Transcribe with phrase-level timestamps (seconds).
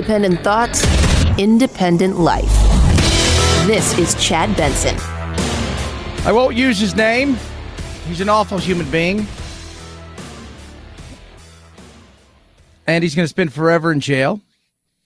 [0.00, 0.82] independent thoughts,
[1.36, 2.50] independent life.
[3.66, 4.96] This is Chad Benson.
[6.26, 7.36] I won't use his name.
[8.08, 9.26] He's an awful human being.
[12.86, 14.40] And he's going to spend forever in jail.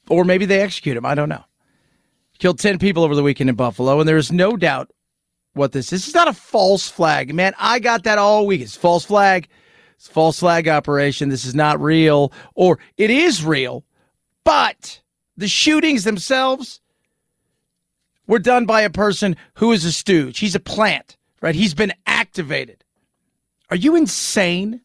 [0.08, 1.04] Or maybe they execute him.
[1.04, 1.42] I don't know.
[2.38, 4.92] Killed 10 people over the weekend in Buffalo, and there is no doubt
[5.54, 5.90] what this is.
[5.90, 7.34] This is not a false flag.
[7.34, 8.60] Man, I got that all week.
[8.60, 9.48] It's false flag.
[9.96, 11.30] It's false flag operation.
[11.30, 12.32] This is not real.
[12.54, 13.84] Or it is real,
[14.44, 15.00] but
[15.36, 16.80] the shootings themselves
[18.26, 20.38] were done by a person who is a stooge.
[20.38, 21.54] He's a plant, right?
[21.54, 22.84] He's been activated.
[23.70, 24.80] Are you insane?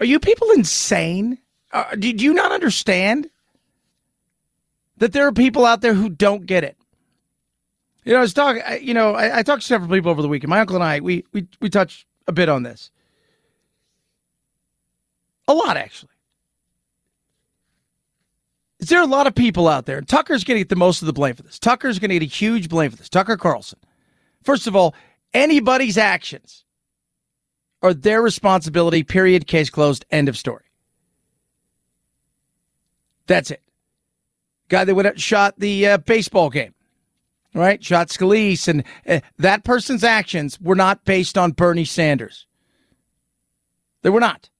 [0.00, 1.38] Are you people insane?
[1.72, 3.28] Uh, did you not understand
[4.98, 6.76] that there are people out there who don't get it?
[8.04, 8.62] You know, I was talking.
[8.80, 10.48] You know, I, I talked to several people over the weekend.
[10.48, 12.90] My uncle and I, we we we touched a bit on this.
[15.48, 16.15] A lot, actually.
[18.78, 19.98] Is there a lot of people out there?
[19.98, 21.58] And Tucker's going to get the most of the blame for this.
[21.58, 23.08] Tucker's going to get a huge blame for this.
[23.08, 23.78] Tucker Carlson.
[24.42, 24.94] First of all,
[25.32, 26.64] anybody's actions
[27.82, 30.64] are their responsibility, period, case closed, end of story.
[33.26, 33.62] That's it.
[34.68, 36.74] Guy that went out shot the uh, baseball game,
[37.54, 37.82] right?
[37.82, 42.46] Shot Scalise, and uh, that person's actions were not based on Bernie Sanders.
[44.02, 44.50] They were not.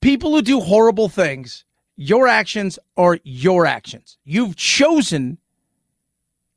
[0.00, 1.64] People who do horrible things,
[1.96, 4.18] your actions are your actions.
[4.24, 5.38] You've chosen,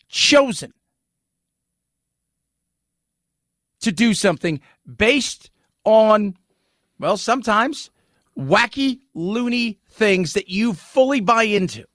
[0.08, 0.74] chosen
[3.82, 4.60] to do something
[4.96, 5.52] based
[5.84, 6.36] on,
[7.00, 7.92] well, sometimes
[8.38, 11.86] wacky, loony things that you fully buy into.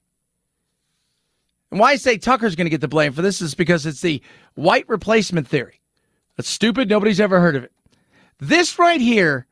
[1.70, 4.02] And why I say Tucker's going to get the blame for this is because it's
[4.02, 4.22] the
[4.54, 5.80] white replacement theory.
[6.36, 6.88] That's stupid.
[6.88, 7.72] Nobody's ever heard of it.
[8.38, 9.46] This right here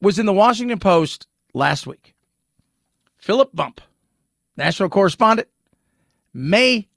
[0.00, 2.14] was in the Washington Post last week.
[3.30, 3.80] Philip Bump,
[4.56, 5.46] national correspondent,
[6.34, 6.88] May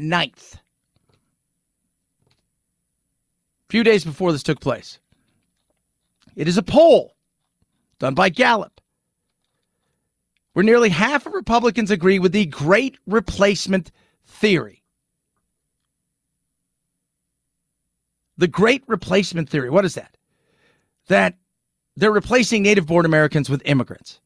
[0.00, 0.54] 9th.
[0.54, 0.58] A
[3.70, 5.00] few days before this took place.
[6.36, 7.16] It is a poll
[7.98, 8.80] done by Gallup
[10.52, 13.90] where nearly half of Republicans agree with the great replacement
[14.24, 14.84] theory.
[18.38, 19.70] The great replacement theory.
[19.70, 20.16] What is that?
[21.08, 21.34] That
[21.96, 24.20] they're replacing native born Americans with immigrants.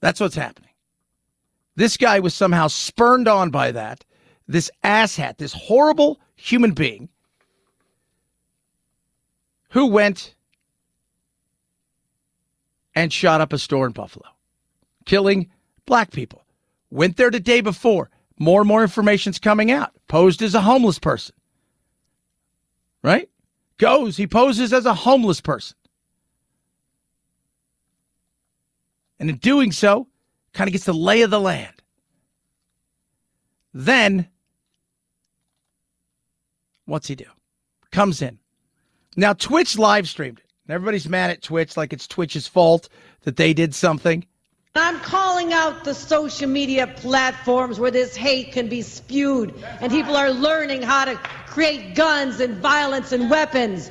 [0.00, 0.70] That's what's happening.
[1.76, 4.04] This guy was somehow spurned on by that.
[4.46, 7.08] This asshat, this horrible human being
[9.70, 10.34] who went
[12.94, 14.26] and shot up a store in Buffalo,
[15.06, 15.48] killing
[15.86, 16.44] black people.
[16.90, 18.10] Went there the day before.
[18.38, 19.92] More and more information's coming out.
[20.08, 21.34] Posed as a homeless person
[23.02, 23.28] right?
[23.78, 25.76] Goes, he poses as a homeless person.
[29.20, 30.08] And in doing so,
[30.54, 31.74] kind of gets the lay of the land.
[33.72, 34.28] Then,
[36.86, 37.26] what's he do?
[37.92, 38.38] Comes in.
[39.16, 40.72] Now, Twitch live streamed it.
[40.72, 42.88] Everybody's mad at Twitch like it's Twitch's fault
[43.22, 44.24] that they did something.
[44.76, 50.16] I'm calling out the social media platforms where this hate can be spewed and people
[50.16, 51.16] are learning how to
[51.46, 53.90] create guns and violence and weapons.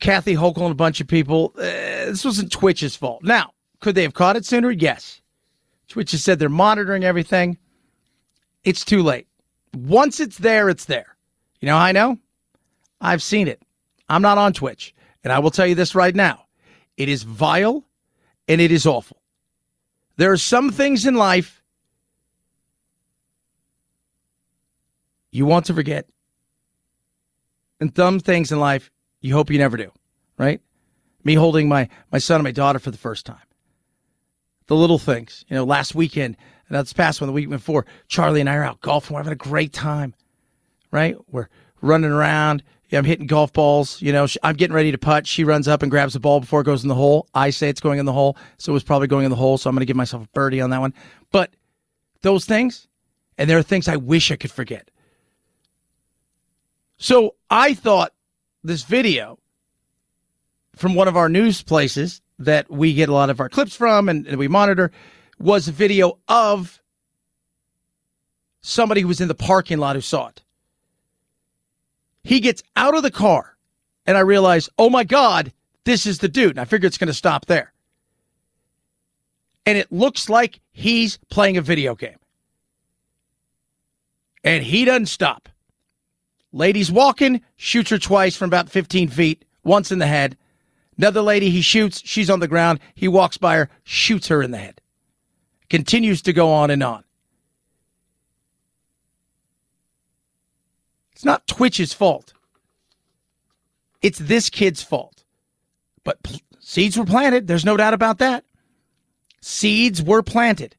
[0.00, 1.52] Kathy Hochul and a bunch of people.
[1.56, 1.62] Uh,
[2.06, 3.22] this wasn't Twitch's fault.
[3.22, 4.70] Now, could they have caught it sooner?
[4.70, 5.20] Yes.
[5.88, 7.58] Twitch has said they're monitoring everything.
[8.62, 9.26] It's too late.
[9.74, 11.16] Once it's there, it's there.
[11.60, 12.18] You know I know?
[13.00, 13.62] I've seen it.
[14.08, 14.94] I'm not on Twitch.
[15.24, 16.46] And I will tell you this right now
[16.96, 17.84] it is vile
[18.48, 19.20] and it is awful.
[20.16, 21.62] There are some things in life
[25.30, 26.06] you want to forget,
[27.78, 29.92] and some things in life you hope you never do,
[30.36, 30.60] right?
[31.22, 33.38] Me holding my, my son and my daughter for the first time.
[34.70, 37.86] The little things, you know, last weekend, uh, and that's past one, the week before,
[38.06, 39.14] Charlie and I are out golfing.
[39.14, 40.14] We're having a great time,
[40.92, 41.16] right?
[41.28, 41.48] We're
[41.80, 42.62] running around.
[42.92, 44.00] I'm hitting golf balls.
[44.00, 45.26] You know, I'm getting ready to putt.
[45.26, 47.26] She runs up and grabs the ball before it goes in the hole.
[47.34, 49.58] I say it's going in the hole, so it was probably going in the hole.
[49.58, 50.94] So I'm going to give myself a birdie on that one.
[51.32, 51.50] But
[52.22, 52.86] those things,
[53.38, 54.88] and there are things I wish I could forget.
[56.96, 58.12] So I thought
[58.62, 59.40] this video
[60.76, 64.08] from one of our news places that we get a lot of our clips from
[64.08, 64.90] and, and we monitor
[65.38, 66.80] was a video of
[68.60, 70.42] somebody who was in the parking lot who saw it.
[72.22, 73.56] He gets out of the car,
[74.06, 75.52] and I realize, oh my God,
[75.84, 76.50] this is the dude.
[76.50, 77.72] And I figure it's going to stop there.
[79.64, 82.18] And it looks like he's playing a video game.
[84.44, 85.48] And he doesn't stop.
[86.52, 90.36] Lady's walking, shoots her twice from about 15 feet, once in the head.
[91.00, 92.78] Another lady he shoots, she's on the ground.
[92.94, 94.82] He walks by her, shoots her in the head.
[95.70, 97.04] Continues to go on and on.
[101.12, 102.34] It's not Twitch's fault.
[104.02, 105.24] It's this kid's fault.
[106.04, 107.46] But pl- seeds were planted.
[107.46, 108.44] There's no doubt about that.
[109.40, 110.76] Seeds were planted.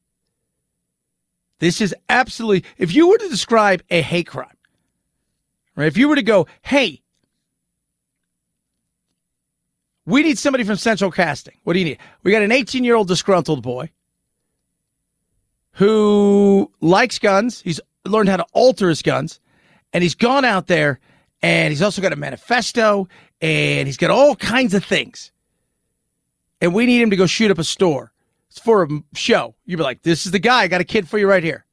[1.58, 4.56] This is absolutely, if you were to describe a hate crime,
[5.76, 5.88] right?
[5.88, 7.01] If you were to go, hey,
[10.12, 11.56] we need somebody from Central Casting.
[11.64, 11.98] What do you need?
[12.24, 13.90] We got an 18 year old disgruntled boy
[15.72, 17.62] who likes guns.
[17.62, 19.40] He's learned how to alter his guns
[19.94, 21.00] and he's gone out there
[21.42, 23.08] and he's also got a manifesto
[23.40, 25.32] and he's got all kinds of things.
[26.60, 28.12] And we need him to go shoot up a store.
[28.50, 29.56] It's for a show.
[29.66, 30.64] You'd be like, this is the guy.
[30.64, 31.66] I got a kid for you right here.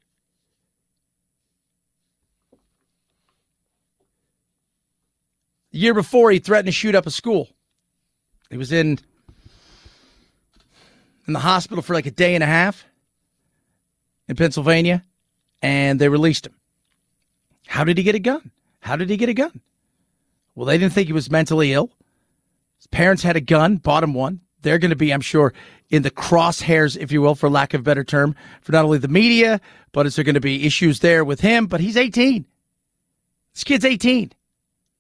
[5.72, 7.48] The year before, he threatened to shoot up a school.
[8.50, 8.98] He was in
[11.26, 12.86] in the hospital for like a day and a half
[14.28, 15.04] in Pennsylvania,
[15.60, 16.54] and they released him.
[17.66, 18.50] How did he get a gun?
[18.80, 19.60] How did he get a gun?
[20.54, 21.90] Well, they didn't think he was mentally ill.
[22.78, 24.40] His parents had a gun, bought him one.
[24.62, 25.52] They're going to be, I'm sure,
[25.90, 29.08] in the crosshairs, if you will, for lack of better term, for not only the
[29.08, 29.60] media,
[29.92, 31.66] but is there going to be issues there with him?
[31.66, 32.44] But he's 18.
[33.54, 34.32] This kid's 18.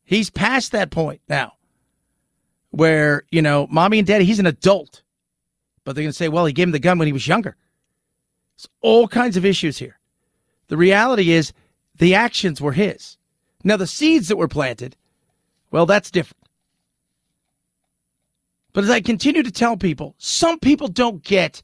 [0.04, 1.54] He's past that point now
[2.70, 5.02] where, you know, mommy and daddy, he's an adult.
[5.84, 7.56] But they're going to say, well, he gave him the gun when he was younger.
[8.56, 9.98] There's all kinds of issues here.
[10.68, 11.52] The reality is
[11.96, 13.16] the actions were his.
[13.64, 14.96] Now, the seeds that were planted,
[15.70, 16.38] well, that's different.
[18.72, 21.62] But as I continue to tell people, some people don't get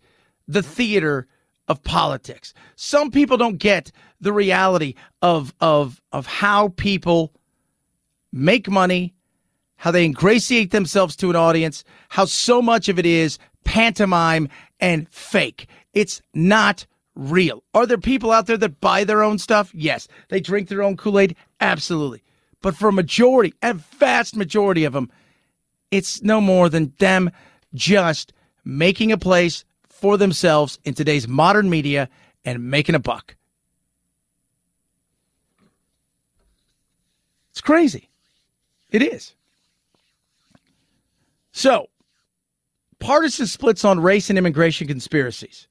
[0.48, 1.26] the theater
[1.68, 2.54] of politics.
[2.76, 7.32] Some people don't get the reality of, of, of how people
[8.32, 9.13] make money,
[9.84, 14.48] how they ingratiate themselves to an audience, how so much of it is pantomime
[14.80, 15.68] and fake.
[15.92, 17.62] It's not real.
[17.74, 19.70] Are there people out there that buy their own stuff?
[19.74, 20.08] Yes.
[20.30, 21.36] They drink their own Kool Aid?
[21.60, 22.22] Absolutely.
[22.62, 25.10] But for a majority, a vast majority of them,
[25.90, 27.30] it's no more than them
[27.74, 28.32] just
[28.64, 32.08] making a place for themselves in today's modern media
[32.42, 33.36] and making a buck.
[37.50, 38.08] It's crazy.
[38.90, 39.34] It is.
[41.56, 41.88] So,
[42.98, 45.68] partisan splits on race and immigration conspiracies.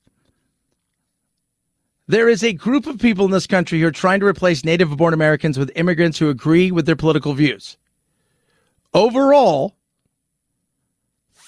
[2.08, 4.96] There is a group of people in this country who are trying to replace native
[4.96, 7.78] born Americans with immigrants who agree with their political views.
[8.94, 9.76] Overall,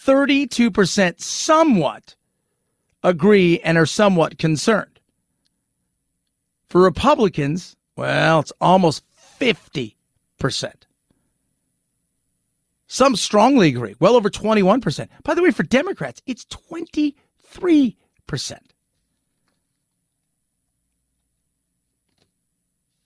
[0.06, 2.16] 32% somewhat
[3.04, 5.00] agree and are somewhat concerned.
[6.68, 9.02] For Republicans, well, it's almost
[9.40, 9.96] 50%.
[12.88, 15.08] Some strongly agree, well over 21%.
[15.24, 17.16] By the way, for Democrats, it's 23%.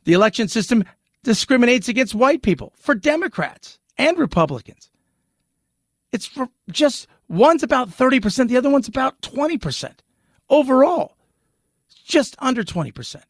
[0.04, 0.84] The election system
[1.24, 4.90] discriminates against white people for Democrats and Republicans.
[6.12, 10.00] It's for just one's about 30%, the other one's about 20%.
[10.50, 11.16] Overall,
[12.06, 13.22] just under 20%.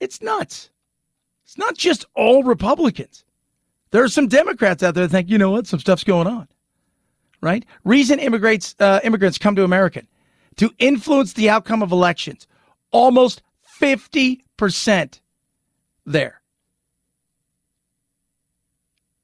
[0.00, 0.70] It's nuts.
[1.48, 3.24] It's not just all Republicans.
[3.90, 6.46] There are some Democrats out there that think, you know what, some stuff's going on.
[7.40, 7.64] Right?
[7.84, 10.02] Reason immigrants uh, immigrants come to America
[10.56, 12.46] to influence the outcome of elections
[12.90, 13.40] almost
[13.80, 15.20] 50%
[16.04, 16.42] there.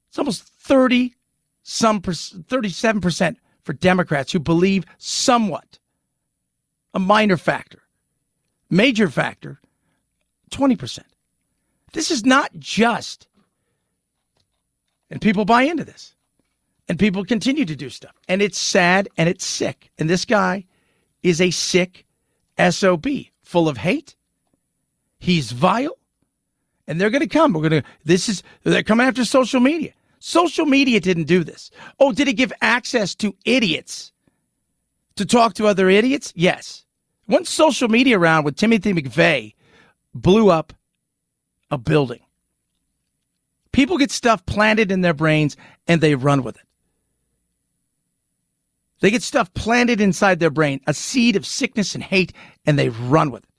[0.07, 1.13] It's almost 30
[1.61, 5.77] some 37% for Democrats who believe somewhat
[6.91, 7.83] a minor factor.
[8.71, 9.61] Major factor
[10.49, 11.03] 20%.
[11.95, 13.27] This is not just
[15.09, 16.13] and people buy into this.
[16.87, 18.15] And people continue to do stuff.
[18.27, 19.91] And it's sad and it's sick.
[19.97, 20.65] And this guy
[21.23, 22.05] is a sick
[22.59, 23.07] SOB
[23.41, 24.15] full of hate.
[25.19, 25.97] He's vile.
[26.87, 27.53] And they're going to come.
[27.53, 29.93] We're going to, this is, they're coming after social media.
[30.19, 31.71] Social media didn't do this.
[31.99, 34.11] Oh, did it give access to idiots
[35.15, 36.31] to talk to other idiots?
[36.35, 36.85] Yes.
[37.27, 39.55] Once social media around with Timothy McVeigh
[40.13, 40.73] blew up
[41.75, 42.21] a building.
[43.71, 46.63] People get stuff planted in their brains and they run with it.
[49.01, 52.31] They get stuff planted inside their brain, a seed of sickness and hate,
[52.65, 53.49] and they run with it.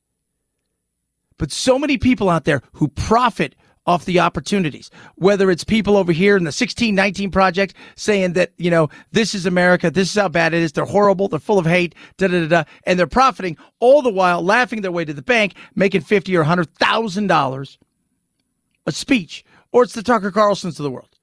[1.38, 3.54] But so many people out there who profit
[3.86, 8.70] off the opportunities, whether it's people over here in the 1619 project saying that, you
[8.70, 11.66] know, this is America, this is how bad it is, they're horrible, they're full of
[11.66, 15.12] hate, da da da da, and they're profiting all the while laughing their way to
[15.12, 17.78] the bank, making fifty or hundred thousand dollars
[18.86, 21.16] a speech, or it's the Tucker Carlsons of the world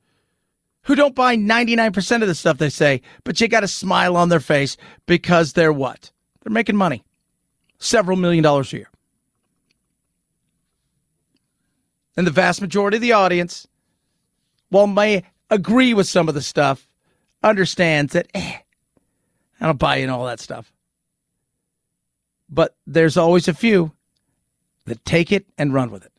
[0.84, 4.30] who don't buy 99% of the stuff they say, but you got a smile on
[4.30, 6.12] their face because they're what?
[6.42, 7.04] They're making money.
[7.80, 8.90] Several million dollars a year.
[12.16, 13.68] And the vast majority of the audience,
[14.70, 16.88] while may agree with some of the stuff,
[17.42, 18.58] understands that eh,
[19.60, 20.72] I don't buy in all that stuff.
[22.50, 23.94] But there's always a few
[24.86, 26.13] that take it and run with it.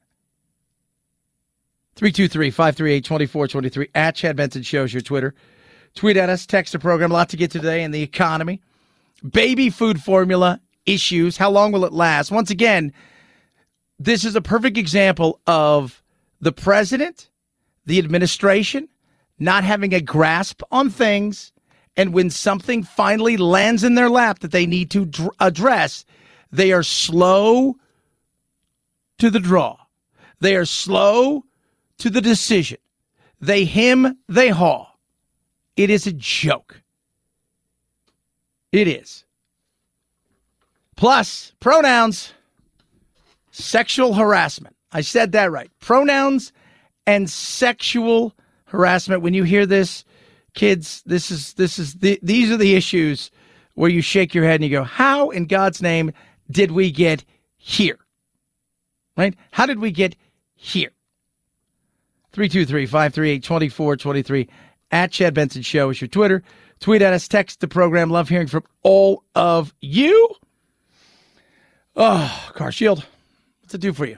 [1.96, 5.34] 323 538 2423 at Chad Benson Shows your Twitter.
[5.94, 7.10] Tweet at us, text the program.
[7.10, 8.60] A lot to get to today in the economy.
[9.28, 11.36] Baby food formula issues.
[11.36, 12.30] How long will it last?
[12.30, 12.92] Once again,
[13.98, 16.02] this is a perfect example of
[16.40, 17.30] the president,
[17.86, 18.88] the administration
[19.38, 21.52] not having a grasp on things.
[21.96, 26.04] And when something finally lands in their lap that they need to dr- address,
[26.50, 27.76] they are slow
[29.18, 29.76] to the draw.
[30.40, 31.44] They are slow
[32.04, 32.76] to the decision.
[33.40, 34.88] They him, they haw.
[35.74, 36.82] It is a joke.
[38.72, 39.24] It is.
[40.96, 42.34] Plus, pronouns,
[43.52, 44.76] sexual harassment.
[44.92, 45.70] I said that right.
[45.80, 46.52] Pronouns
[47.06, 48.34] and sexual
[48.66, 49.22] harassment.
[49.22, 50.04] When you hear this,
[50.52, 53.30] kids, this is this is the, these are the issues
[53.76, 56.12] where you shake your head and you go, "How in God's name
[56.50, 57.24] did we get
[57.56, 57.98] here?"
[59.16, 59.34] Right?
[59.52, 60.16] How did we get
[60.54, 60.93] here?
[62.34, 64.48] 323 538 2423
[64.90, 66.42] at Chad Benson Show is your Twitter.
[66.80, 68.10] Tweet at us, text the program.
[68.10, 70.28] Love hearing from all of you.
[71.94, 73.06] Oh, Car Shield.
[73.60, 74.16] What's it do for you?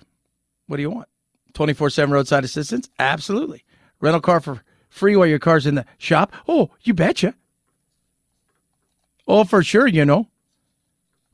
[0.66, 1.08] What do you want?
[1.52, 2.88] 24 7 roadside assistance?
[2.98, 3.64] Absolutely.
[4.00, 6.32] Rental car for free while your car's in the shop?
[6.48, 7.34] Oh, you betcha.
[9.28, 10.26] Oh, for sure, you know.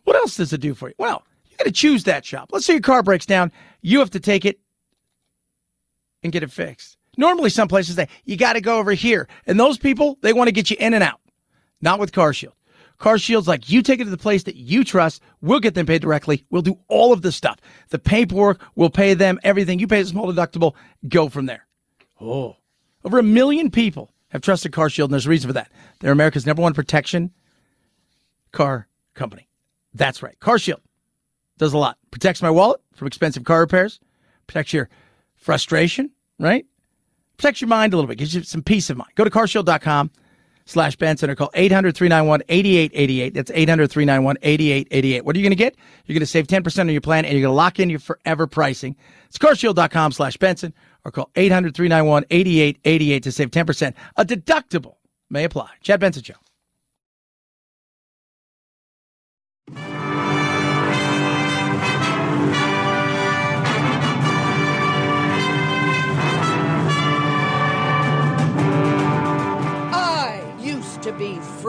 [0.02, 0.94] What else does it do for you?
[0.98, 2.48] Well, you got to choose that shop.
[2.50, 3.52] Let's say your car breaks down.
[3.82, 4.58] You have to take it
[6.22, 6.96] and get it fixed.
[7.16, 10.48] Normally, some places say you got to go over here, and those people they want
[10.48, 11.20] to get you in and out.
[11.80, 12.52] Not with CarShield.
[12.98, 15.20] CarShield's like you take it to the place that you trust.
[15.40, 16.44] We'll get them paid directly.
[16.50, 17.58] We'll do all of the stuff.
[17.88, 19.80] The paperwork, we'll pay them everything.
[19.80, 20.74] You pay a small deductible.
[21.08, 21.66] Go from there.
[22.20, 22.56] Oh,
[23.04, 25.72] over a million people have trusted CarShield, and there's a reason for that.
[26.00, 27.32] They're America's number one protection
[28.52, 29.48] car company.
[29.94, 30.38] That's right.
[30.40, 30.80] CarShield
[31.58, 31.98] does a lot.
[32.10, 34.00] Protects my wallet from expensive car repairs.
[34.46, 34.88] Protects your
[35.42, 36.64] frustration, right?
[37.36, 39.10] Protects your mind a little bit, gives you some peace of mind.
[39.16, 40.10] Go to carshield.com
[40.64, 43.34] slash Benson or call 800 391 8888.
[43.34, 45.24] That's 800 391 8888.
[45.24, 45.76] What are you going to get?
[46.06, 47.98] You're going to save 10% on your plan and you're going to lock in your
[47.98, 48.96] forever pricing.
[49.26, 50.72] It's carshield.com slash Benson
[51.04, 53.94] or call 800 391 8888 to save 10%.
[54.16, 54.96] A deductible
[55.30, 55.70] may apply.
[55.82, 56.34] Chad Benson Show.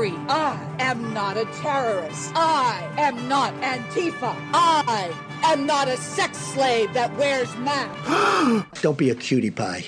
[0.04, 0.18] Free.
[0.28, 2.32] I am not a terrorist.
[2.36, 4.36] I am not Antifa.
[4.54, 8.82] I am not a sex slave that wears masks.
[8.82, 9.86] Don't be a cutie pie.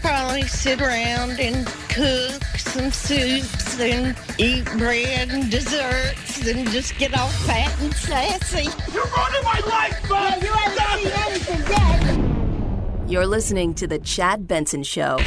[0.00, 7.16] Probably sit around and cook some soups and eat bread and desserts and just get
[7.16, 8.68] all fat and sassy.
[8.92, 10.42] You're running my life, bud!
[10.42, 13.10] Yeah, you haven't seen anything yet.
[13.10, 15.18] You're listening to The Chad Benson Show.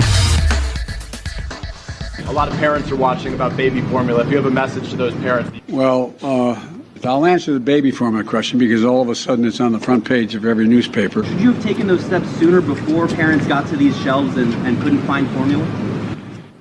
[2.23, 4.23] A lot of parents are watching about baby formula.
[4.23, 5.51] If you have a message to those parents.
[5.69, 6.59] Well, uh,
[7.03, 10.05] I'll answer the baby formula question because all of a sudden it's on the front
[10.05, 11.23] page of every newspaper.
[11.23, 14.81] Should you have taken those steps sooner before parents got to these shelves and, and
[14.81, 15.65] couldn't find formula?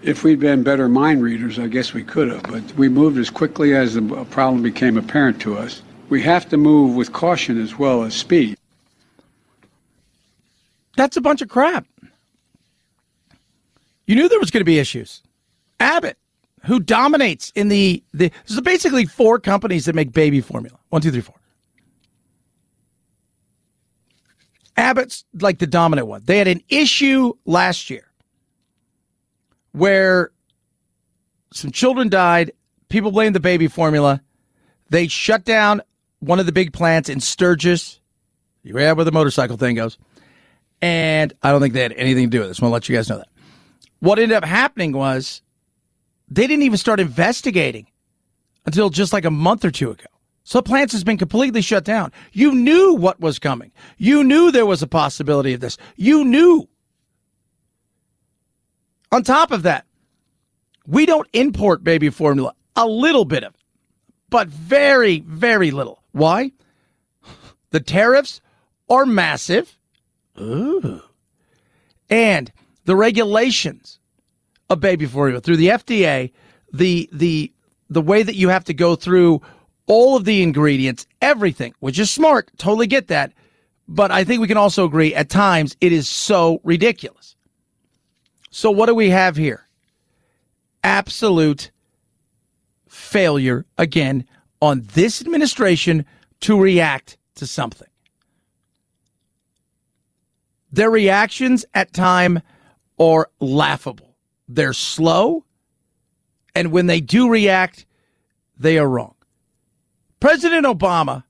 [0.03, 3.31] If we'd been better mind readers, I guess we could have, but we moved as
[3.31, 5.83] quickly as the problem became apparent to us.
[6.11, 8.59] We have to move with caution as well as speed.
[10.97, 11.87] That's a bunch of crap.
[14.07, 15.23] You knew there was going to be issues.
[15.85, 16.17] Abbott,
[16.65, 20.79] who dominates in the, the there's basically four companies that make baby formula.
[20.89, 21.35] One, two, three, four.
[24.77, 26.23] Abbott's like the dominant one.
[26.25, 28.11] They had an issue last year
[29.73, 30.31] where
[31.53, 32.53] some children died.
[32.89, 34.23] People blamed the baby formula.
[34.89, 35.83] They shut down
[36.21, 38.01] one of the big plants in Sturgis.
[38.63, 39.99] You read where the motorcycle thing goes.
[40.81, 42.61] And I don't think they had anything to do with this.
[42.61, 43.29] I want to let you guys know that.
[44.01, 45.43] What ended up happening was
[46.35, 47.87] they didn't even start investigating
[48.67, 50.07] until just like a month or two ago.
[50.43, 52.13] So plants has been completely shut down.
[52.33, 53.73] You knew what was coming.
[53.97, 55.79] You knew there was a possibility of this.
[55.97, 56.69] You knew.
[59.11, 59.87] On top of that,
[60.87, 62.53] we don't import baby formula.
[62.77, 63.61] A little bit of it,
[64.29, 66.03] but very, very little.
[66.13, 66.53] Why?
[67.71, 68.41] The tariffs
[68.89, 69.77] are massive.
[70.41, 71.03] Ooh.
[72.09, 72.53] And
[72.85, 73.99] the regulations
[74.71, 76.33] of baby formula through the FDA,
[76.73, 77.53] the the
[77.91, 79.43] the way that you have to go through
[79.87, 83.33] all of the ingredients, everything, which is smart, totally get that.
[83.87, 87.37] But I think we can also agree at times it is so ridiculous.
[88.51, 89.67] So what do we have here?
[90.83, 91.71] Absolute
[92.89, 94.27] failure again
[94.63, 96.07] on this administration
[96.41, 97.89] to react to something.
[100.73, 102.41] Their reactions at time
[102.99, 104.04] are laughable.
[104.49, 105.45] They're slow,
[106.55, 107.87] and when they do react,
[108.59, 109.15] they are wrong.
[110.21, 111.25] President Obama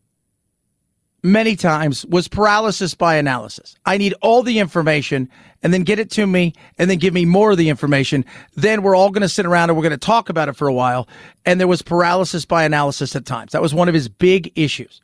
[1.24, 3.74] many times was paralysis by analysis.
[3.86, 5.28] I need all the information
[5.62, 8.24] and then get it to me and then give me more of the information.
[8.54, 10.68] Then we're all going to sit around and we're going to talk about it for
[10.68, 11.08] a while.
[11.46, 13.52] And there was paralysis by analysis at times.
[13.52, 15.00] That was one of his big issues.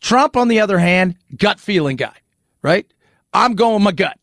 [0.00, 2.14] Trump, on the other hand, gut feeling guy,
[2.62, 2.86] right?
[3.32, 4.18] I'm going my gut.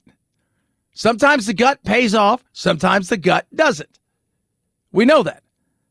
[1.01, 4.00] Sometimes the gut pays off, sometimes the gut doesn't.
[4.91, 5.41] We know that.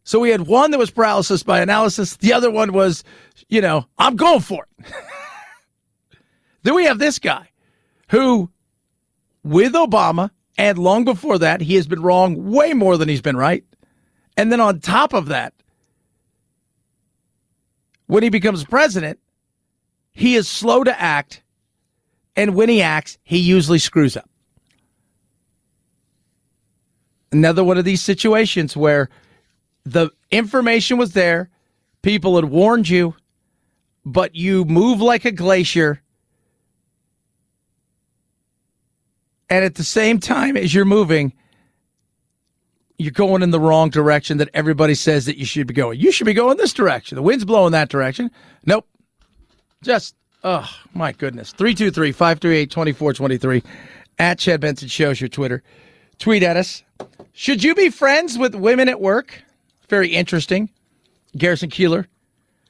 [0.05, 3.02] So we had one that was paralysis by analysis, the other one was,
[3.49, 4.87] you know, I'm going for it.
[6.62, 7.49] then we have this guy
[8.11, 8.50] who,
[9.43, 13.37] with Obama, and long before that, he has been wrong way more than he's been
[13.37, 13.64] right.
[14.37, 15.55] And then on top of that,
[18.07, 19.19] when he becomes president,
[20.12, 21.43] he is slow to act.
[22.37, 24.30] And when he acts, he usually screws up.
[27.33, 29.09] Another one of these situations where
[29.85, 31.49] the information was there,
[32.03, 33.15] people had warned you,
[34.05, 36.03] but you move like a glacier.
[39.49, 41.33] And at the same time as you're moving,
[42.99, 45.99] you're going in the wrong direction that everybody says that you should be going.
[45.99, 47.17] You should be going this direction.
[47.17, 48.31] The wind's blowing that direction.
[48.67, 48.87] Nope.
[49.83, 51.53] Just, oh, my goodness.
[51.53, 53.62] 323 538 2423
[54.19, 55.62] at Chad Benson Shows your Twitter.
[56.20, 56.85] Tweet at us.
[57.33, 59.42] Should you be friends with women at work?
[59.88, 60.68] Very interesting.
[61.37, 62.06] Garrison Keillor,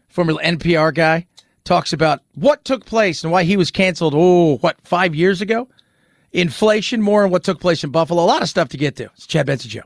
[0.08, 1.26] former NPR guy,
[1.64, 5.68] talks about what took place and why he was canceled, oh, what, five years ago?
[6.32, 8.22] Inflation, more on what took place in Buffalo.
[8.22, 9.04] A lot of stuff to get to.
[9.16, 9.82] It's Chad Benson Show.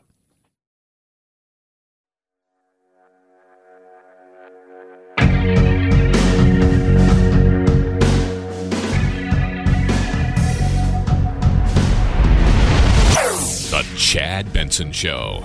[13.97, 15.45] Chad Benson Show.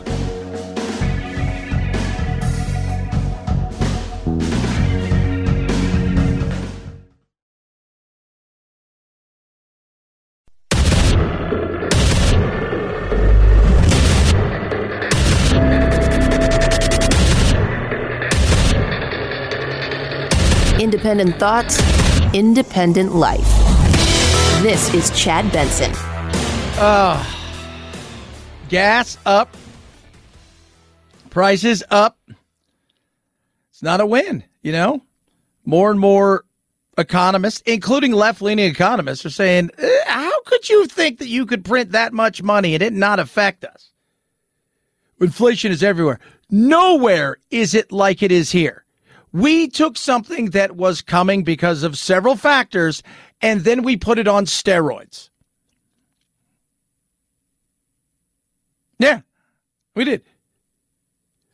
[20.79, 21.79] Independent thoughts,
[22.33, 23.41] independent life.
[24.63, 25.91] This is Chad Benson.
[26.79, 27.38] Uh,
[28.69, 29.55] gas up,
[31.29, 32.17] prices up.
[33.71, 35.01] It's not a win, you know?
[35.65, 36.45] More and more
[36.97, 41.65] economists, including left leaning economists, are saying, eh, how could you think that you could
[41.65, 43.91] print that much money and it not affect us?
[45.19, 46.19] Inflation is everywhere.
[46.49, 48.85] Nowhere is it like it is here.
[49.31, 53.03] We took something that was coming because of several factors
[53.41, 55.28] and then we put it on steroids.
[58.99, 59.21] Yeah,
[59.95, 60.23] we did.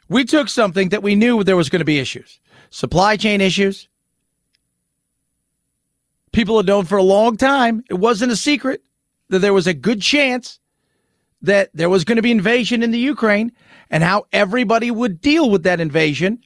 [0.10, 3.88] We took something that we knew there was going to be issues, supply chain issues.
[6.32, 8.84] People had known for a long time, it wasn't a secret
[9.30, 10.60] that there was a good chance
[11.42, 13.52] that there was going to be invasion in the Ukraine
[13.90, 16.44] and how everybody would deal with that invasion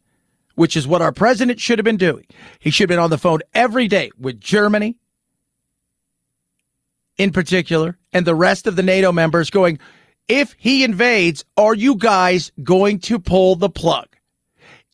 [0.60, 2.26] which is what our president should have been doing.
[2.60, 4.98] He should have been on the phone every day with Germany
[7.18, 9.80] in particular and the rest of the NATO members going,
[10.30, 14.08] if he invades, are you guys going to pull the plug?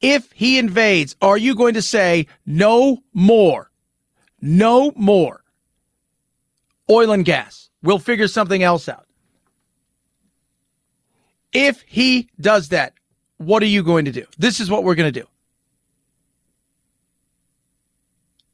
[0.01, 3.69] If he invades, are you going to say no more?
[4.41, 5.43] No more.
[6.89, 7.69] Oil and gas.
[7.83, 9.05] We'll figure something else out.
[11.51, 12.93] If he does that,
[13.37, 14.25] what are you going to do?
[14.37, 15.27] This is what we're going to do.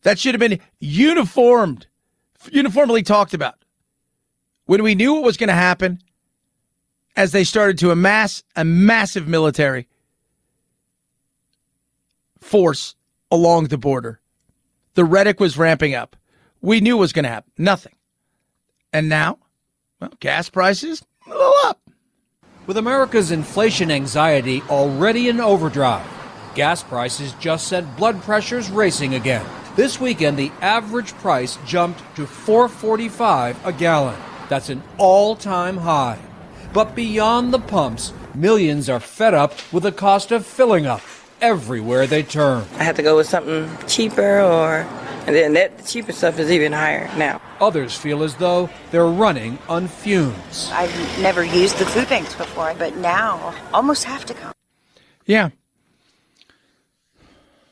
[0.01, 1.85] That should have been uniformed,
[2.51, 3.55] uniformly talked about.
[4.65, 6.01] When we knew what was going to happen
[7.15, 9.87] as they started to amass a massive military
[12.39, 12.95] force
[13.29, 14.19] along the border,
[14.95, 16.15] the rhetoric was ramping up.
[16.61, 17.51] We knew was going to happen.
[17.57, 17.95] Nothing.
[18.93, 19.39] And now,
[19.99, 21.03] well, gas prices
[21.63, 21.79] up.
[22.67, 26.07] With America's inflation anxiety already in overdrive,
[26.55, 29.45] gas prices just sent blood pressures racing again.
[29.75, 34.19] This weekend, the average price jumped to 4.45 a gallon.
[34.49, 36.19] That's an all-time high.
[36.73, 41.01] But beyond the pumps, Millions are fed up with the cost of filling up
[41.41, 42.65] everywhere they turn.
[42.77, 44.87] I had to go with something cheaper or
[45.27, 47.41] and then that the cheaper stuff is even higher now.
[47.59, 50.69] Others feel as though they're running on fumes.
[50.73, 54.53] I've never used the food banks before, but now almost have to come.
[55.25, 55.49] Yeah.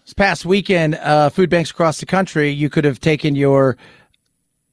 [0.06, 3.78] This past weekend, uh, food banks across the country, you could have taken your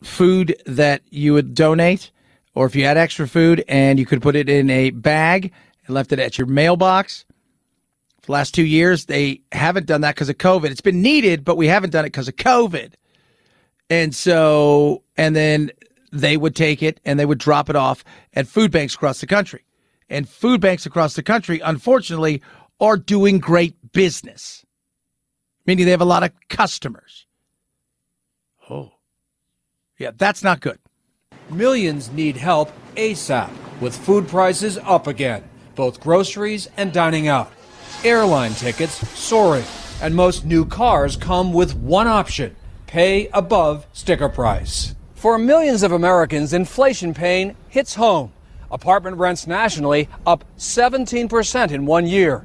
[0.02, 2.10] food that you would donate,
[2.56, 5.52] or if you had extra food, and you could put it in a bag
[5.84, 7.26] and left it at your mailbox.
[8.22, 10.70] For the last two years, they haven't done that because of COVID.
[10.70, 12.94] It's been needed, but we haven't done it because of COVID.
[13.90, 15.70] And so, and then
[16.12, 19.26] they would take it and they would drop it off at food banks across the
[19.26, 19.62] country.
[20.08, 22.40] And food banks across the country, unfortunately,
[22.80, 24.64] are doing great business,
[25.66, 27.26] meaning they have a lot of customers.
[28.70, 28.92] Oh,
[29.98, 30.78] yeah, that's not good.
[31.50, 35.44] Millions need help ASAP with food prices up again,
[35.76, 37.52] both groceries and dining out.
[38.02, 39.64] Airline tickets soaring,
[40.02, 42.56] and most new cars come with one option
[42.88, 44.94] pay above sticker price.
[45.14, 48.32] For millions of Americans, inflation pain hits home.
[48.70, 52.44] Apartment rents nationally up 17% in one year.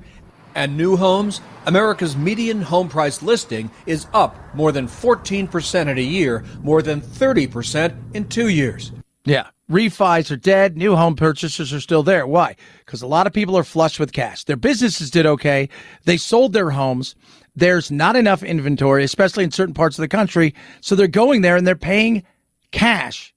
[0.55, 6.01] And new homes, America's median home price listing is up more than 14% in a
[6.01, 8.91] year, more than 30% in two years.
[9.25, 9.47] Yeah.
[9.69, 10.75] Refis are dead.
[10.75, 12.27] New home purchases are still there.
[12.27, 12.57] Why?
[12.85, 14.43] Because a lot of people are flush with cash.
[14.43, 15.69] Their businesses did okay.
[16.03, 17.15] They sold their homes.
[17.55, 20.53] There's not enough inventory, especially in certain parts of the country.
[20.81, 22.23] So they're going there and they're paying
[22.71, 23.33] cash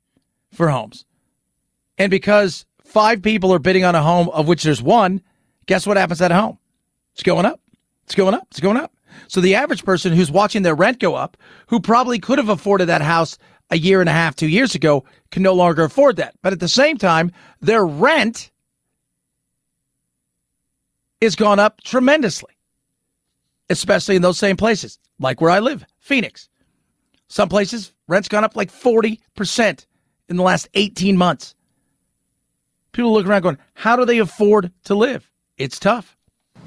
[0.52, 1.04] for homes.
[1.98, 5.22] And because five people are bidding on a home of which there's one,
[5.66, 6.58] guess what happens at home?
[7.14, 7.60] It's going up.
[8.04, 8.46] It's going up.
[8.50, 8.92] It's going up.
[9.28, 11.36] So the average person who's watching their rent go up,
[11.68, 13.38] who probably could have afforded that house
[13.70, 16.34] a year and a half, two years ago, can no longer afford that.
[16.42, 18.50] But at the same time, their rent
[21.22, 22.52] has gone up tremendously,
[23.70, 26.48] especially in those same places, like where I live, Phoenix.
[27.28, 29.86] Some places, rent's gone up like 40%
[30.28, 31.54] in the last 18 months.
[32.92, 35.30] People look around going, how do they afford to live?
[35.56, 36.16] It's tough.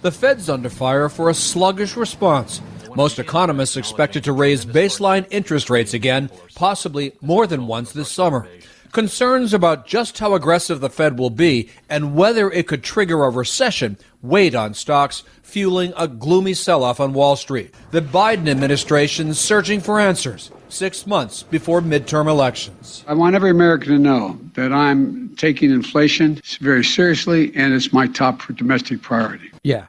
[0.02, 2.62] The Fed's under fire for a sluggish response.
[2.96, 8.48] Most economists expected to raise baseline interest rates again, possibly more than once this summer.
[8.92, 13.30] Concerns about just how aggressive the Fed will be and whether it could trigger a
[13.30, 17.74] recession weighed on stocks, fueling a gloomy sell off on Wall Street.
[17.92, 23.04] The Biden administration searching for answers six months before midterm elections.
[23.08, 28.08] I want every American to know that I'm taking inflation very seriously and it's my
[28.08, 29.52] top domestic priority.
[29.64, 29.88] Yeah.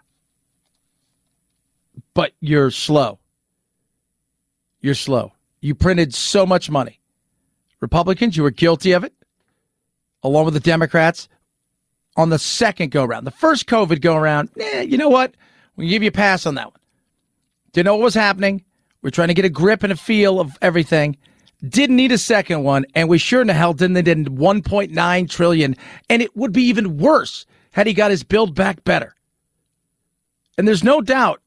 [2.15, 3.19] But you're slow.
[4.81, 5.33] You're slow.
[5.61, 7.01] You printed so much money.
[7.81, 9.13] Republicans, you were guilty of it,
[10.23, 11.29] along with the Democrats,
[12.17, 13.27] on the second go round.
[13.27, 15.35] The first COVID go around, eh, you know what?
[15.77, 16.81] We give you a pass on that one.
[17.73, 18.65] Didn't know what was happening.
[19.03, 21.17] We're trying to get a grip and a feel of everything.
[21.67, 25.77] Didn't need a second one, and we sure in the hell didn't need 1.9 trillion.
[26.09, 29.15] And it would be even worse had he got his build back better.
[30.57, 31.41] And there's no doubt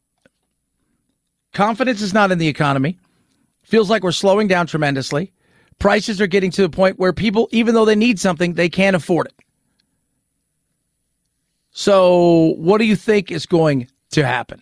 [1.53, 2.97] confidence is not in the economy.
[3.63, 5.31] Feels like we're slowing down tremendously.
[5.79, 8.95] Prices are getting to the point where people, even though they need something, they can't
[8.95, 9.33] afford it.
[11.71, 14.61] So, what do you think is going to happen?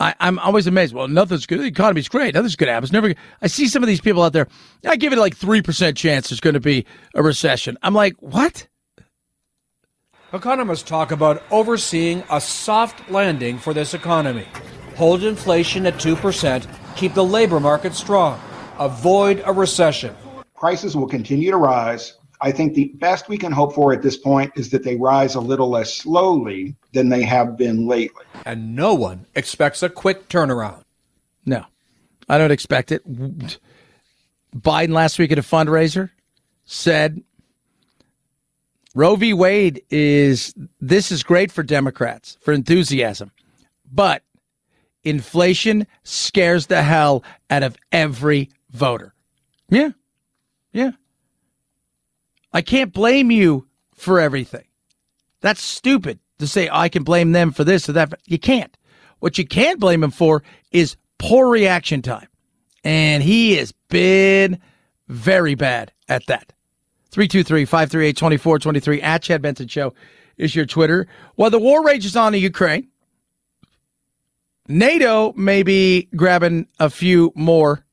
[0.00, 0.92] I, am always amazed.
[0.94, 1.60] Well, nothing's good.
[1.60, 2.34] The economy's great.
[2.34, 2.84] Nothing's going to happen.
[2.84, 3.14] It's never.
[3.42, 4.48] I see some of these people out there.
[4.86, 7.78] I give it like three percent chance there's going to be a recession.
[7.82, 8.66] I'm like, what?
[10.32, 14.48] Economists talk about overseeing a soft landing for this economy.
[14.96, 16.66] Hold inflation at two percent.
[16.96, 18.40] Keep the labor market strong.
[18.78, 20.14] Avoid a recession.
[20.56, 24.18] Prices will continue to rise I think the best we can hope for at this
[24.18, 28.22] point is that they rise a little less slowly than they have been lately.
[28.44, 30.82] And no one expects a quick turnaround.
[31.46, 31.64] No,
[32.28, 33.02] I don't expect it.
[34.54, 36.10] Biden last week at a fundraiser
[36.66, 37.22] said
[38.94, 39.32] Roe v.
[39.32, 43.32] Wade is this is great for Democrats for enthusiasm,
[43.90, 44.22] but
[45.02, 49.14] inflation scares the hell out of every voter.
[49.70, 49.92] Yeah.
[50.72, 50.90] Yeah.
[52.54, 54.64] I can't blame you for everything.
[55.40, 58.14] That's stupid to say I can blame them for this or that.
[58.26, 58.74] You can't.
[59.18, 62.28] What you can't blame him for is poor reaction time.
[62.84, 64.60] And he has been
[65.08, 66.52] very bad at that.
[67.10, 69.92] 323 538 2423 at Chad Benson Show
[70.36, 71.08] is your Twitter.
[71.34, 72.88] While the war rages on in Ukraine,
[74.68, 77.84] NATO may be grabbing a few more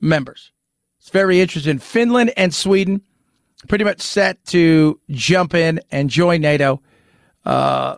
[0.00, 0.52] members.
[1.06, 1.78] It's very interesting.
[1.78, 3.00] Finland and Sweden
[3.68, 6.82] pretty much set to jump in and join NATO.
[7.44, 7.94] Uh,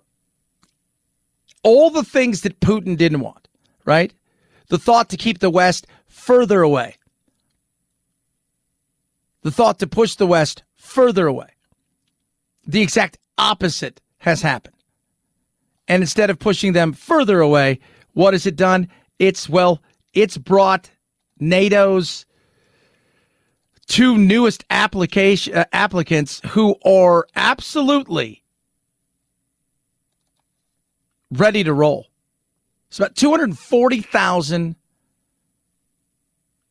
[1.63, 3.49] all the things that Putin didn't want,
[3.87, 4.13] right?
[4.69, 6.97] The thought to keep the West further away,
[9.41, 11.49] the thought to push the West further away.
[12.67, 14.77] The exact opposite has happened.
[15.89, 17.81] And instead of pushing them further away,
[18.13, 18.87] what has it done?
[19.19, 19.81] It's, well,
[20.13, 20.91] it's brought
[21.41, 22.27] NATO's
[23.89, 28.45] two newest application uh, applicants who are absolutely
[31.31, 32.07] ready to roll.
[32.89, 34.77] It's about 240,000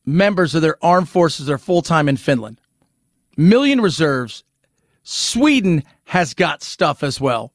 [0.06, 2.62] members of their armed forces are full time in Finland.
[3.36, 4.44] Million reserves.
[5.04, 7.54] Sweden has got stuff as well.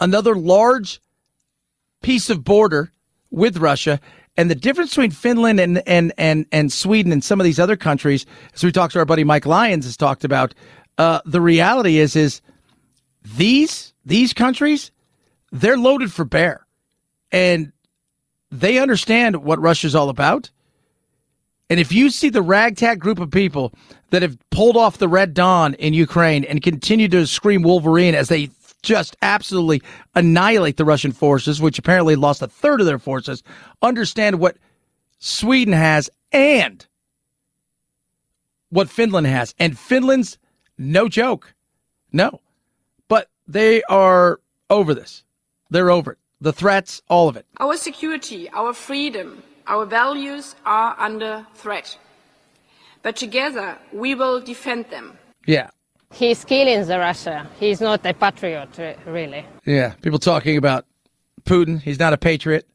[0.00, 1.00] Another large
[2.00, 2.92] piece of border
[3.30, 4.00] with Russia.
[4.38, 7.76] And the difference between Finland and, and, and, and Sweden and some of these other
[7.76, 8.24] countries,
[8.54, 10.54] as we talked to our buddy Mike Lyons has talked about,
[10.96, 12.40] uh, the reality is is
[13.36, 14.92] these these countries,
[15.50, 16.64] they're loaded for bear.
[17.32, 17.72] And
[18.50, 20.50] they understand what Russia's all about.
[21.68, 23.74] And if you see the ragtag group of people
[24.10, 28.28] that have pulled off the Red Dawn in Ukraine and continue to scream Wolverine as
[28.28, 28.50] they
[28.82, 29.82] just absolutely
[30.14, 33.42] annihilate the Russian forces, which apparently lost a third of their forces,
[33.82, 34.56] understand what
[35.18, 36.86] Sweden has and
[38.70, 39.54] what Finland has.
[39.58, 40.38] And Finland's
[40.76, 41.54] no joke.
[42.12, 42.40] No.
[43.08, 45.24] But they are over this.
[45.70, 46.18] They're over it.
[46.40, 47.46] The threats, all of it.
[47.58, 51.98] Our security, our freedom, our values are under threat.
[53.02, 55.18] But together we will defend them.
[55.46, 55.70] Yeah.
[56.12, 57.46] He's killing the Russia.
[57.60, 59.44] He's not a patriot, really.
[59.66, 59.94] Yeah.
[60.02, 60.86] People talking about
[61.44, 61.80] Putin.
[61.80, 62.66] He's not a patriot.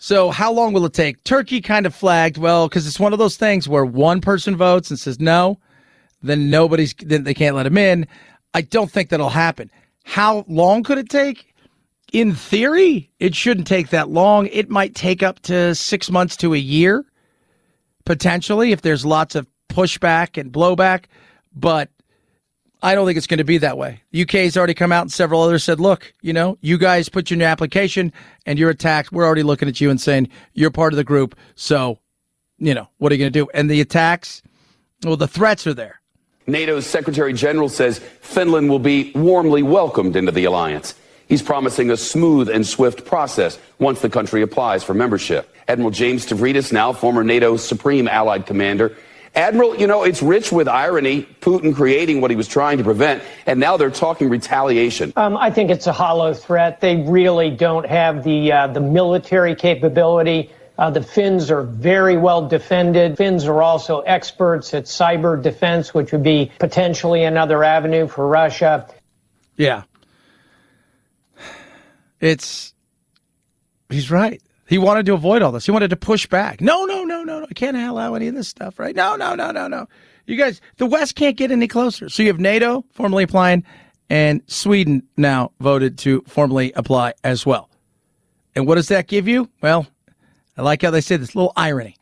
[0.00, 1.24] So, how long will it take?
[1.24, 4.90] Turkey kind of flagged, well, because it's one of those things where one person votes
[4.90, 5.58] and says no,
[6.22, 8.06] then nobody's, then they can't let him in.
[8.54, 9.70] I don't think that'll happen.
[10.04, 11.52] How long could it take?
[12.12, 14.46] In theory, it shouldn't take that long.
[14.46, 17.04] It might take up to six months to a year,
[18.04, 21.04] potentially, if there's lots of pushback and blowback.
[21.54, 21.90] But
[22.82, 24.02] I don't think it's going to be that way.
[24.18, 27.30] UK has already come out and several others said, look, you know, you guys put
[27.30, 28.12] your application
[28.44, 29.12] and you're attacked.
[29.12, 31.36] We're already looking at you and saying you're part of the group.
[31.54, 31.98] So,
[32.58, 33.48] you know, what are you going to do?
[33.54, 34.42] And the attacks,
[35.04, 36.00] well, the threats are there.
[36.46, 40.94] NATO's Secretary General says Finland will be warmly welcomed into the alliance.
[41.28, 45.54] He's promising a smooth and swift process once the country applies for membership.
[45.68, 48.96] Admiral James Stavridis, now former NATO Supreme Allied Commander,
[49.34, 53.22] Admiral, you know, it's rich with irony, Putin creating what he was trying to prevent,
[53.46, 55.12] and now they're talking retaliation.
[55.16, 56.80] Um, I think it's a hollow threat.
[56.80, 60.50] They really don't have the, uh, the military capability.
[60.78, 63.16] Uh, the Finns are very well defended.
[63.16, 68.88] Finns are also experts at cyber defense, which would be potentially another avenue for Russia.
[69.56, 69.82] Yeah.
[72.20, 72.74] It's,
[73.88, 74.40] he's right.
[74.68, 75.64] He wanted to avoid all this.
[75.64, 76.60] He wanted to push back.
[76.60, 76.97] No, no,
[77.28, 77.46] no, no.
[77.48, 78.96] I can't allow any of this stuff, right?
[78.96, 79.86] No, no, no, no, no.
[80.26, 82.08] You guys, the West can't get any closer.
[82.08, 83.64] So you have NATO formally applying,
[84.10, 87.68] and Sweden now voted to formally apply as well.
[88.56, 89.48] And what does that give you?
[89.60, 89.86] Well,
[90.56, 91.97] I like how they say this little irony.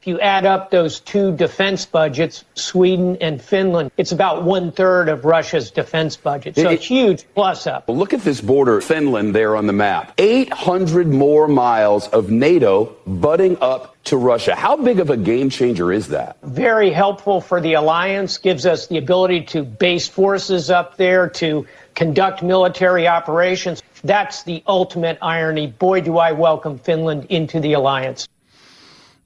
[0.00, 5.08] If you add up those two defense budgets, Sweden and Finland, it's about one third
[5.08, 6.54] of Russia's defense budget.
[6.54, 7.88] So it, a huge plus up.
[7.88, 10.12] Look at this border, Finland, there on the map.
[10.16, 14.54] 800 more miles of NATO butting up to Russia.
[14.54, 16.36] How big of a game changer is that?
[16.44, 21.66] Very helpful for the alliance, gives us the ability to base forces up there, to
[21.96, 23.82] conduct military operations.
[24.04, 25.66] That's the ultimate irony.
[25.66, 28.28] Boy, do I welcome Finland into the alliance.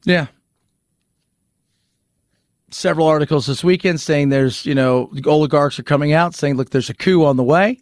[0.05, 0.27] Yeah,
[2.75, 6.91] several articles this weekend saying there's, you know, oligarchs are coming out saying, look, there's
[6.91, 7.81] a coup on the way.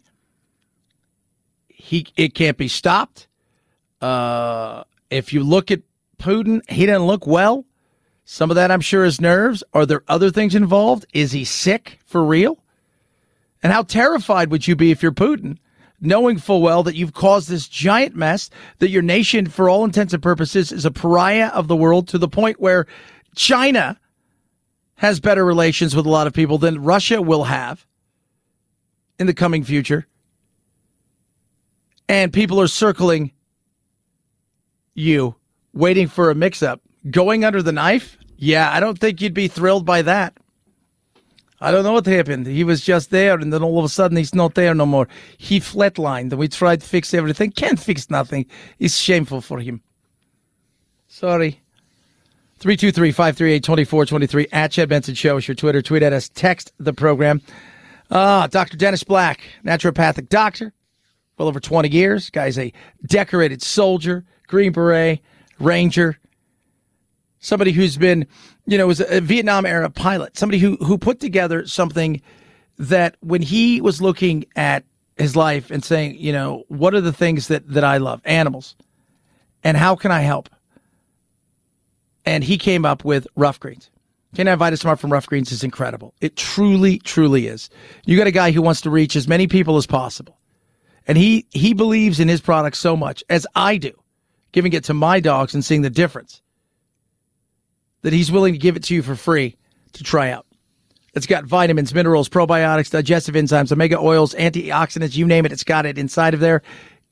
[1.67, 3.27] He it can't be stopped.
[4.01, 5.81] Uh, if you look at
[6.17, 7.65] Putin, he doesn't look well.
[8.25, 9.63] Some of that, I'm sure, is nerves.
[9.73, 11.05] Are there other things involved?
[11.13, 12.63] Is he sick for real?
[13.63, 15.57] And how terrified would you be if you're Putin,
[15.99, 18.49] knowing full well that you've caused this giant mess,
[18.79, 22.17] that your nation, for all intents and purposes, is a pariah of the world to
[22.17, 22.87] the point where
[23.35, 23.99] China
[25.01, 27.87] has better relations with a lot of people than Russia will have
[29.17, 30.05] in the coming future.
[32.07, 33.31] And people are circling
[34.93, 35.33] you,
[35.73, 36.81] waiting for a mix up.
[37.09, 38.15] Going under the knife?
[38.37, 40.37] Yeah, I don't think you'd be thrilled by that.
[41.59, 42.45] I don't know what happened.
[42.45, 45.07] He was just there, and then all of a sudden he's not there no more.
[45.35, 47.49] He flatlined, and we tried to fix everything.
[47.53, 48.45] Can't fix nothing.
[48.77, 49.81] It's shameful for him.
[51.07, 51.59] Sorry.
[52.61, 55.81] 323 538 2423 at Chad Benson Show is your Twitter.
[55.81, 57.41] Tweet at us, text the program.
[58.11, 58.77] Ah, Dr.
[58.77, 60.71] Dennis Black, naturopathic doctor,
[61.39, 62.29] well over 20 years.
[62.29, 62.71] Guy's a
[63.07, 65.21] decorated soldier, Green Beret,
[65.57, 66.19] Ranger,
[67.39, 68.27] somebody who's been,
[68.67, 72.21] you know, was a Vietnam era pilot, somebody who, who put together something
[72.77, 74.83] that when he was looking at
[75.17, 78.21] his life and saying, you know, what are the things that, that I love?
[78.23, 78.75] Animals.
[79.63, 80.47] And how can I help?
[82.25, 83.89] And he came up with Ruff Greens.
[84.35, 86.13] Canine Vita Smart from Ruff Greens is incredible.
[86.21, 87.69] It truly, truly is.
[88.05, 90.37] You got a guy who wants to reach as many people as possible.
[91.07, 93.91] And he, he believes in his product so much, as I do,
[94.51, 96.41] giving it to my dogs and seeing the difference,
[98.03, 99.57] that he's willing to give it to you for free
[99.93, 100.45] to try out.
[101.13, 105.85] It's got vitamins, minerals, probiotics, digestive enzymes, omega oils, antioxidants, you name it, it's got
[105.85, 106.61] it inside of there.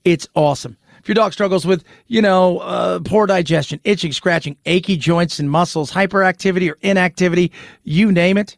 [0.05, 0.77] It's awesome.
[0.99, 5.49] If your dog struggles with, you know, uh, poor digestion, itching, scratching, achy joints and
[5.49, 7.51] muscles, hyperactivity or inactivity,
[7.83, 8.57] you name it,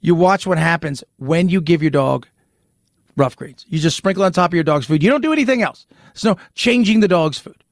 [0.00, 2.26] you watch what happens when you give your dog
[3.16, 3.66] Ruff Greens.
[3.68, 5.02] You just sprinkle on top of your dog's food.
[5.02, 5.86] You don't do anything else.
[6.14, 7.64] There's no changing the dog's food.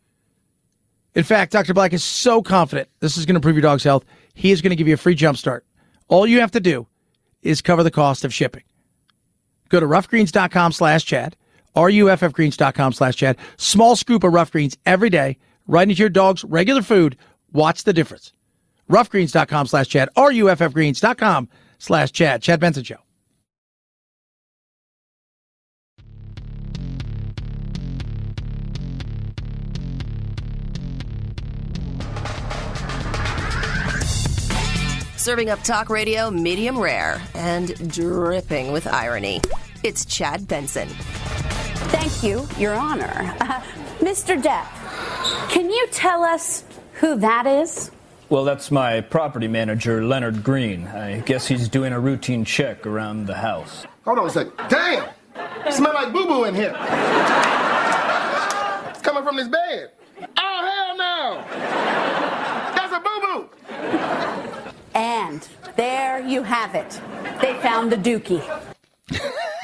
[1.14, 1.72] In fact, Dr.
[1.72, 4.04] Black is so confident this is going to improve your dog's health.
[4.34, 5.64] He is going to give you a free jump start.
[6.08, 6.86] All you have to do
[7.42, 8.64] is cover the cost of shipping.
[9.68, 11.36] Go to ruffgreens.com slash Chad,
[11.76, 13.36] ruffgreens.com slash Chad.
[13.56, 15.36] Small scoop of Ruff Greens every day,
[15.66, 17.16] right into your dog's regular food.
[17.52, 18.32] Watch the difference.
[18.90, 22.42] Ruffgreens.com slash Chad, ruffgreens.com slash Chad.
[22.42, 22.96] Chad Benson Show.
[35.26, 39.40] Serving up talk radio medium rare and dripping with irony.
[39.82, 40.88] It's Chad Benson.
[41.88, 43.34] Thank you, Your Honor.
[43.40, 43.60] Uh,
[44.00, 44.40] Mr.
[44.40, 44.66] Depp,
[45.50, 47.90] can you tell us who that is?
[48.28, 50.86] Well, that's my property manager, Leonard Green.
[50.88, 53.86] I guess he's doing a routine check around the house.
[54.04, 54.52] Hold on a second.
[54.68, 55.08] Damn!
[55.70, 56.74] Smell like boo boo in here.
[58.90, 59.90] It's coming from this bed.
[60.38, 61.44] Oh, hell no!
[62.74, 63.48] That's a boo boo!
[64.94, 65.46] And
[65.76, 67.00] there you have it.
[67.40, 68.42] They found the dookie.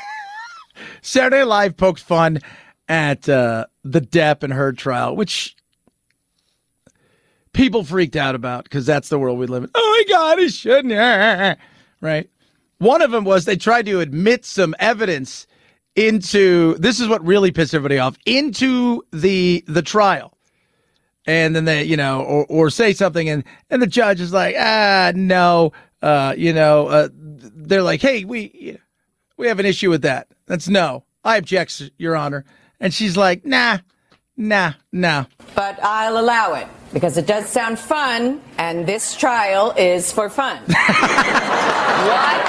[1.03, 2.39] Saturday Live poked fun
[2.89, 5.57] at uh, the Depp and Heard trial, which
[7.53, 9.71] people freaked out about because that's the world we live in.
[9.75, 11.59] Oh my God, he shouldn't.
[12.01, 12.29] Right.
[12.79, 15.47] One of them was they tried to admit some evidence
[15.95, 20.37] into this is what really pissed everybody off into the the trial
[21.27, 24.57] and then they you know or, or say something and and the judge is like
[24.59, 28.79] ah no uh you know uh, they're like hey we
[29.37, 32.45] we have an issue with that that's no i object your honor
[32.81, 33.79] and she's like nah
[34.37, 40.13] nah nah But I'll allow it because it does sound fun, and this trial is
[40.13, 40.59] for fun.
[40.67, 42.47] what?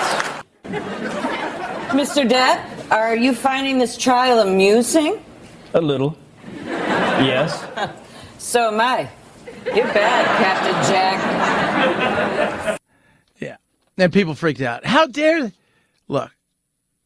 [1.93, 2.27] Mr.
[2.27, 5.23] Depp, are you finding this trial amusing?
[5.73, 6.17] A little.
[6.65, 7.63] Yes.
[8.37, 9.07] So am I.
[9.73, 12.79] You're bad, Captain Jack.
[13.39, 13.55] yeah
[13.97, 15.51] and people freaked out how dare
[16.09, 16.29] look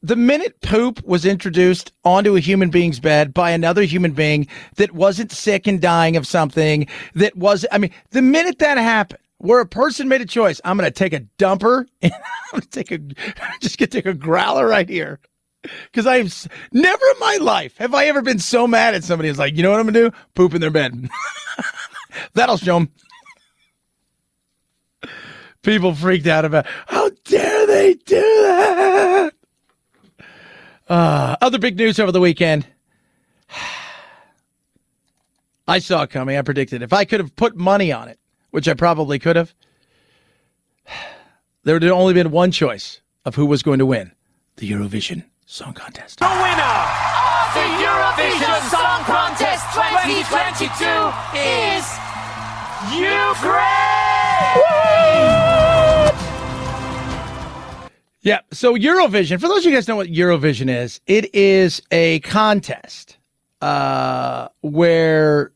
[0.07, 4.93] the minute poop was introduced onto a human being's bed by another human being that
[4.93, 9.59] wasn't sick and dying of something that was i mean the minute that happened where
[9.59, 12.69] a person made a choice i'm going to take a dumper and i'm going to
[12.69, 12.97] take a
[13.59, 15.19] just going to take a growler right here.
[15.91, 19.39] Because i've never in my life have i ever been so mad at somebody who's
[19.39, 20.17] like you know what i'm going to do?
[20.35, 21.09] Poop in their bed.
[22.33, 22.89] That'll show them
[25.63, 29.33] people freaked out about how dare they do that
[30.89, 32.65] uh, other big news over the weekend.
[35.67, 36.37] I saw it coming.
[36.37, 38.19] I predicted if i could have put money on it
[38.51, 39.53] which i probably could have
[41.63, 44.11] there would have only been one choice of who was going to win
[44.55, 46.19] the eurovision song contest.
[46.19, 47.07] The winner
[47.47, 50.83] of the Eurovision Song Contest 2022
[51.39, 51.87] is
[52.91, 53.96] Ukraine!
[58.27, 58.41] Yeah.
[58.51, 63.17] So Eurovision, for those of you guys know what Eurovision is, it is a contest
[63.61, 65.53] uh, where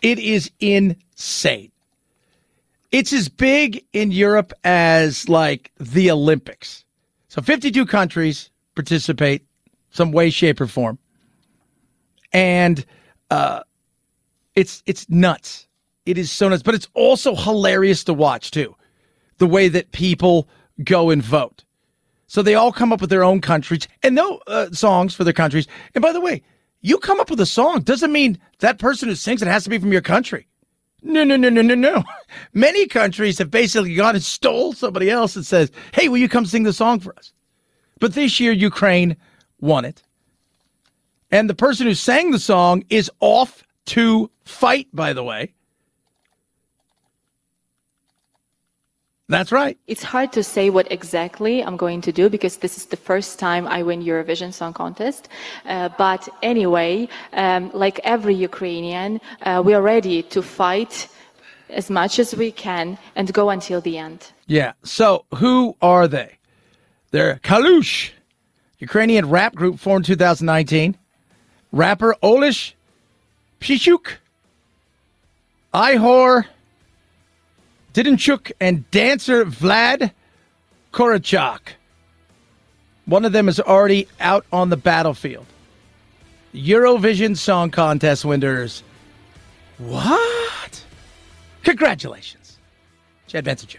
[0.00, 1.70] it is insane.
[2.90, 6.86] It's as big in Europe as like the Olympics.
[7.28, 9.44] So 52 countries participate,
[9.90, 10.98] some way, shape, or form,
[12.32, 12.82] and
[13.30, 13.60] uh,
[14.54, 15.68] it's it's nuts.
[16.06, 18.74] It is so nuts, but it's also hilarious to watch too.
[19.36, 20.48] The way that people
[20.84, 21.64] go and vote.
[22.26, 25.32] So they all come up with their own countries and no uh, songs for their
[25.34, 25.66] countries.
[25.94, 26.42] And by the way,
[26.80, 29.70] you come up with a song doesn't mean that person who sings it has to
[29.70, 30.48] be from your country.
[31.02, 32.02] No, no, no, no, no, no.
[32.54, 36.46] Many countries have basically gone and stole somebody else and says, hey, will you come
[36.46, 37.32] sing the song for us?
[38.00, 39.16] But this year, Ukraine
[39.60, 40.02] won it.
[41.30, 45.54] And the person who sang the song is off to fight, by the way.
[49.32, 49.78] That's right.
[49.86, 53.38] It's hard to say what exactly I'm going to do because this is the first
[53.38, 55.30] time I win Eurovision Song Contest.
[55.64, 61.08] Uh, but anyway, um, like every Ukrainian, uh, we are ready to fight
[61.70, 64.32] as much as we can and go until the end.
[64.48, 64.72] Yeah.
[64.82, 66.36] So who are they?
[67.10, 68.10] They're Kalush,
[68.80, 70.98] Ukrainian rap group formed 2019.
[71.72, 72.74] Rapper Olish
[73.60, 74.16] Pishuk,
[75.72, 76.44] Ihor
[77.92, 80.12] Didenchuk, and dancer Vlad
[80.92, 81.60] Korachak.
[83.04, 85.46] One of them is already out on the battlefield.
[86.54, 88.82] Eurovision Song Contest winners.
[89.78, 90.84] What?
[91.64, 92.58] Congratulations.
[93.26, 93.78] Chad Benson Show.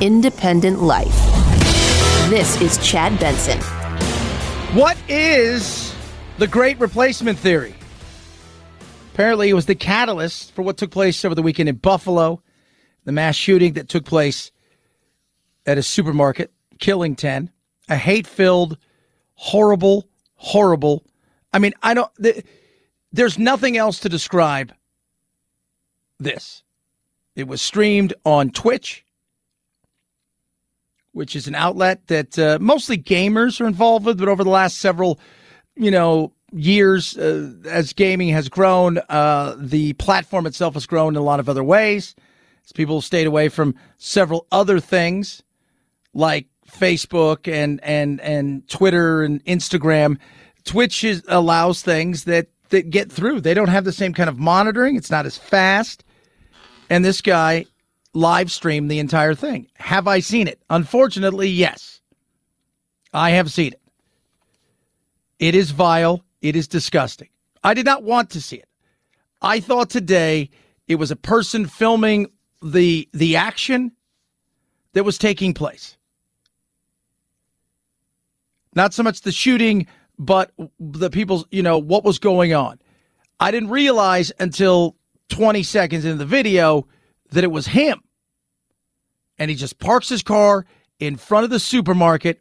[0.00, 1.14] independent life.
[2.30, 3.58] This is Chad Benson.
[4.74, 5.94] What is
[6.38, 7.74] the great replacement theory?
[9.12, 12.42] Apparently, it was the catalyst for what took place over the weekend in Buffalo,
[13.04, 14.50] the mass shooting that took place
[15.66, 17.50] at a supermarket, killing 10.
[17.88, 18.78] A hate filled,
[19.34, 21.04] horrible, horrible.
[21.52, 22.46] I mean, I don't, th-
[23.12, 24.72] there's nothing else to describe
[26.18, 26.62] this.
[27.34, 29.04] It was streamed on Twitch,
[31.12, 34.78] which is an outlet that uh, mostly gamers are involved with, but over the last
[34.78, 35.18] several,
[35.76, 41.20] you know, years, uh, as gaming has grown, uh, the platform itself has grown in
[41.20, 42.14] a lot of other ways.
[42.64, 45.42] As people stayed away from several other things
[46.14, 50.18] like Facebook and and and Twitter and Instagram.
[50.64, 53.40] Twitch is, allows things that that get through.
[53.40, 54.96] They don't have the same kind of monitoring.
[54.96, 56.04] It's not as fast.
[56.88, 57.66] And this guy
[58.14, 59.68] live stream the entire thing.
[59.76, 60.60] Have I seen it?
[60.70, 62.00] Unfortunately, yes.
[63.12, 63.80] I have seen it.
[65.38, 66.24] It is vile.
[66.42, 67.28] It is disgusting.
[67.62, 68.68] I did not want to see it.
[69.42, 70.50] I thought today
[70.86, 72.30] it was a person filming
[72.62, 73.92] the the action
[74.92, 75.96] that was taking place.
[78.74, 79.86] Not so much the shooting,
[80.18, 82.78] but the people's, you know, what was going on.
[83.40, 84.96] I didn't realize until
[85.30, 86.86] 20 seconds in the video
[87.30, 88.02] that it was him.
[89.38, 90.66] And he just parks his car
[90.98, 92.40] in front of the supermarket,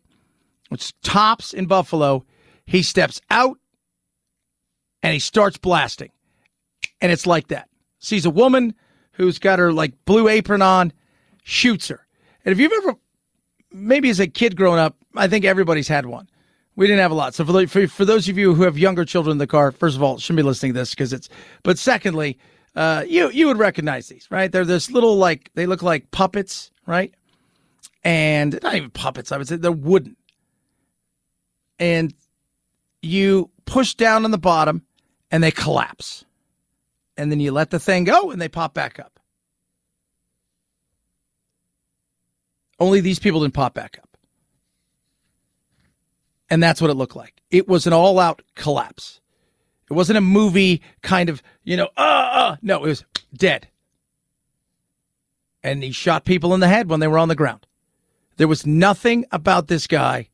[0.69, 2.25] which Tops in Buffalo.
[2.65, 3.57] He steps out
[5.01, 6.11] and he starts blasting.
[7.01, 7.69] And it's like that.
[7.99, 8.75] Sees a woman
[9.13, 10.93] who's got her like blue apron on,
[11.43, 12.05] shoots her.
[12.45, 12.95] And if you've ever,
[13.71, 16.29] maybe as a kid growing up, I think everybody's had one.
[16.75, 17.33] We didn't have a lot.
[17.33, 19.71] So for, the, for, for those of you who have younger children in the car,
[19.71, 21.27] first of all, shouldn't be listening to this because it's,
[21.63, 22.37] but secondly,
[22.75, 24.51] uh, you, you would recognize these, right?
[24.51, 27.13] They're this little like, they look like puppets, right?
[28.03, 30.15] And not even puppets, I would say they're wooden.
[31.77, 32.13] And
[33.01, 34.83] you push down on the bottom
[35.31, 36.25] and they collapse.
[37.17, 39.19] And then you let the thing go and they pop back up.
[42.79, 44.17] Only these people didn't pop back up.
[46.49, 47.41] And that's what it looked like.
[47.51, 49.18] It was an all out collapse.
[49.89, 52.55] It wasn't a movie kind of, you know, uh, uh.
[52.61, 53.67] No, it was dead.
[55.63, 57.65] And he shot people in the head when they were on the ground.
[58.37, 60.29] There was nothing about this guy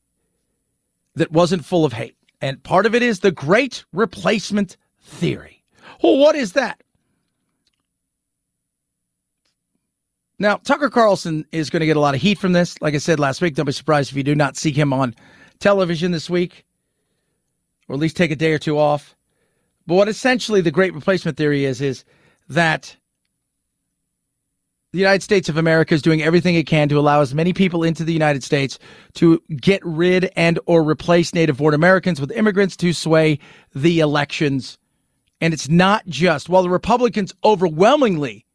[1.16, 2.16] that wasn't full of hate.
[2.42, 5.64] And part of it is the great replacement theory.
[6.04, 6.84] Well, what is that?
[10.38, 12.80] Now, Tucker Carlson is going to get a lot of heat from this.
[12.82, 15.16] Like I said last week, don't be surprised if you do not see him on
[15.60, 16.66] television this week,
[17.88, 19.15] or at least take a day or two off.
[19.88, 22.06] But what essentially the great replacement theory is, is
[22.50, 22.96] that
[24.92, 27.84] the United States of America is doing everything it can to allow as many people
[27.84, 28.80] into the United States
[29.16, 33.40] to get rid and or replace native born Americans with immigrants to sway
[33.74, 34.78] the elections.
[35.42, 38.46] And it's not just while the Republicans overwhelmingly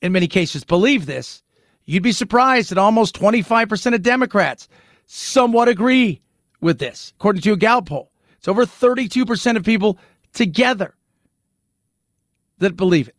[0.00, 1.42] in many cases believe this,
[1.86, 4.68] You'd be surprised that almost 25% of Democrats
[5.06, 6.20] somewhat agree
[6.60, 8.10] with this, according to a Gallup poll.
[8.38, 9.98] It's over 32% of people
[10.36, 10.94] together
[12.58, 13.16] that believe it.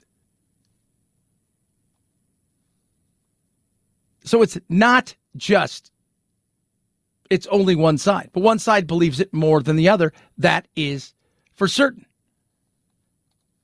[4.23, 5.91] So it's not just
[7.29, 10.13] it's only one side, but one side believes it more than the other.
[10.37, 11.13] That is
[11.53, 12.05] for certain.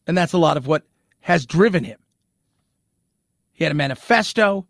[0.08, 0.84] And that's a lot of what
[1.22, 2.00] has driven him.
[3.54, 4.68] He had a manifesto.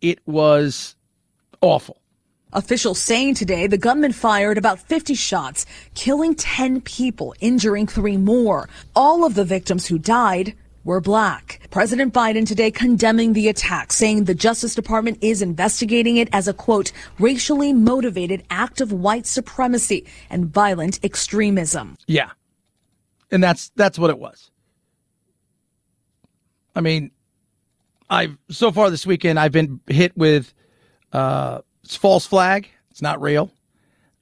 [0.00, 0.96] It was
[1.60, 2.01] awful.
[2.54, 8.68] Officials saying today the gunman fired about 50 shots, killing 10 people, injuring three more.
[8.94, 11.60] All of the victims who died were black.
[11.70, 16.52] President Biden today condemning the attack, saying the Justice Department is investigating it as a
[16.52, 21.96] quote, racially motivated act of white supremacy and violent extremism.
[22.06, 22.30] Yeah.
[23.30, 24.50] And that's that's what it was.
[26.74, 27.12] I mean,
[28.10, 30.52] I've so far this weekend I've been hit with
[31.12, 32.68] uh it's false flag.
[32.90, 33.50] It's not real.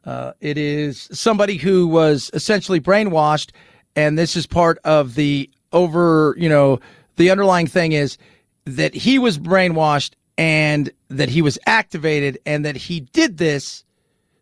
[0.05, 3.51] Uh, it is somebody who was essentially brainwashed,
[3.97, 6.81] and this is part of the over, you know,
[7.17, 8.17] the underlying thing is
[8.65, 13.85] that he was brainwashed and that he was activated and that he did this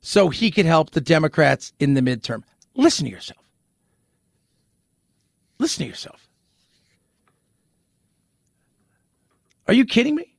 [0.00, 2.44] so he could help the Democrats in the midterm.
[2.74, 3.44] Listen to yourself.
[5.58, 6.28] Listen to yourself.
[9.66, 10.34] Are you kidding me?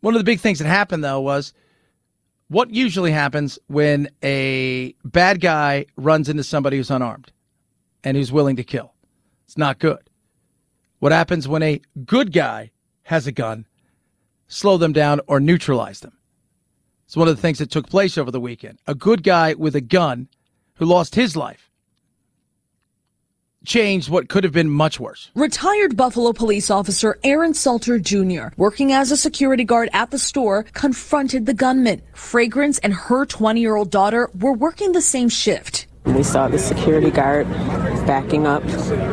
[0.00, 1.54] One of the big things that happened, though, was
[2.48, 7.32] what usually happens when a bad guy runs into somebody who's unarmed
[8.04, 8.94] and who's willing to kill.
[9.46, 10.10] It's not good.
[10.98, 12.70] What happens when a good guy
[13.04, 13.66] has a gun,
[14.48, 16.12] slow them down or neutralize them?
[17.06, 18.78] It's one of the things that took place over the weekend.
[18.86, 20.28] A good guy with a gun
[20.74, 21.70] who lost his life
[23.66, 25.30] changed what could have been much worse.
[25.34, 30.62] Retired Buffalo police officer Aaron Salter Jr., working as a security guard at the store,
[30.72, 32.00] confronted the gunman.
[32.14, 35.86] Fragrance and her 20 year old daughter were working the same shift.
[36.06, 37.50] We saw the security guard
[38.06, 38.62] backing up,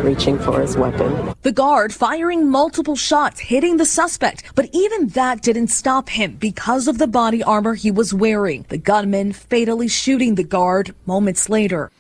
[0.04, 1.34] reaching for his weapon.
[1.41, 6.88] The guard firing multiple shots, hitting the suspect, but even that didn't stop him because
[6.88, 8.68] of the body armor he was wearing.
[8.70, 11.91] The gunman fatally shooting the guard moments later.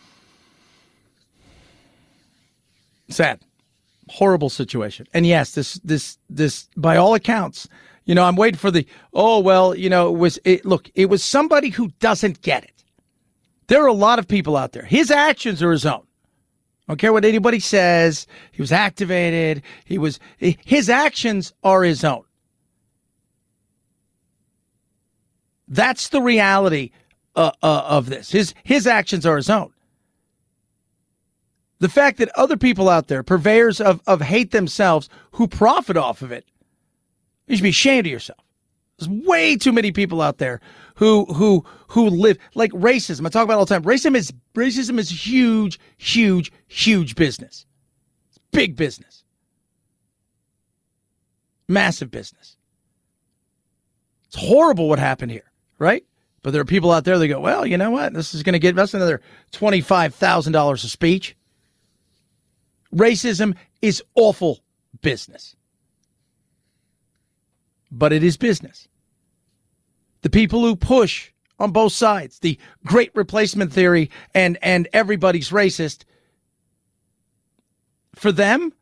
[3.13, 3.41] Sad.
[4.09, 5.07] Horrible situation.
[5.13, 7.67] And yes, this this this by all accounts,
[8.05, 11.09] you know, I'm waiting for the oh well, you know, it was it look, it
[11.09, 12.83] was somebody who doesn't get it.
[13.67, 14.83] There are a lot of people out there.
[14.83, 16.03] His actions are his own.
[16.87, 18.27] I don't care what anybody says.
[18.51, 19.63] He was activated.
[19.85, 22.23] He was his actions are his own.
[25.67, 26.91] That's the reality
[27.35, 28.31] uh, uh, of this.
[28.31, 29.72] His his actions are his own.
[31.83, 36.21] The fact that other people out there, purveyors of, of hate themselves, who profit off
[36.21, 36.45] of it,
[37.45, 38.39] you should be ashamed of yourself.
[38.97, 40.61] There's way too many people out there
[40.95, 43.25] who who who live like racism.
[43.25, 43.83] I talk about all the time.
[43.83, 47.65] Racism is racism is huge, huge, huge business.
[48.29, 49.25] It's big business.
[51.67, 52.55] Massive business.
[54.27, 56.05] It's horrible what happened here, right?
[56.43, 58.13] But there are people out there that go, well, you know what?
[58.13, 59.19] This is going to get us another
[59.51, 61.35] $25,000 a speech.
[62.93, 64.59] Racism is awful
[65.01, 65.55] business.
[67.91, 68.87] But it is business.
[70.21, 76.03] The people who push on both sides, the great replacement theory and and everybody's racist,
[78.15, 78.73] for them,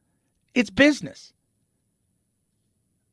[0.54, 1.34] it's business.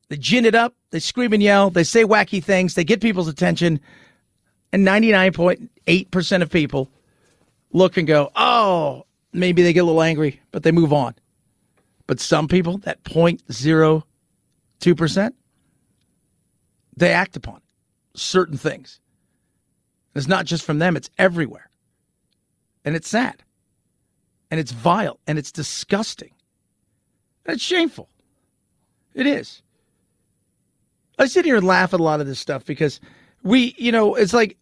[0.09, 3.27] They gin it up, they scream and yell, they say wacky things, they get people's
[3.27, 3.79] attention,
[4.73, 6.89] and 99.8% of people
[7.71, 11.15] look and go, oh, maybe they get a little angry, but they move on.
[12.07, 15.31] But some people, that 0.02%,
[16.97, 17.61] they act upon
[18.15, 18.99] certain things.
[20.15, 21.69] It's not just from them, it's everywhere.
[22.83, 23.43] And it's sad.
[24.49, 25.19] And it's vile.
[25.27, 26.31] And it's disgusting.
[27.45, 28.09] And it's shameful.
[29.13, 29.61] It is.
[31.19, 32.99] I sit here and laugh at a lot of this stuff because
[33.43, 34.57] we, you know, it's like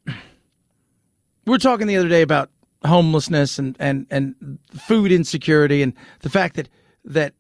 [1.46, 2.50] we are talking the other day about
[2.88, 6.70] homelessness and, and, and food insecurity and the fact that
[7.06, 7.34] that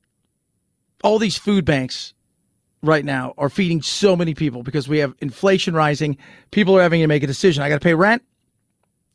[1.03, 2.13] all these food banks
[2.81, 6.17] right now are feeding so many people because we have inflation rising.
[6.51, 7.63] People are having to make a decision.
[7.63, 8.23] I got to pay rent.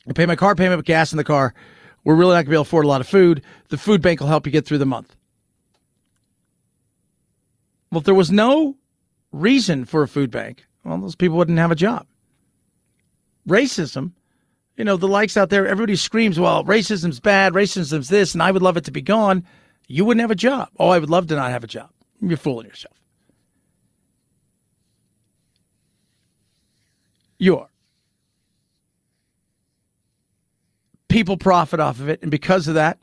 [0.08, 1.54] I pay my car payment, with gas in the car.
[2.04, 3.42] We're really not going to be able to afford a lot of food.
[3.68, 5.14] The food bank will help you get through the month.
[7.90, 8.76] Well, if there was no
[9.30, 12.06] reason for a food bank, well, those people wouldn't have a job.
[13.46, 14.12] Racism,
[14.76, 18.50] you know, the likes out there, everybody screams, well, racism's bad, racism's this, and I
[18.50, 19.44] would love it to be gone.
[19.86, 20.68] You wouldn't have a job.
[20.78, 21.90] Oh, I would love to not have a job.
[22.20, 22.96] You're fooling yourself.
[27.38, 27.68] You are.
[31.08, 32.22] People profit off of it.
[32.22, 32.98] And because of that,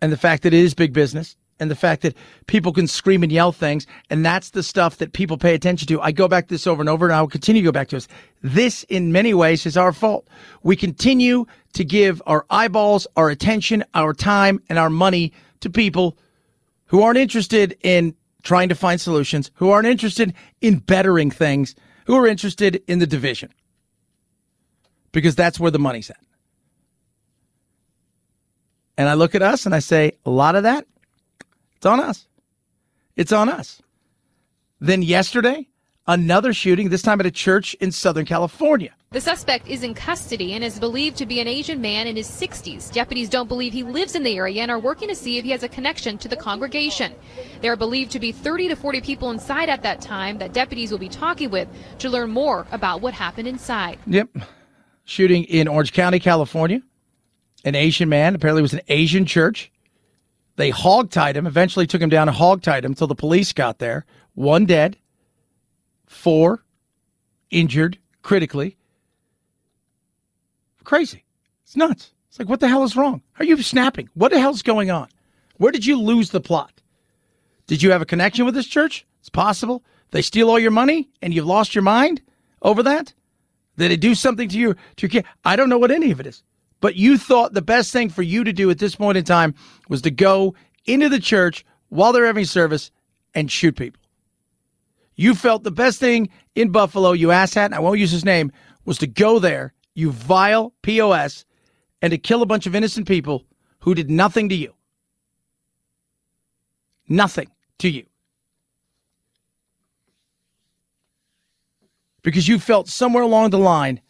[0.00, 3.22] and the fact that it is big business, and the fact that people can scream
[3.22, 6.00] and yell things, and that's the stuff that people pay attention to.
[6.00, 7.88] I go back to this over and over, and I will continue to go back
[7.88, 8.08] to this.
[8.42, 10.28] This, in many ways, is our fault.
[10.62, 16.18] We continue to give our eyeballs, our attention, our time, and our money to people
[16.86, 21.74] who aren't interested in trying to find solutions, who aren't interested in bettering things,
[22.06, 23.50] who are interested in the division.
[25.12, 26.18] Because that's where the money's at.
[28.96, 30.86] And I look at us and I say, a lot of that
[31.84, 32.26] it's on us.
[33.14, 33.82] It's on us.
[34.80, 35.68] Then yesterday,
[36.06, 38.94] another shooting, this time at a church in Southern California.
[39.10, 42.26] The suspect is in custody and is believed to be an Asian man in his
[42.26, 42.90] 60s.
[42.90, 45.50] Deputies don't believe he lives in the area and are working to see if he
[45.50, 47.12] has a connection to the congregation.
[47.60, 50.90] There are believed to be 30 to 40 people inside at that time that deputies
[50.90, 51.68] will be talking with
[51.98, 53.98] to learn more about what happened inside.
[54.06, 54.30] Yep.
[55.04, 56.80] Shooting in Orange County, California.
[57.66, 59.70] An Asian man, apparently was an Asian church.
[60.56, 64.06] They hogtied him, eventually took him down and hogtied him until the police got there.
[64.34, 64.96] One dead,
[66.06, 66.64] four
[67.50, 68.76] injured critically.
[70.84, 71.24] Crazy.
[71.64, 72.12] It's nuts.
[72.28, 73.22] It's like, what the hell is wrong?
[73.38, 74.08] Are you snapping?
[74.14, 75.08] What the hell's going on?
[75.56, 76.82] Where did you lose the plot?
[77.66, 79.06] Did you have a connection with this church?
[79.20, 79.84] It's possible.
[80.10, 82.22] They steal all your money and you've lost your mind
[82.62, 83.14] over that?
[83.76, 84.74] Did it do something to you?
[84.74, 85.24] To your kid?
[85.44, 86.42] I don't know what any of it is.
[86.84, 89.54] But you thought the best thing for you to do at this point in time
[89.88, 90.54] was to go
[90.84, 92.90] into the church while they're having service
[93.34, 94.02] and shoot people.
[95.14, 98.52] You felt the best thing in Buffalo, you asshat, and I won't use his name,
[98.84, 101.46] was to go there, you vile POS,
[102.02, 103.46] and to kill a bunch of innocent people
[103.80, 104.74] who did nothing to you.
[107.08, 108.04] Nothing to you.
[112.22, 114.02] Because you felt somewhere along the line,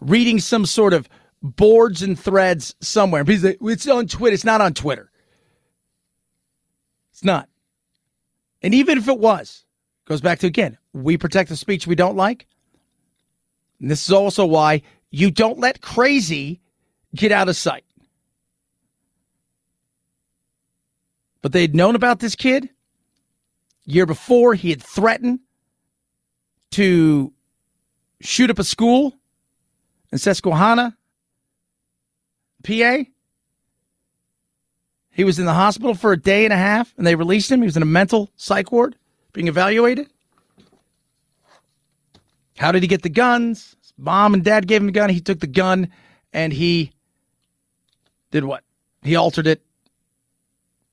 [0.00, 1.10] reading some sort of
[1.42, 3.24] boards and threads somewhere.
[3.24, 4.34] Because It's on Twitter.
[4.34, 5.10] It's not on Twitter.
[7.12, 7.48] It's not.
[8.62, 9.64] And even if it was,
[10.06, 12.46] goes back to again, we protect the speech we don't like.
[13.80, 16.60] And this is also why you don't let crazy
[17.14, 17.84] get out of sight.
[21.42, 22.70] But they'd known about this kid
[23.84, 24.54] year before.
[24.54, 25.40] He had threatened
[26.70, 27.32] to
[28.20, 29.18] shoot up a school
[30.12, 30.96] in Susquehanna.
[32.62, 33.04] PA.
[35.10, 37.60] He was in the hospital for a day and a half and they released him.
[37.60, 38.96] He was in a mental psych ward
[39.32, 40.08] being evaluated.
[42.58, 43.76] How did he get the guns?
[43.80, 45.10] His mom and dad gave him the gun.
[45.10, 45.90] He took the gun
[46.32, 46.92] and he
[48.30, 48.64] did what?
[49.02, 49.62] He altered it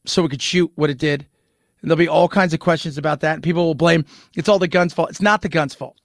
[0.06, 1.26] so it could shoot what it did.
[1.82, 3.36] And there'll be all kinds of questions about that.
[3.36, 4.06] And people will blame
[4.36, 5.10] it's all the gun's fault.
[5.10, 5.96] It's not the gun's fault.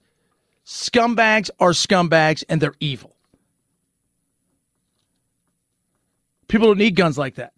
[0.65, 3.14] Scumbags are scumbags and they're evil.
[6.47, 7.53] People don't need guns like that.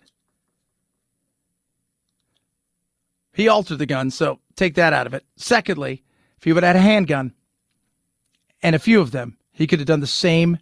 [3.33, 5.23] He altered the gun, so take that out of it.
[5.35, 6.03] Secondly,
[6.37, 7.33] if he would have had a handgun
[8.63, 10.57] and a few of them, he could have done the same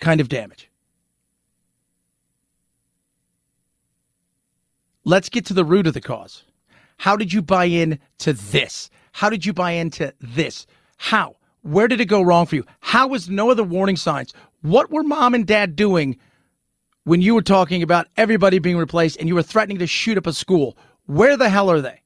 [0.00, 0.70] kind of damage.
[5.04, 6.44] Let's get to the root of the cause.
[6.98, 8.90] How did you buy in to this?
[9.12, 10.66] How did you buy into this?
[10.96, 11.36] How?
[11.62, 12.64] Where did it go wrong for you?
[12.80, 14.32] How was no other warning signs?
[14.62, 16.18] What were mom and dad doing
[17.04, 20.26] when you were talking about everybody being replaced and you were threatening to shoot up
[20.26, 20.76] a school.
[21.06, 22.00] Where the hell are they?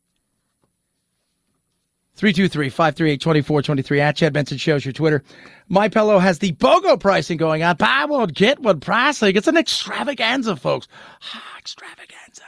[2.19, 5.23] 323-538-2423 at Chad Benson shows your Twitter.
[5.69, 7.77] My Pillow has the BOGO pricing going on.
[7.77, 9.37] One, get one pricing.
[9.37, 10.89] It's an extravaganza, folks.
[11.33, 12.43] Ah, extravaganza.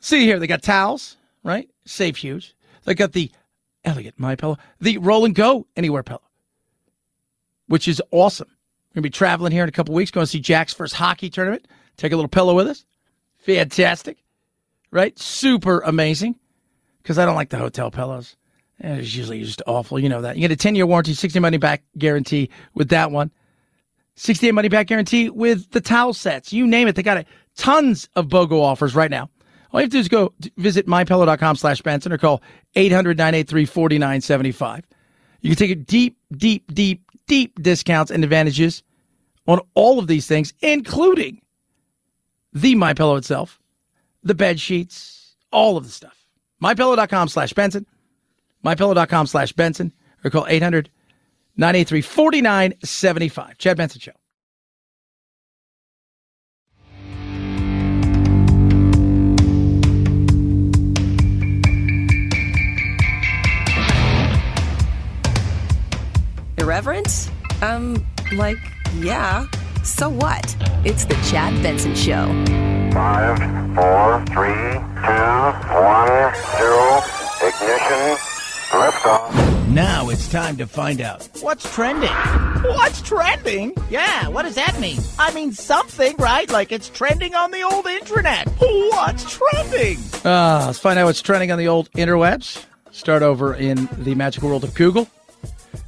[0.00, 1.68] See here, they got towels, right?
[1.84, 2.54] Safe huge.
[2.84, 3.30] They got the
[3.84, 6.22] elegant My Pillow, the roll and go anywhere pillow,
[7.66, 8.53] which is awesome.
[8.94, 10.94] We're going to be traveling here in a couple weeks, going to see Jack's first
[10.94, 11.66] hockey tournament.
[11.96, 12.86] Take a little pillow with us.
[13.38, 14.18] Fantastic.
[14.92, 15.18] Right?
[15.18, 16.36] Super amazing.
[17.02, 18.36] Because I don't like the hotel pillows.
[18.80, 19.98] Eh, it's usually just awful.
[19.98, 20.36] You know that.
[20.36, 23.32] You get a 10 year warranty, 60 money back guarantee with that one.
[24.14, 26.52] 68 money back guarantee with the towel sets.
[26.52, 26.94] You name it.
[26.94, 27.26] They got it.
[27.56, 29.28] Tons of BOGO offers right now.
[29.72, 32.42] All you have to do is go visit mypillow.com slash Benson or call
[32.76, 34.84] 800 983 4975.
[35.40, 38.82] You can take a deep, deep, deep, deep discounts and advantages
[39.46, 41.40] on all of these things, including
[42.52, 43.60] the My Pillow itself,
[44.22, 46.24] the bed sheets, all of the stuff.
[46.62, 47.86] MyPillow.com slash Benson.
[48.64, 49.92] MyPillow.com slash Benson.
[50.24, 50.90] Or call 800
[51.56, 53.58] 983 4975.
[53.58, 54.12] Chad Benson Show.
[66.64, 67.30] Different?
[67.62, 68.56] Um, like,
[68.96, 69.46] yeah.
[69.82, 70.56] So what?
[70.84, 72.26] It's the Chad Benson Show.
[72.92, 73.38] Five,
[73.74, 77.02] four, three, two, one, zero.
[77.42, 78.16] Ignition.
[78.70, 79.68] Liftoff.
[79.68, 82.10] Now it's time to find out What's trending?
[82.62, 83.74] What's trending?
[83.90, 84.98] Yeah, what does that mean?
[85.18, 86.50] I mean something, right?
[86.50, 88.48] Like it's trending on the old internet.
[88.58, 89.98] What's trending?
[90.24, 92.64] Uh, let's find out what's trending on the old interwebs.
[92.90, 95.08] Start over in the magical world of Google.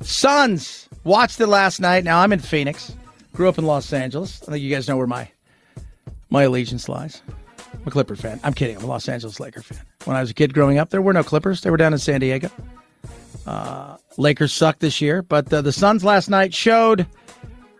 [0.00, 2.04] Suns watched it last night.
[2.04, 2.94] Now I'm in Phoenix.
[3.32, 4.42] Grew up in Los Angeles.
[4.42, 5.28] I think you guys know where my
[6.30, 7.22] my allegiance lies.
[7.72, 8.40] I'm a Clipper fan.
[8.42, 8.76] I'm kidding.
[8.76, 9.80] I'm a Los Angeles Laker fan.
[10.04, 11.60] When I was a kid growing up, there were no Clippers.
[11.60, 12.50] They were down in San Diego.
[13.46, 17.06] Uh, Lakers suck this year, but uh, the Suns last night showed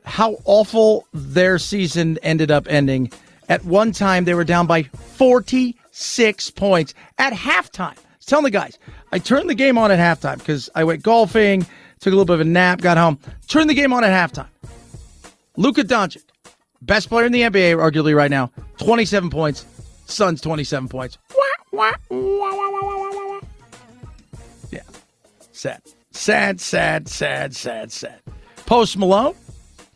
[0.05, 3.11] how awful their season ended up ending.
[3.49, 7.97] At one time, they were down by 46 points at halftime.
[7.97, 8.79] I was telling the guys,
[9.13, 11.67] I turned the game on at halftime because I went golfing,
[12.01, 13.19] took a little bit of a nap, got home,
[13.49, 14.49] turned the game on at halftime.
[15.57, 16.23] Luka Doncic,
[16.83, 19.65] best player in the NBA, arguably right now, 27 points.
[20.07, 21.19] Suns 27 points.
[24.71, 24.83] Yeah.
[25.53, 25.83] Sad.
[26.13, 28.21] Sad, sad, sad, sad, sad.
[28.67, 29.35] Post Malone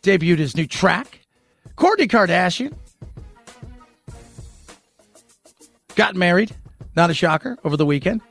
[0.03, 1.19] debuted his new track.
[1.77, 2.75] Kourtney Kardashian
[5.95, 6.55] got married.
[6.95, 8.21] Not a shocker over the weekend.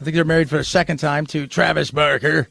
[0.00, 2.48] I think they're married for the second time to Travis Barker.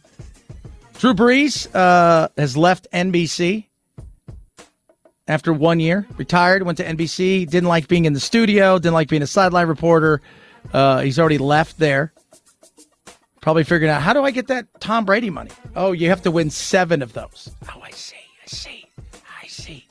[0.99, 3.65] Drew Brees uh, has left NBC
[5.27, 6.05] after one year.
[6.17, 7.49] Retired, went to NBC.
[7.49, 8.77] Didn't like being in the studio.
[8.77, 10.21] Didn't like being a sideline reporter.
[10.73, 12.13] Uh, he's already left there.
[13.41, 15.51] Probably figuring out how do I get that Tom Brady money?
[15.75, 17.49] Oh, you have to win seven of those.
[17.73, 18.17] Oh, I see.
[18.43, 18.85] I see.
[19.41, 19.87] I see.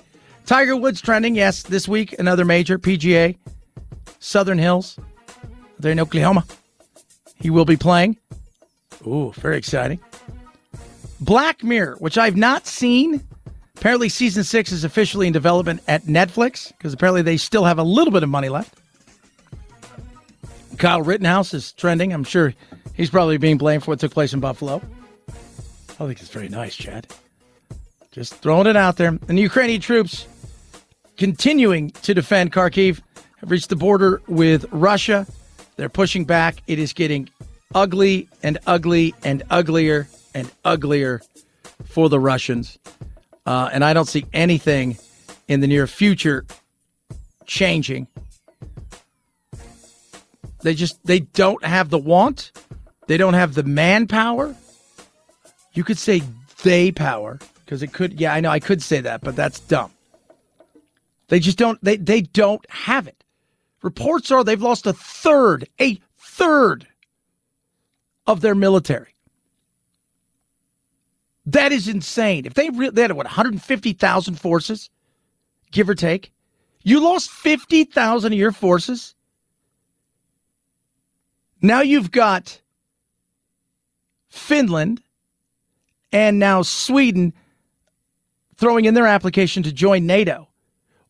[0.46, 1.34] Tiger Woods trending.
[1.34, 3.36] Yes, this week another major PGA,
[4.20, 4.98] Southern Hills.
[5.80, 6.44] They're in Oklahoma.
[7.40, 8.18] He will be playing.
[9.06, 10.00] Ooh, very exciting.
[11.20, 13.22] Black Mirror, which I've not seen.
[13.76, 17.82] Apparently, season six is officially in development at Netflix because apparently they still have a
[17.82, 18.74] little bit of money left.
[20.78, 22.12] Kyle Rittenhouse is trending.
[22.12, 22.54] I'm sure
[22.94, 24.80] he's probably being blamed for what took place in Buffalo.
[25.28, 27.08] I think it's very nice, Chad.
[28.12, 29.08] Just throwing it out there.
[29.08, 30.26] And the Ukrainian troops
[31.16, 33.00] continuing to defend Kharkiv
[33.38, 35.26] have reached the border with Russia.
[35.78, 36.60] They're pushing back.
[36.66, 37.30] It is getting
[37.72, 41.22] ugly and ugly and uglier and uglier
[41.84, 42.80] for the Russians.
[43.46, 44.98] Uh, and I don't see anything
[45.46, 46.44] in the near future
[47.46, 48.08] changing.
[50.62, 52.50] They just they don't have the want.
[53.06, 54.56] They don't have the manpower.
[55.74, 56.22] You could say
[56.64, 58.20] they power because it could.
[58.20, 59.92] Yeah, I know I could say that, but that's dumb.
[61.28, 61.82] They just don't.
[61.84, 63.22] They they don't have it.
[63.82, 66.86] Reports are they've lost a third, a third
[68.26, 69.14] of their military.
[71.46, 72.44] That is insane.
[72.44, 74.90] If they re- they had what 150,000 forces,
[75.70, 76.32] give or take,
[76.82, 79.14] you lost 50,000 of your forces.
[81.62, 82.60] Now you've got
[84.28, 85.02] Finland
[86.12, 87.32] and now Sweden
[88.56, 90.48] throwing in their application to join NATO.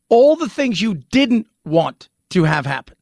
[0.09, 2.97] All the things you didn't want to have happen,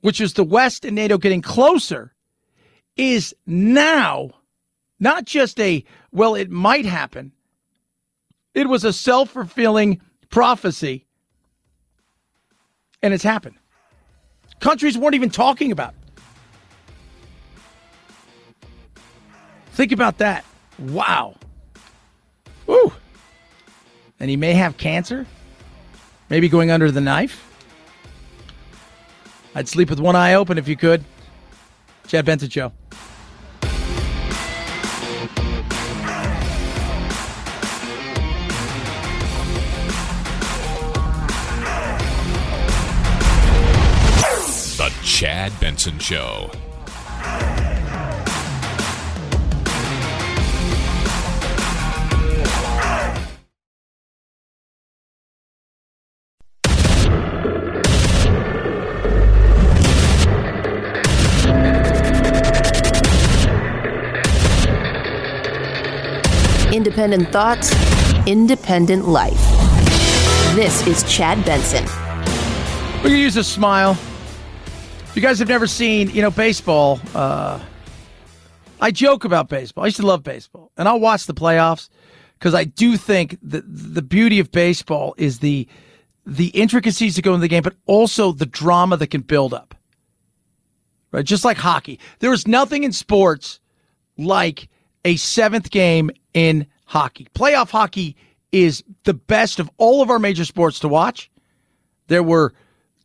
[0.00, 2.14] which is the West and NATO getting closer,
[2.96, 4.30] is now
[4.98, 7.32] not just a, well, it might happen.
[8.54, 10.00] It was a self fulfilling
[10.30, 11.06] prophecy,
[13.02, 13.56] and it's happened.
[14.60, 16.06] Countries weren't even talking about it.
[19.72, 20.42] Think about that.
[20.78, 21.34] Wow.
[22.66, 22.92] Woo.
[24.18, 25.26] And he may have cancer,
[26.28, 27.42] maybe going under the knife.
[29.54, 31.04] I'd sleep with one eye open if you could.
[32.06, 32.72] Chad Benson Show.
[44.76, 46.50] The Chad Benson Show.
[67.06, 69.38] Independent thoughts, independent life.
[70.56, 71.84] This is Chad Benson.
[73.04, 73.96] We can use a smile.
[75.14, 77.60] You guys have never seen, you know, baseball, uh,
[78.80, 79.84] I joke about baseball.
[79.84, 81.90] I used to love baseball, and I'll watch the playoffs
[82.40, 85.68] because I do think that the beauty of baseball is the
[86.26, 89.76] the intricacies that go into the game, but also the drama that can build up.
[91.12, 93.60] Right, just like hockey, there is nothing in sports
[94.18, 94.68] like
[95.04, 97.28] a seventh game in hockey.
[97.34, 98.16] Playoff hockey
[98.52, 101.30] is the best of all of our major sports to watch.
[102.06, 102.54] There were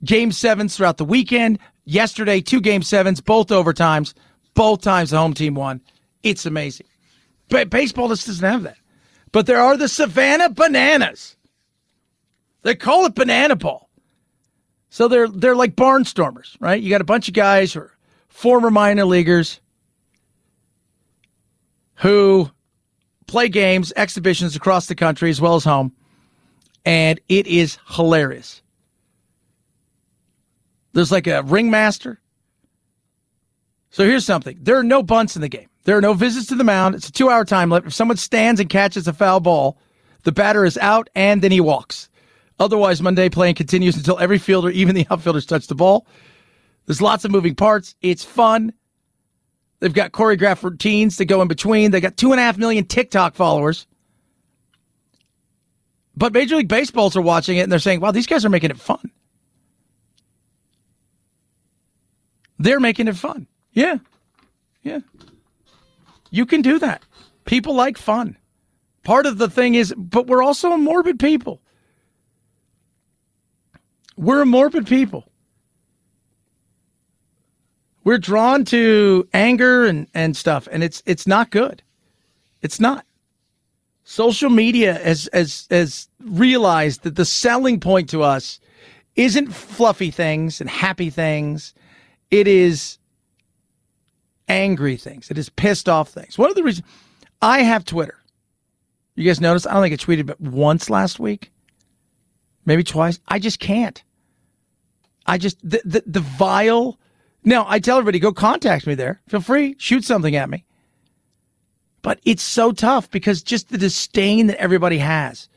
[0.03, 1.59] game sevens throughout the weekend.
[1.85, 4.13] Yesterday, two game sevens, both overtimes.
[4.53, 5.81] Both times the home team won.
[6.23, 6.87] It's amazing.
[7.49, 8.77] But baseball just doesn't have that.
[9.31, 11.35] But there are the Savannah Bananas.
[12.63, 13.89] They call it banana ball.
[14.89, 16.81] So they're they're like barnstormers, right?
[16.81, 19.61] You got a bunch of guys who are former minor leaguers
[21.95, 22.49] who
[23.31, 25.93] play games, exhibitions across the country as well as home,
[26.85, 28.61] and it is hilarious.
[30.91, 32.19] There's like a ringmaster.
[33.89, 35.69] So here's something: there are no bunts in the game.
[35.85, 36.93] There are no visits to the mound.
[36.95, 37.87] It's a two-hour time limit.
[37.87, 39.77] If someone stands and catches a foul ball,
[40.23, 42.09] the batter is out, and then he walks.
[42.59, 46.05] Otherwise, Monday playing continues until every fielder, even the outfielders, touch the ball.
[46.85, 47.95] There's lots of moving parts.
[48.01, 48.73] It's fun.
[49.81, 51.89] They've got choreographed routines to go in between.
[51.89, 53.87] They got two and a half million TikTok followers.
[56.15, 58.69] But Major League Baseballs are watching it and they're saying, wow, these guys are making
[58.69, 59.11] it fun.
[62.59, 63.47] They're making it fun.
[63.73, 63.97] Yeah.
[64.83, 64.99] Yeah.
[66.29, 67.01] You can do that.
[67.45, 68.37] People like fun.
[69.03, 71.59] Part of the thing is, but we're also morbid people.
[74.15, 75.30] We're morbid people.
[78.03, 81.83] We're drawn to anger and, and stuff, and it's it's not good.
[82.61, 83.05] It's not.
[84.03, 88.59] Social media has, has has realized that the selling point to us
[89.15, 91.73] isn't fluffy things and happy things.
[92.31, 92.97] It is
[94.47, 95.29] angry things.
[95.29, 96.37] It is pissed off things.
[96.37, 96.87] One of the reasons
[97.41, 98.17] I have Twitter.
[99.15, 101.51] You guys notice I don't think I tweeted but once last week.
[102.65, 103.19] Maybe twice.
[103.27, 104.01] I just can't.
[105.25, 106.97] I just the, the the vile.
[107.43, 109.21] Now I tell everybody go contact me there.
[109.27, 110.65] Feel free, shoot something at me.
[112.01, 115.49] But it's so tough because just the disdain that everybody has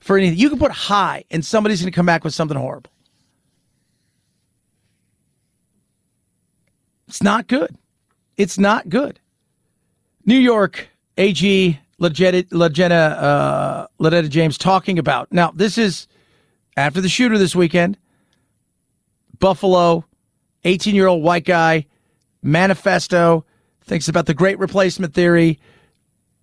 [0.00, 0.38] for anything.
[0.38, 2.90] You can put hi and somebody's going to come back with something horrible.
[7.08, 7.76] It's not good.
[8.36, 9.20] It's not good.
[10.24, 10.88] New York
[11.18, 15.50] AG Letitia uh, James talking about now.
[15.54, 16.06] This is
[16.76, 17.98] after the shooter this weekend.
[19.38, 20.04] Buffalo,
[20.64, 21.86] 18 year old white guy,
[22.42, 23.44] manifesto,
[23.82, 25.58] thinks about the great replacement theory.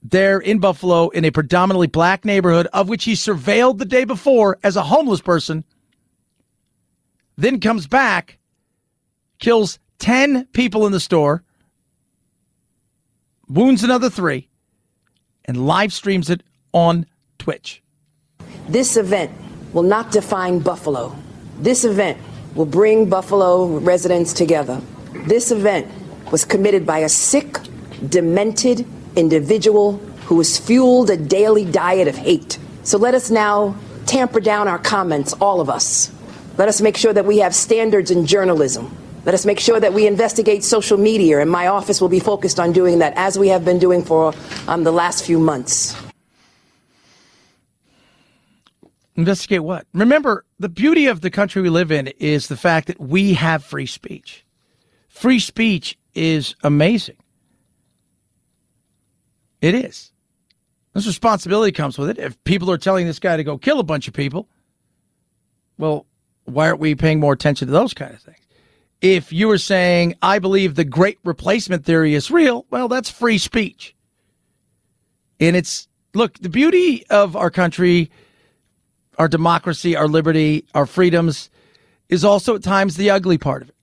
[0.03, 4.57] There in Buffalo, in a predominantly black neighborhood, of which he surveilled the day before
[4.63, 5.63] as a homeless person,
[7.37, 8.37] then comes back,
[9.39, 11.43] kills 10 people in the store,
[13.47, 14.49] wounds another three,
[15.45, 16.43] and live streams it
[16.73, 17.05] on
[17.39, 17.81] Twitch.
[18.69, 19.31] This event
[19.73, 21.15] will not define Buffalo.
[21.59, 22.19] This event
[22.57, 24.81] will bring Buffalo residents together.
[25.27, 25.87] This event
[26.31, 27.59] was committed by a sick,
[28.09, 28.85] demented
[29.15, 32.57] individual who has fueled a daily diet of hate.
[32.83, 33.75] So let us now
[34.07, 36.11] tamper down our comments, all of us.
[36.57, 38.95] Let us make sure that we have standards in journalism.
[39.23, 42.59] Let us make sure that we investigate social media, and my office will be focused
[42.59, 44.33] on doing that as we have been doing for
[44.67, 45.95] um, the last few months.
[49.17, 49.87] Investigate what?
[49.93, 53.63] Remember, the beauty of the country we live in is the fact that we have
[53.63, 54.45] free speech.
[55.09, 57.17] Free speech is amazing.
[59.59, 60.11] It is.
[60.93, 62.19] This responsibility comes with it.
[62.19, 64.47] If people are telling this guy to go kill a bunch of people,
[65.79, 66.05] well,
[66.45, 68.37] why aren't we paying more attention to those kind of things?
[69.01, 73.39] If you were saying, I believe the great replacement theory is real, well, that's free
[73.39, 73.95] speech.
[75.39, 78.11] And it's, look, the beauty of our country
[79.17, 81.49] our democracy, our liberty, our freedoms
[82.09, 83.75] is also at times the ugly part of it.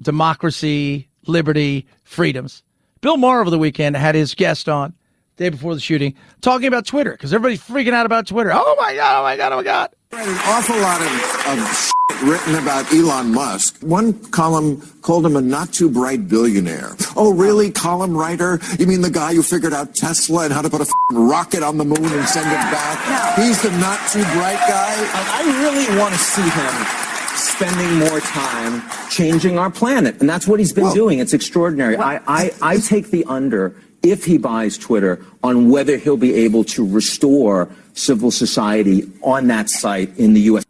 [0.00, 2.62] Democracy, liberty, freedoms.
[3.00, 4.94] Bill Maher over the weekend had his guest on
[5.36, 8.50] day before the shooting talking about Twitter because everybody's freaking out about Twitter.
[8.52, 9.90] Oh my God, oh my God, oh my God.
[10.12, 11.92] An awful lot of, of
[12.22, 13.78] written about Elon Musk.
[13.82, 16.90] One column called him a not too bright billionaire.
[17.16, 17.70] Oh, really?
[17.70, 18.60] Column writer?
[18.78, 21.78] You mean the guy who figured out Tesla and how to put a rocket on
[21.78, 23.38] the moon and send it back?
[23.38, 24.94] He's the not too bright guy?
[25.14, 30.20] I really want to see him spending more time changing our planet.
[30.20, 31.18] And that's what he's been well, doing.
[31.18, 31.96] It's extraordinary.
[31.96, 36.34] Well, I, I, I take the under if he buys Twitter on whether he'll be
[36.34, 40.64] able to restore civil society on that site in the U.S.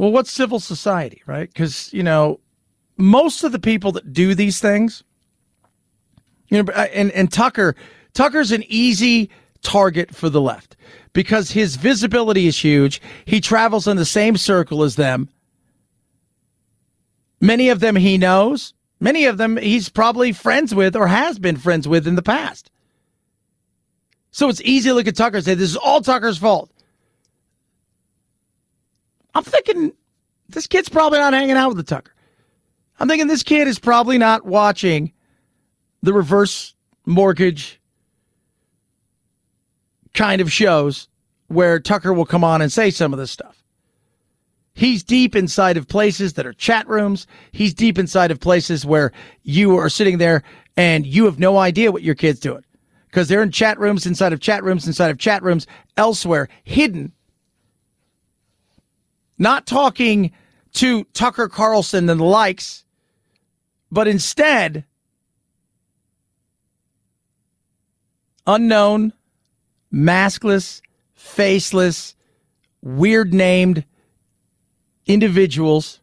[0.00, 1.46] Well, what's civil society, right?
[1.46, 2.40] Because, you know,
[2.96, 5.04] most of the people that do these things,
[6.48, 7.76] you know, and, and Tucker,
[8.14, 9.28] Tucker's an easy
[9.60, 10.74] target for the left
[11.12, 13.02] because his visibility is huge.
[13.26, 15.28] He travels in the same circle as them.
[17.42, 18.72] Many of them he knows.
[19.00, 22.70] Many of them he's probably friends with or has been friends with in the past.
[24.30, 26.70] So it's easy to look at Tucker and say, this is all Tucker's fault.
[29.34, 29.92] I'm thinking
[30.48, 32.12] this kid's probably not hanging out with the Tucker.
[32.98, 35.12] I'm thinking this kid is probably not watching
[36.02, 36.74] the reverse
[37.06, 37.80] mortgage
[40.12, 41.08] kind of shows
[41.48, 43.62] where Tucker will come on and say some of this stuff.
[44.74, 47.26] He's deep inside of places that are chat rooms.
[47.52, 49.12] He's deep inside of places where
[49.42, 50.42] you are sitting there
[50.76, 52.64] and you have no idea what your kid's doing
[53.06, 55.66] because they're in chat rooms inside of chat rooms inside of chat rooms
[55.96, 57.12] elsewhere, hidden.
[59.40, 60.32] Not talking
[60.74, 62.84] to Tucker Carlson and the likes,
[63.90, 64.84] but instead,
[68.46, 69.14] unknown,
[69.92, 70.82] maskless,
[71.14, 72.14] faceless,
[72.82, 73.84] weird named
[75.06, 76.00] individuals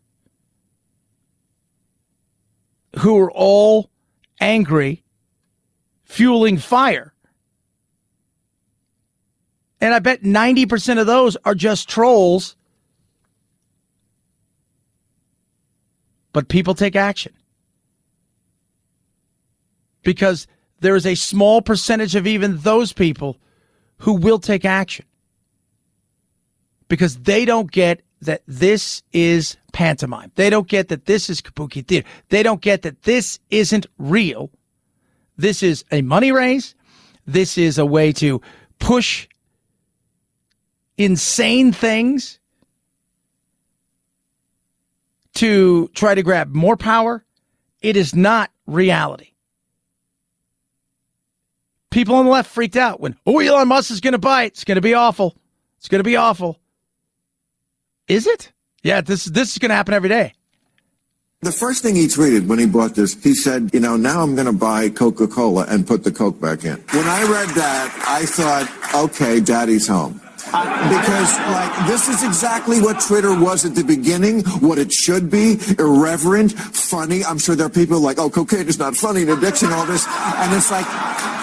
[2.98, 3.92] who are all
[4.42, 5.04] angry,
[6.04, 7.14] fueling fire.
[9.80, 12.57] And I bet 90% of those are just trolls.
[16.38, 17.34] But people take action.
[20.04, 20.46] Because
[20.82, 23.38] there is a small percentage of even those people
[24.02, 25.08] who will take action.
[26.90, 30.32] Because they don't get that this is pantomime.
[30.36, 32.08] They don't get that this is kabuki theater.
[32.30, 34.52] They don't get that this isn't real.
[35.38, 36.76] This is a money raise.
[37.26, 38.44] This is a way to
[38.78, 39.28] push
[41.00, 42.38] insane things
[45.38, 47.24] to try to grab more power.
[47.82, 49.32] It is not reality.
[51.92, 54.48] People on the left freaked out when, oh, Elon Musk is going to buy it.
[54.48, 55.36] It's going to be awful.
[55.78, 56.60] It's going to be awful.
[58.08, 58.52] Is it?
[58.84, 60.34] Yeah, this this is going to happen every day.
[61.42, 64.34] The first thing he tweeted when he bought this, he said, you know, now I'm
[64.34, 66.78] going to buy Coca-Cola and put the Coke back in.
[66.78, 70.20] When I read that, I thought, okay, daddy's home.
[70.48, 75.58] Because, like, this is exactly what Twitter was at the beginning, what it should be
[75.78, 77.24] irreverent, funny.
[77.24, 80.08] I'm sure there are people like, oh, cocaine is not funny, and addiction, all this.
[80.08, 80.86] And it's like,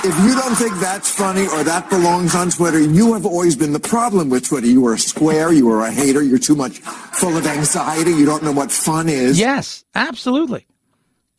[0.04, 3.72] if you don't think that's funny or that belongs on Twitter, you have always been
[3.72, 4.66] the problem with Twitter.
[4.66, 8.24] You are a square, you are a hater, you're too much full of anxiety, you
[8.24, 9.38] don't know what fun is.
[9.38, 10.66] Yes, absolutely.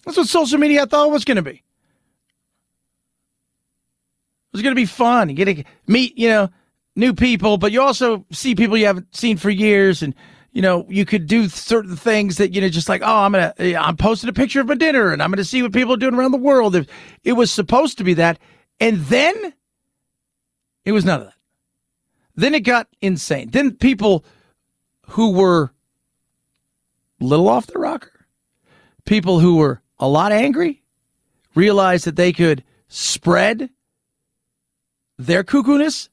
[0.04, 1.52] That's what social media I thought was going to be.
[1.52, 1.64] It
[4.54, 5.30] was going to be fun.
[5.30, 6.50] You get to meet, you know,
[6.96, 10.16] new people, but you also see people you haven't seen for years, and
[10.52, 13.54] you know you could do certain things that you know just like oh I'm gonna
[13.60, 16.16] I'm posting a picture of my dinner and I'm gonna see what people are doing
[16.16, 16.76] around the world.
[16.76, 16.90] It,
[17.24, 18.40] it was supposed to be that,
[18.80, 19.54] and then
[20.86, 21.36] it was none of that.
[22.36, 23.50] Then it got insane.
[23.52, 24.26] Then people
[25.10, 25.72] who were
[27.22, 28.28] a little off the rocker,
[29.06, 30.84] people who were a lot angry,
[31.54, 33.70] realized that they could spread
[35.18, 36.10] their cuckoo-ness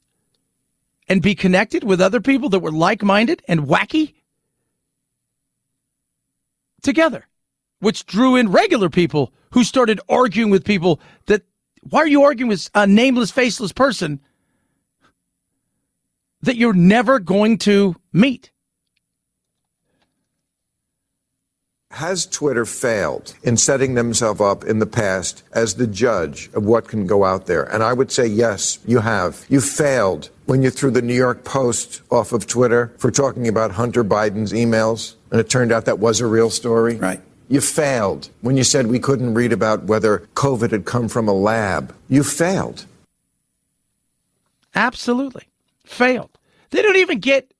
[1.13, 4.15] and be connected with other people that were like minded and wacky
[6.81, 7.27] together,
[7.81, 11.43] which drew in regular people who started arguing with people that,
[11.83, 14.21] why are you arguing with a nameless, faceless person
[16.41, 18.49] that you're never going to meet?
[21.93, 26.87] Has Twitter failed in setting themselves up in the past as the judge of what
[26.87, 27.65] can go out there?
[27.65, 29.45] And I would say, yes, you have.
[29.47, 33.69] You failed when you threw the New York Post off of Twitter for talking about
[33.69, 36.95] Hunter Biden's emails, and it turned out that was a real story.
[36.95, 37.21] Right.
[37.47, 41.33] You failed when you said we couldn't read about whether COVID had come from a
[41.33, 41.95] lab.
[42.09, 42.87] You failed.
[44.73, 45.43] Absolutely.
[45.85, 46.39] Failed.
[46.71, 47.53] They don't even get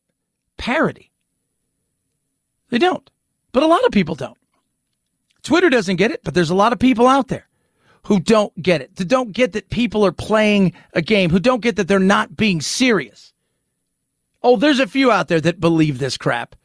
[0.58, 1.12] parody.
[2.72, 3.08] They don't.
[3.54, 4.38] But a lot of people don't.
[5.44, 7.48] Twitter doesn't get it, but there's a lot of people out there
[8.06, 11.62] who don't get it, who don't get that people are playing a game, who don't
[11.62, 13.34] get that they're not being serious.
[14.42, 16.56] Oh, there's a few out there that believe this crap.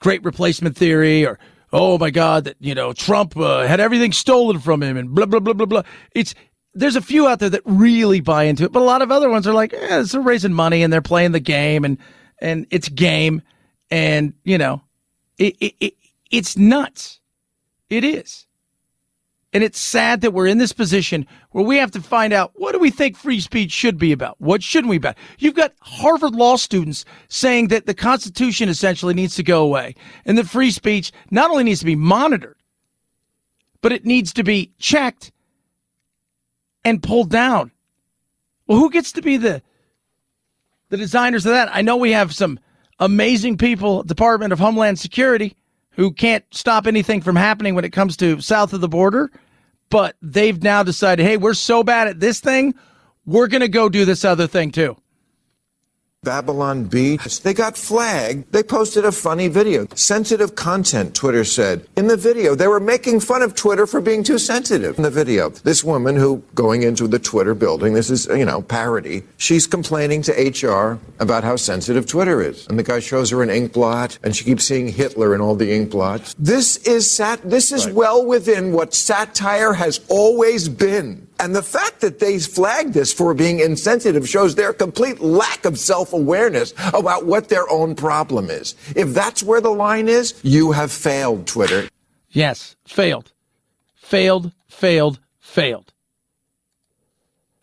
[0.00, 1.38] Great replacement theory, or
[1.72, 5.26] oh my God, that you know Trump uh, had everything stolen from him, and blah
[5.26, 5.82] blah blah blah blah.
[6.14, 6.34] It's
[6.74, 9.30] there's a few out there that really buy into it, but a lot of other
[9.30, 11.96] ones are like, eh, they're raising money and they're playing the game, and
[12.38, 13.40] and it's game,
[13.90, 14.82] and you know
[15.38, 15.94] it, it, it,
[16.30, 17.20] it's nuts.
[17.88, 18.46] It is.
[19.52, 22.72] And it's sad that we're in this position where we have to find out what
[22.72, 24.40] do we think free speech should be about?
[24.40, 25.16] What shouldn't we about?
[25.38, 30.36] You've got Harvard law students saying that the Constitution essentially needs to go away and
[30.36, 32.56] that free speech not only needs to be monitored,
[33.80, 35.30] but it needs to be checked
[36.84, 37.70] and pulled down.
[38.66, 39.62] Well, who gets to be the
[40.88, 41.70] the designers of that?
[41.72, 42.58] I know we have some
[42.98, 45.56] amazing people, Department of Homeland Security,
[45.90, 49.30] who can't stop anything from happening when it comes to south of the border,
[49.90, 52.74] but they've now decided, hey, we're so bad at this thing,
[53.26, 54.96] we're going to go do this other thing too.
[56.24, 57.18] Babylon Bee.
[57.42, 58.50] They got flagged.
[58.52, 59.86] They posted a funny video.
[59.94, 61.86] Sensitive content, Twitter said.
[61.96, 64.96] In the video, they were making fun of Twitter for being too sensitive.
[64.96, 68.62] In the video, this woman who going into the Twitter building, this is, you know,
[68.62, 72.66] parody, she's complaining to HR about how sensitive Twitter is.
[72.68, 75.54] And the guy shows her an ink blot and she keeps seeing Hitler in all
[75.54, 76.34] the ink blots.
[76.38, 81.26] This is sat this is well within what satire has always been.
[81.44, 85.78] And the fact that they flagged this for being insensitive shows their complete lack of
[85.78, 88.74] self awareness about what their own problem is.
[88.96, 91.86] If that's where the line is, you have failed, Twitter.
[92.30, 93.30] Yes, failed.
[93.94, 95.92] Failed, failed, failed.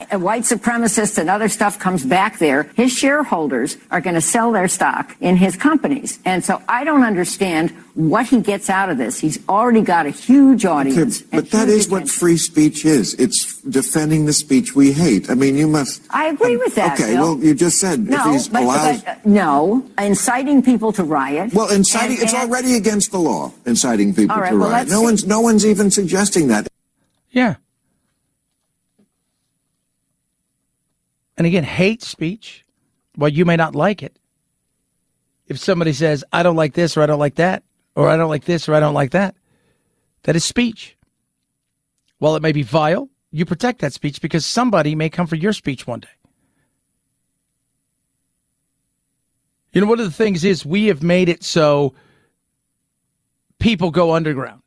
[0.10, 4.52] And white supremacists and other stuff comes back there, his shareholders are going to sell
[4.52, 6.20] their stock in his companies.
[6.26, 9.20] And so I don't understand what he gets out of this.
[9.20, 11.22] He's already got a huge audience.
[11.22, 13.14] and But that is huge is what free speech is.
[13.16, 15.30] It's defending the speech we hate.
[15.30, 16.02] I mean, you must.
[16.10, 16.99] I agree with that.
[16.99, 17.36] Okay, Bill.
[17.36, 19.04] well, you just said no, if he's but, allowed.
[19.04, 21.54] but, uh, no, inciting people to riot.
[21.54, 24.70] well, inciting, And- it's and- already against the law, inciting people All right, to well,
[24.70, 24.88] riot.
[24.88, 25.04] let's No see.
[25.06, 26.68] one's, no one's even suggesting that.
[27.32, 27.56] Yeah.
[31.38, 32.66] And again, hate speech,
[33.16, 34.18] while you may not like it,
[35.48, 37.64] if somebody says, I don't like this or I don't like that,
[37.96, 39.36] or I don't like this or I don't like that,
[40.24, 40.98] that is speech.
[42.20, 45.54] While it may be vile, you protect that speech because somebody may come for your
[45.54, 46.08] speech one day.
[49.74, 51.94] You know, one of the things is we have made it so
[53.60, 54.62] people go underground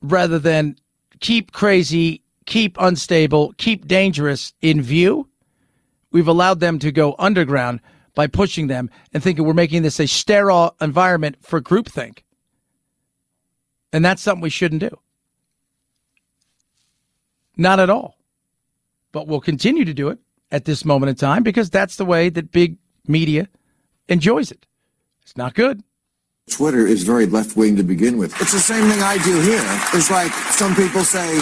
[0.00, 0.76] rather than
[1.18, 5.28] keep crazy, keep unstable, keep dangerous in view.
[6.10, 7.80] We've allowed them to go underground
[8.14, 12.24] by pushing them and thinking we're making this a sterile environment for groupthink.
[13.92, 14.98] And that's something we shouldn't do.
[17.56, 18.18] Not at all.
[19.12, 20.18] But we'll continue to do it
[20.50, 23.48] at this moment in time because that's the way that big media
[24.08, 24.66] enjoys it.
[25.22, 25.82] It's not good.
[26.50, 28.32] Twitter is very left wing to begin with.
[28.40, 29.62] It's the same thing I do here.
[29.94, 31.40] It's like some people say,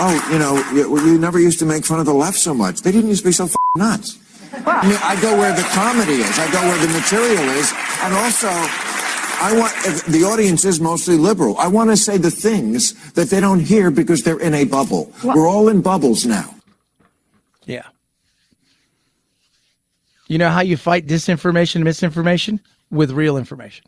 [0.00, 2.80] oh, you know, you, you never used to make fun of the left so much.
[2.80, 4.18] They didn't used to be so f- nuts.
[4.52, 6.38] I mean, I go where the comedy is.
[6.38, 7.72] I go where the material is.
[8.02, 11.56] And also, I want, if the audience is mostly liberal.
[11.58, 15.12] I want to say the things that they don't hear because they're in a bubble.
[15.22, 16.54] We're all in bubbles now.
[17.64, 17.86] Yeah.
[20.26, 22.60] You know how you fight disinformation and misinformation?
[22.90, 23.84] With real information.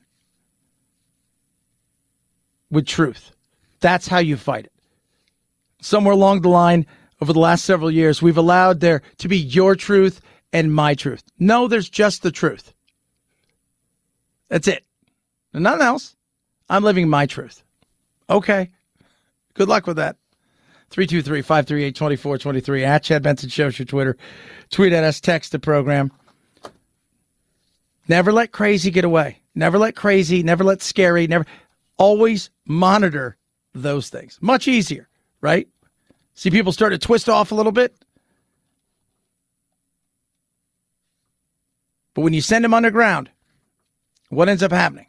[2.71, 3.33] With truth.
[3.81, 4.73] That's how you fight it.
[5.83, 6.87] Somewhere along the line,
[7.21, 10.21] over the last several years, we've allowed there to be your truth
[10.53, 11.23] and my truth.
[11.39, 12.73] No, there's just the truth.
[14.49, 14.85] That's it.
[15.53, 16.17] And nothing else.
[16.69, 17.63] I'm living my truth.
[18.31, 18.71] Okay.
[19.55, 20.17] Good luck with that.
[20.91, 24.17] 323 538 2423 at Chad Benson Show's your Twitter.
[24.71, 26.13] Tweet at us, text the program.
[28.09, 29.39] Never let crazy get away.
[29.55, 31.47] Never let crazy, never let scary, never.
[31.97, 33.37] Always monitor
[33.75, 34.39] those things.
[34.41, 35.09] Much easier,
[35.43, 35.69] right?
[36.35, 37.95] See people start to twist off a little bit.
[42.15, 43.31] But when you send them underground,
[44.29, 45.07] what ends up happening?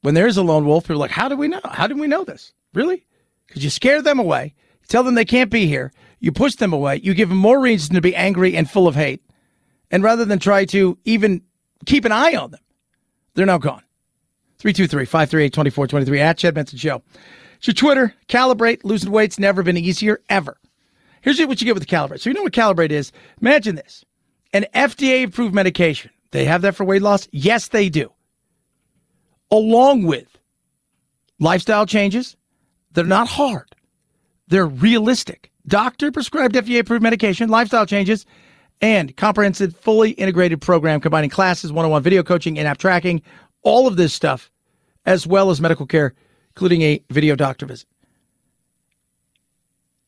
[0.00, 1.60] When there is a lone wolf, people are like, how do we know?
[1.64, 2.52] How did we know this?
[2.74, 3.04] Really?
[3.46, 4.54] Because you scare them away,
[4.88, 7.94] tell them they can't be here, you push them away, you give them more reason
[7.94, 9.22] to be angry and full of hate.
[9.90, 11.42] And rather than try to even
[11.86, 12.60] keep an eye on them,
[13.34, 13.82] they're now gone.
[14.58, 17.02] 323 538 2423 at Chad Benson Show.
[17.66, 18.14] Your Twitter.
[18.28, 18.84] Calibrate.
[18.84, 20.58] Losing weight's never been easier, ever.
[21.22, 22.20] Here's what you get with the Calibrate.
[22.20, 23.10] So, you know what Calibrate is?
[23.40, 24.04] Imagine this
[24.52, 26.10] an FDA approved medication.
[26.30, 27.28] They have that for weight loss?
[27.32, 28.12] Yes, they do.
[29.50, 30.38] Along with
[31.38, 32.36] lifestyle changes,
[32.92, 33.74] they're not hard,
[34.48, 35.50] they're realistic.
[35.66, 38.24] Doctor prescribed FDA approved medication, lifestyle changes,
[38.80, 43.20] and comprehensive, fully integrated program combining classes, one on one video coaching, in app tracking,
[43.62, 44.50] all of this stuff,
[45.06, 46.14] as well as medical care,
[46.56, 47.86] including a video doctor visit.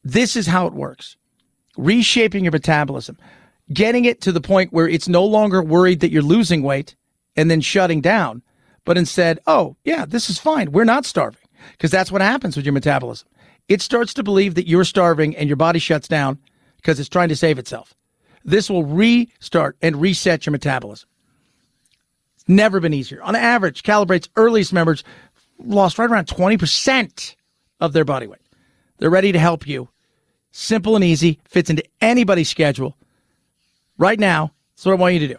[0.02, 1.16] This is how it works
[1.76, 3.16] reshaping your metabolism,
[3.72, 6.96] getting it to the point where it's no longer worried that you're losing weight
[7.36, 8.42] and then shutting down,
[8.84, 10.72] but instead, oh, yeah, this is fine.
[10.72, 11.42] We're not starving
[11.72, 13.28] because that's what happens with your metabolism.
[13.68, 16.38] It starts to believe that you're starving and your body shuts down
[16.78, 17.94] because it's trying to save itself.
[18.44, 21.08] This will restart and reset your metabolism.
[22.34, 23.22] It's never been easier.
[23.22, 25.04] On average, Calibrate's earliest members
[25.58, 27.34] lost right around 20%
[27.80, 28.40] of their body weight.
[28.98, 29.88] They're ready to help you.
[30.50, 32.96] Simple and easy, fits into anybody's schedule.
[33.96, 35.38] Right now, that's what I want you to do.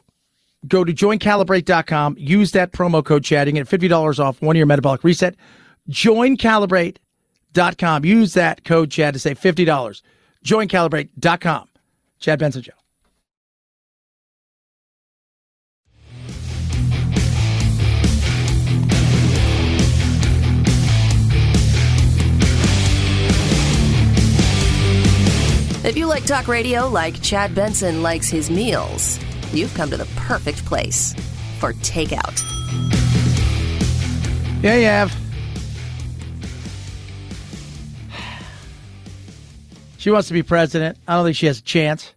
[0.67, 5.03] Go to joincalibrate.com, use that promo code chatting and get $50 off one year metabolic
[5.03, 5.35] reset.
[5.89, 8.05] Joincalibrate.com.
[8.05, 10.01] Use that code chat to save $50.
[10.45, 11.67] Joincalibrate.com.
[12.19, 12.73] Chad Benson Show.
[25.89, 29.19] If you like talk radio like Chad Benson likes his meals,
[29.51, 31.15] you've come to the perfect place
[31.57, 32.39] for takeout.
[34.61, 35.17] Yeah, you have.
[39.97, 40.99] She wants to be president.
[41.07, 42.13] I don't think she has a chance.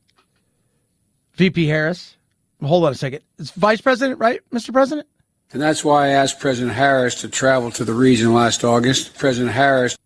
[1.36, 2.14] VP Harris.
[2.62, 3.22] Hold on a second.
[3.38, 4.70] It's vice president, right, Mr.
[4.70, 5.08] President?
[5.52, 9.16] And that's why I asked President Harris to travel to the region last August.
[9.16, 9.96] President Harris.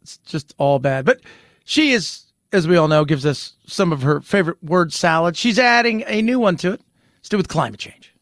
[0.00, 1.04] It's just all bad.
[1.04, 1.20] But
[1.64, 5.36] she is, as we all know, gives us some of her favorite word salad.
[5.36, 6.80] She's adding a new one to it.
[7.20, 8.12] It's to do with climate change.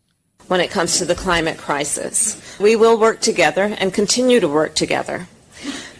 [0.49, 2.59] when it comes to the climate crisis.
[2.59, 5.27] We will work together and continue to work together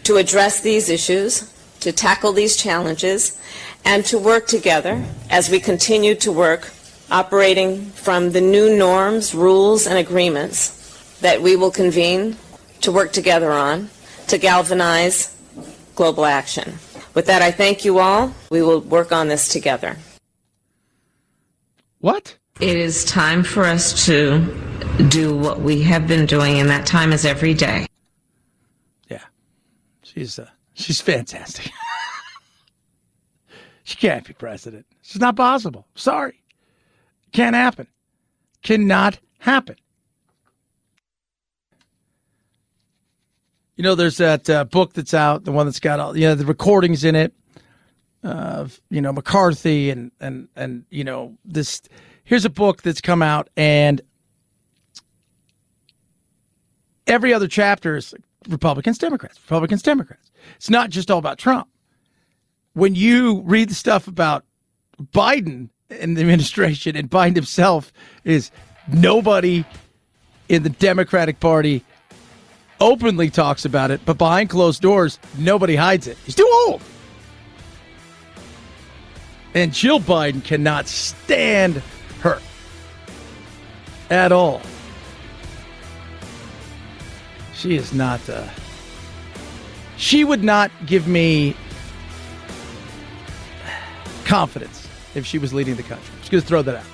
[0.03, 3.39] to address these issues, to tackle these challenges,
[3.83, 6.71] and to work together as we continue to work
[7.11, 12.35] operating from the new norms, rules, and agreements that we will convene
[12.81, 13.89] to work together on
[14.27, 15.34] to galvanize
[15.95, 16.77] global action.
[17.13, 18.33] With that, I thank you all.
[18.49, 19.97] We will work on this together.
[21.99, 22.37] What?
[22.59, 24.39] It is time for us to
[25.09, 27.87] do what we have been doing, and that time is every day.
[29.09, 29.23] Yeah,
[30.03, 31.71] she's uh, she's fantastic.
[33.83, 34.85] she can't be president.
[35.01, 35.87] It's not possible.
[35.95, 36.41] Sorry.
[37.33, 37.87] Can't happen.
[38.63, 39.75] Cannot happen.
[43.75, 46.35] You know, there's that uh, book that's out, the one that's got all you know
[46.35, 47.33] the recordings in it
[48.23, 51.81] of you know McCarthy and and and you know this.
[52.23, 54.01] Here's a book that's come out, and
[57.05, 58.13] every other chapter is
[58.47, 60.31] Republicans, Democrats, Republicans, Democrats.
[60.55, 61.67] It's not just all about Trump.
[62.73, 64.45] When you read the stuff about
[65.01, 67.91] Biden and the administration and Biden himself,
[68.23, 68.51] is
[68.91, 69.63] nobody
[70.49, 71.83] in the Democratic Party
[72.79, 76.17] openly talks about it, but behind closed doors, nobody hides it.
[76.25, 76.81] He's too old.
[79.53, 81.81] And Jill Biden cannot stand
[82.21, 82.41] her
[84.09, 84.61] at all.
[87.53, 88.27] She is not.
[88.29, 88.47] Uh,
[89.97, 91.55] she would not give me
[94.25, 96.13] confidence if she was leading the country.
[96.19, 96.85] Just going to throw that out.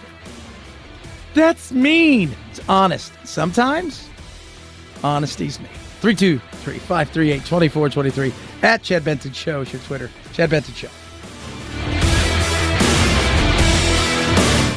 [1.34, 2.36] That's mean.
[2.52, 3.12] It's honest.
[3.24, 4.08] Sometimes
[5.02, 5.68] honesty's me.
[6.02, 8.34] 323 538 2423
[8.64, 10.10] at Chad Benson Show is your Twitter.
[10.34, 10.90] Chad Benson Show.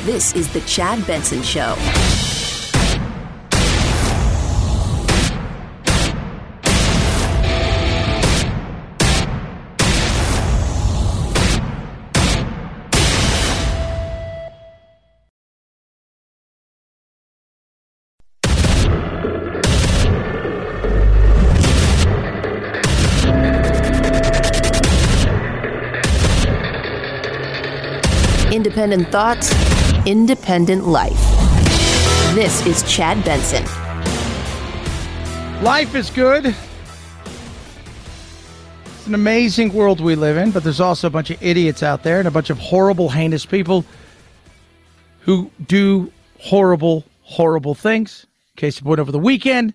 [0.04, 1.74] This is the Chad Benson Show.
[28.84, 31.18] Independent thoughts, independent life.
[32.34, 33.64] This is Chad Benson.
[35.64, 36.54] Life is good.
[38.84, 42.02] It's an amazing world we live in, but there's also a bunch of idiots out
[42.02, 43.86] there and a bunch of horrible, heinous people
[45.20, 48.26] who do horrible, horrible things.
[48.54, 49.72] Case in point, over the weekend,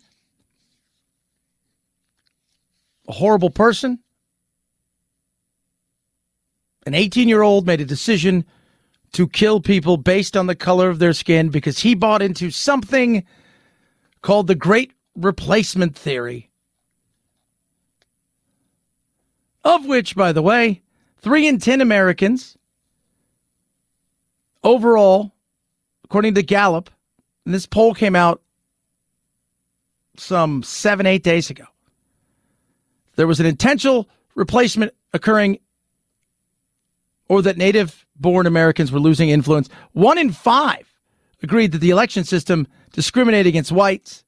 [3.07, 3.97] a horrible person,
[6.85, 8.45] an 18 year old, made a decision
[9.13, 13.23] to kill people based on the color of their skin because he bought into something
[14.21, 16.49] called the Great Replacement Theory.
[19.63, 20.81] Of which, by the way,
[21.17, 22.57] three in 10 Americans
[24.63, 25.33] overall,
[26.05, 26.89] according to Gallup,
[27.45, 28.41] and this poll came out
[30.17, 31.65] some seven, eight days ago.
[33.15, 35.59] There was an intentional replacement occurring,
[37.27, 39.69] or that native born Americans were losing influence.
[39.93, 40.93] One in five
[41.41, 44.23] agreed that the election system discriminated against whites.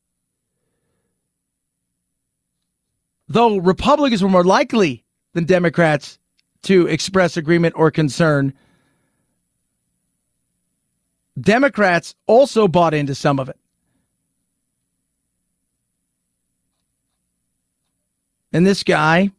[3.27, 5.03] Though Republicans were more likely
[5.33, 6.19] than Democrats
[6.63, 8.53] to express agreement or concern,
[11.39, 13.57] Democrats also bought into some of it.
[18.53, 19.31] And this guy,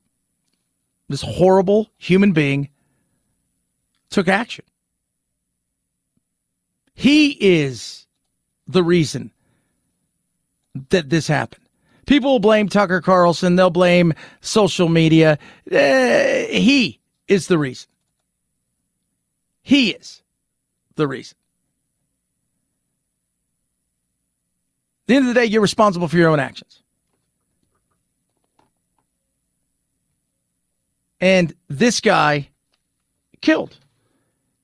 [1.09, 2.71] this horrible human being,
[4.13, 4.65] took action.
[6.95, 8.07] He is
[8.69, 9.33] the reason
[10.91, 11.65] that this happened.
[12.07, 13.57] People will blame Tucker Carlson.
[13.57, 15.39] They'll blame social media.
[15.71, 15.77] Uh,
[16.51, 17.89] he is the reason.
[19.63, 20.23] He is
[20.97, 21.37] the reason.
[25.05, 26.83] At the end of the day, you're responsible for your own actions.
[31.21, 32.49] And this guy
[33.41, 33.79] killed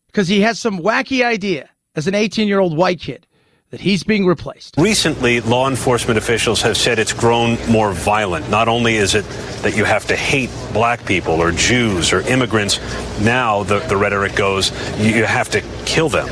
[0.09, 3.27] because he has some wacky idea as an 18 year old white kid
[3.71, 4.77] that he's being replaced.
[4.79, 8.49] Recently, law enforcement officials have said it's grown more violent.
[8.49, 9.27] Not only is it
[9.63, 12.81] that you have to hate black people or Jews or immigrants,
[13.21, 16.29] now the, the rhetoric goes, you have to kill them.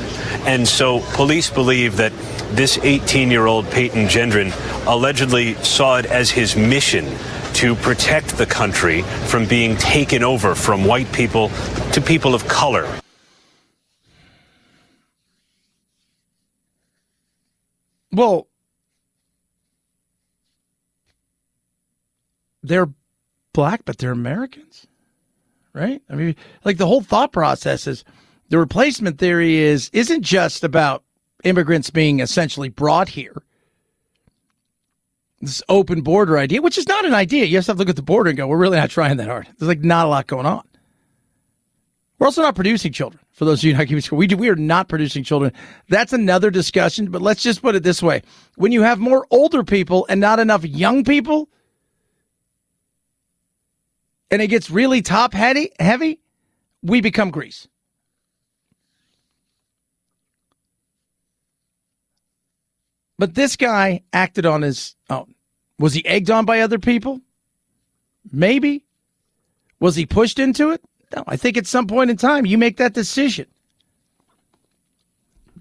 [0.46, 2.12] And so police believe that
[2.52, 4.52] this 18 year old Peyton Gendron
[4.86, 7.04] allegedly saw it as his mission
[7.54, 11.50] to protect the country from being taken over from white people
[11.92, 12.88] to people of color.
[18.16, 18.48] Well,
[22.62, 22.88] they're
[23.52, 24.86] black, but they're Americans,
[25.74, 26.00] right?
[26.08, 26.34] I mean,
[26.64, 28.04] like the whole thought process is
[28.48, 31.04] the replacement theory is isn't just about
[31.44, 33.42] immigrants being essentially brought here.
[35.42, 37.44] This open border idea, which is not an idea.
[37.44, 39.46] You have to look at the border and go, we're really not trying that hard.
[39.58, 40.66] There's like not a lot going on.
[42.18, 43.20] We're also not producing children.
[43.32, 45.52] For those of you not keeping score, we do, we are not producing children.
[45.88, 47.10] That's another discussion.
[47.10, 48.22] But let's just put it this way:
[48.56, 51.48] when you have more older people and not enough young people,
[54.30, 56.20] and it gets really top heavy, heavy,
[56.82, 57.68] we become Greece.
[63.18, 65.34] But this guy acted on his own.
[65.78, 67.20] Was he egged on by other people?
[68.30, 68.84] Maybe.
[69.80, 70.82] Was he pushed into it?
[71.14, 73.46] No, I think at some point in time you make that decision.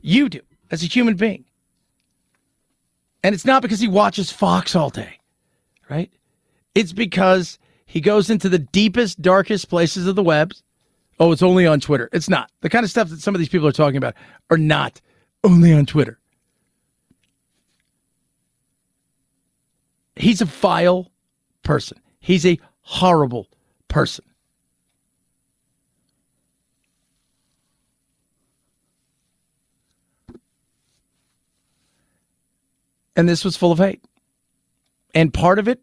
[0.01, 0.41] You do
[0.71, 1.45] as a human being.
[3.23, 5.19] And it's not because he watches Fox all day,
[5.89, 6.11] right?
[6.75, 10.53] It's because he goes into the deepest, darkest places of the web.
[11.19, 12.09] Oh, it's only on Twitter.
[12.11, 12.51] It's not.
[12.61, 14.15] The kind of stuff that some of these people are talking about
[14.49, 15.01] are not
[15.43, 16.19] only on Twitter.
[20.15, 21.11] He's a vile
[21.63, 21.99] person.
[22.19, 23.47] He's a horrible
[23.87, 24.25] person.
[33.15, 34.03] And this was full of hate.
[35.13, 35.79] And part of it,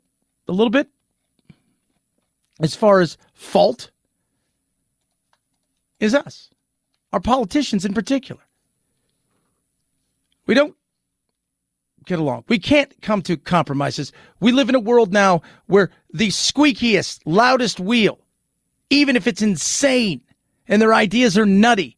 [0.49, 0.89] a little bit,
[2.61, 3.91] as far as fault,
[5.99, 6.51] is us,
[7.13, 8.43] our politicians in particular.
[10.47, 10.75] We don't
[12.05, 12.45] get along.
[12.49, 14.13] We can't come to compromises.
[14.41, 18.19] We live in a world now where the squeakiest, loudest wheel,
[18.91, 20.23] even if it's insane
[20.69, 21.97] and their ideas are nutty,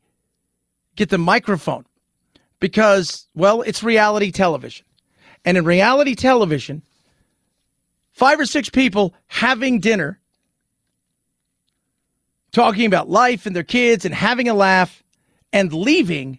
[0.97, 1.87] get the microphone
[2.61, 4.87] because, well, it's reality television.
[5.45, 6.83] And in reality television,
[8.13, 10.21] five or six people having dinner,
[12.53, 15.03] talking about life and their kids and having a laugh
[15.53, 16.39] and leaving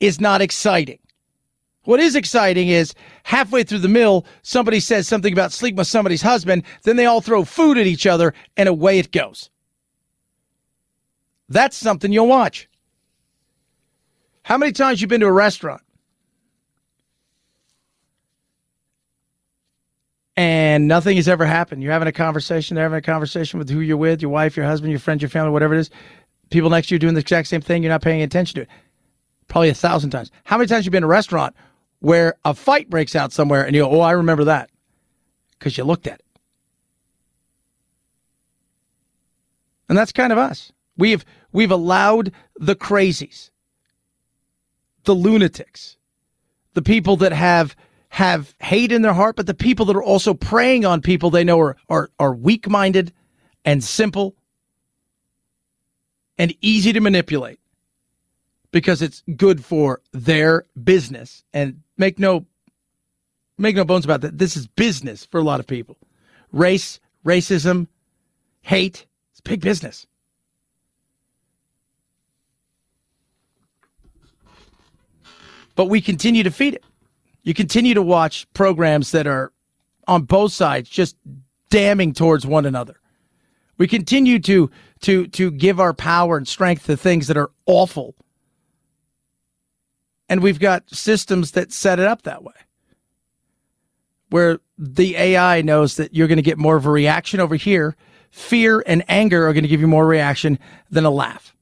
[0.00, 0.98] is not exciting.
[1.84, 6.22] What is exciting is halfway through the meal, somebody says something about sleeping with somebody's
[6.22, 9.50] husband, then they all throw food at each other, and away it goes.
[11.48, 12.68] That's something you'll watch.
[14.44, 15.82] How many times you've been to a restaurant
[20.36, 21.82] and nothing has ever happened.
[21.82, 24.66] You're having a conversation, they're having a conversation with who you're with, your wife, your
[24.66, 25.90] husband, your friend, your family, whatever it is.
[26.50, 28.68] People next to you doing the exact same thing, you're not paying attention to it.
[29.48, 30.30] Probably a thousand times.
[30.44, 31.54] How many times you been in a restaurant
[32.00, 34.70] where a fight breaks out somewhere and you go, Oh, I remember that.
[35.58, 36.24] Because you looked at it.
[39.88, 40.72] And that's kind of us.
[40.96, 43.50] We've we've allowed the crazies,
[45.04, 45.96] the lunatics,
[46.74, 47.76] the people that have
[48.12, 51.42] have hate in their heart, but the people that are also preying on people they
[51.42, 53.10] know are, are, are weak minded
[53.64, 54.36] and simple
[56.36, 57.58] and easy to manipulate
[58.70, 61.42] because it's good for their business.
[61.54, 62.44] And make no
[63.56, 64.36] make no bones about that.
[64.36, 65.96] This is business for a lot of people.
[66.52, 67.86] Race, racism,
[68.60, 70.06] hate, it's big business.
[75.74, 76.84] But we continue to feed it.
[77.42, 79.52] You continue to watch programs that are
[80.06, 81.16] on both sides just
[81.70, 83.00] damning towards one another.
[83.78, 84.70] We continue to
[85.00, 88.14] to to give our power and strength to things that are awful.
[90.28, 92.54] And we've got systems that set it up that way.
[94.30, 97.96] Where the AI knows that you're going to get more of a reaction over here.
[98.30, 100.58] Fear and anger are going to give you more reaction
[100.90, 101.54] than a laugh.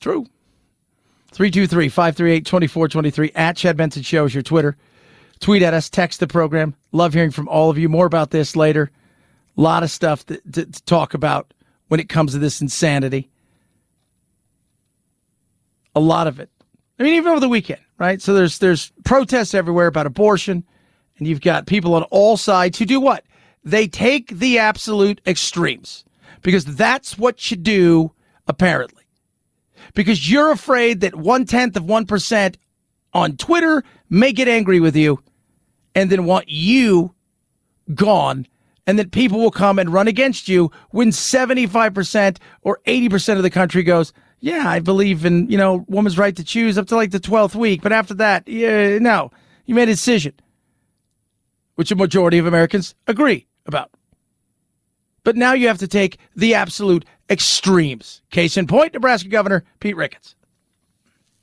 [0.00, 0.26] True.
[1.34, 4.76] 323 538 2423 at Chad Benson Show is your Twitter.
[5.40, 6.76] Tweet at us, text the program.
[6.92, 7.88] Love hearing from all of you.
[7.88, 8.92] More about this later.
[9.56, 11.52] A lot of stuff to, to, to talk about
[11.88, 13.28] when it comes to this insanity.
[15.96, 16.50] A lot of it.
[17.00, 18.22] I mean, even over the weekend, right?
[18.22, 20.64] So there's there's protests everywhere about abortion,
[21.18, 23.24] and you've got people on all sides who do what?
[23.64, 26.04] They take the absolute extremes
[26.42, 28.12] because that's what you do,
[28.46, 29.03] apparently.
[29.94, 32.58] Because you're afraid that one tenth of one percent
[33.12, 35.22] on Twitter may get angry with you
[35.94, 37.14] and then want you
[37.94, 38.46] gone
[38.86, 43.50] and that people will come and run against you when 75% or 80% of the
[43.50, 47.10] country goes, yeah, I believe in, you know, woman's right to choose up to like
[47.10, 47.82] the 12th week.
[47.82, 49.30] But after that, yeah, no,
[49.64, 50.34] you made a decision,
[51.76, 53.90] which a majority of Americans agree about.
[55.22, 58.22] But now you have to take the absolute extremes.
[58.30, 60.36] Case in point, Nebraska Governor Pete Ricketts.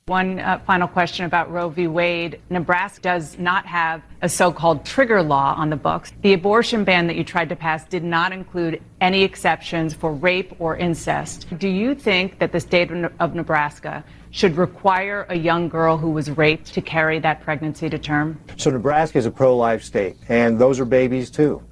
[0.06, 1.86] One uh, final question about Roe v.
[1.86, 2.40] Wade.
[2.50, 6.12] Nebraska does not have a so called trigger law on the books.
[6.22, 10.56] The abortion ban that you tried to pass did not include any exceptions for rape
[10.58, 11.46] or incest.
[11.56, 12.90] Do you think that the state
[13.20, 14.02] of Nebraska
[14.32, 18.40] should require a young girl who was raped to carry that pregnancy to term?
[18.56, 21.62] So, Nebraska is a pro life state, and those are babies too.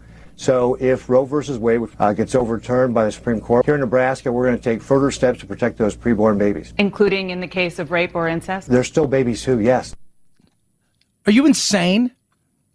[0.41, 4.33] So if Roe versus Wade uh, gets overturned by the Supreme Court, here in Nebraska,
[4.33, 6.73] we're going to take further steps to protect those preborn babies.
[6.79, 8.67] Including in the case of rape or incest?
[8.67, 9.95] They're still babies too, yes.
[11.27, 12.12] Are you insane?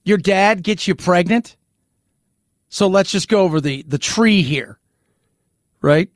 [0.04, 1.58] Your dad gets you pregnant?
[2.70, 4.78] So let's just go over the, the tree here,
[5.82, 6.12] right?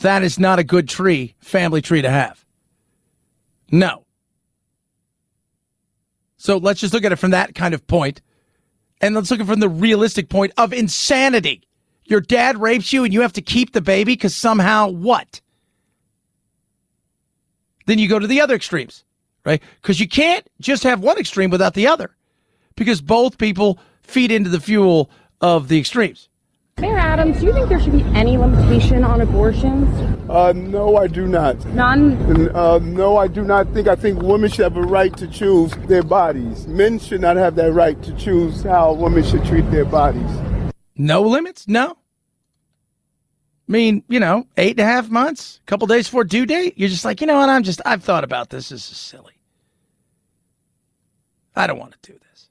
[0.00, 2.44] That is not a good tree, family tree to have.
[3.70, 4.06] No.
[6.36, 8.22] So let's just look at it from that kind of point.
[9.04, 11.60] And let's look at it from the realistic point of insanity.
[12.06, 15.42] Your dad rapes you and you have to keep the baby because somehow what?
[17.84, 19.04] Then you go to the other extremes,
[19.44, 19.62] right?
[19.82, 22.16] Because you can't just have one extreme without the other
[22.76, 26.30] because both people feed into the fuel of the extremes.
[26.80, 29.88] Mayor Adams, do you think there should be any limitation on abortions?
[30.28, 31.64] Uh, no, I do not.
[31.66, 32.50] None?
[32.54, 33.86] Uh, no, I do not think.
[33.86, 36.66] I think women should have a right to choose their bodies.
[36.66, 40.28] Men should not have that right to choose how women should treat their bodies.
[40.96, 41.68] No limits?
[41.68, 41.92] No.
[43.68, 46.74] I mean, you know, eight and a half months, a couple days before due date,
[46.76, 47.48] you're just like, you know what?
[47.48, 48.70] I'm just, I've thought about this.
[48.70, 49.34] This is silly.
[51.54, 52.48] I don't want to do this.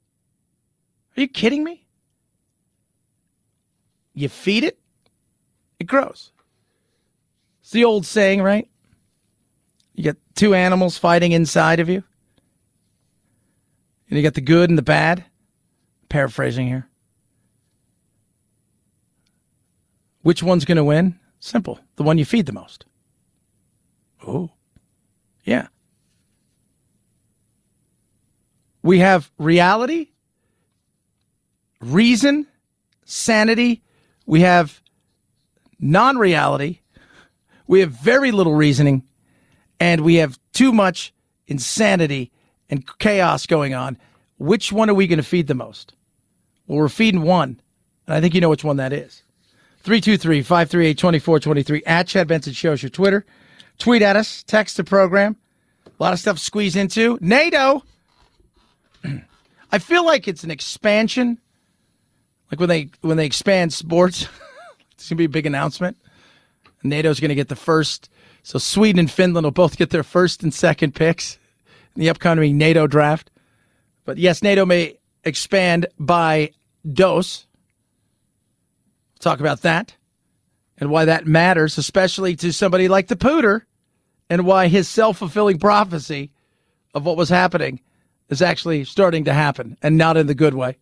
[1.18, 1.83] Are you kidding me?
[4.14, 4.80] You feed it,
[5.80, 6.32] it grows.
[7.62, 8.68] It's the old saying, right?
[9.96, 12.04] You got two animals fighting inside of you.
[14.10, 15.26] And you got the good and the bad.
[16.10, 16.88] Paraphrasing here.
[20.22, 21.20] Which one's going to win?
[21.40, 21.80] Simple.
[21.96, 22.86] The one you feed the most.
[24.26, 24.52] Oh,
[25.44, 25.68] yeah.
[28.82, 30.10] We have reality,
[31.82, 32.48] reason,
[33.06, 33.82] sanity,
[34.26, 34.82] we have
[35.80, 36.80] non reality,
[37.68, 39.04] we have very little reasoning,
[39.80, 41.14] and we have too much
[41.48, 42.32] insanity
[42.70, 43.98] and chaos going on.
[44.38, 45.94] Which one are we going to feed the most?
[46.68, 47.60] Well, we're feeding one,
[48.08, 49.24] and I think you know which one that is.
[49.84, 53.26] 323 538 2423 at Chad Benson Shows your Twitter.
[53.78, 55.36] Tweet at us, text the program.
[55.88, 57.18] A lot of stuff to squeeze into.
[57.22, 57.84] NATO.
[59.72, 61.40] I feel like it's an expansion
[62.54, 64.28] like when they when they expand sports,
[64.92, 65.98] it's gonna be a big announcement.
[66.84, 68.12] NATO's gonna get the first.
[68.44, 71.40] So Sweden and Finland will both get their first and second picks
[71.96, 73.32] in the upcoming NATO draft.
[74.06, 76.52] But yes, NATO may expand by
[76.92, 77.48] dose.
[79.16, 79.96] We'll talk about that
[80.78, 83.62] and why that matters, especially to somebody like the Pooter,
[84.30, 86.30] and why his self fulfilling prophecy
[86.94, 87.80] of what was happening
[88.30, 90.78] is actually starting to happen and not in the good way.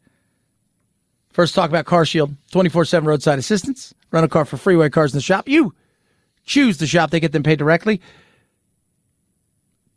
[1.32, 3.94] First, talk about Car Shield 24 7 roadside assistance.
[4.12, 5.48] Run a car for freeway cars in the shop.
[5.48, 5.74] You
[6.44, 8.02] choose the shop, they get them paid directly.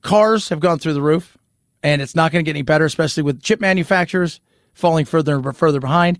[0.02, 1.36] Cars have gone through the roof,
[1.82, 4.40] and it's not going to get any better, especially with chip manufacturers
[4.74, 6.18] falling further and further behind.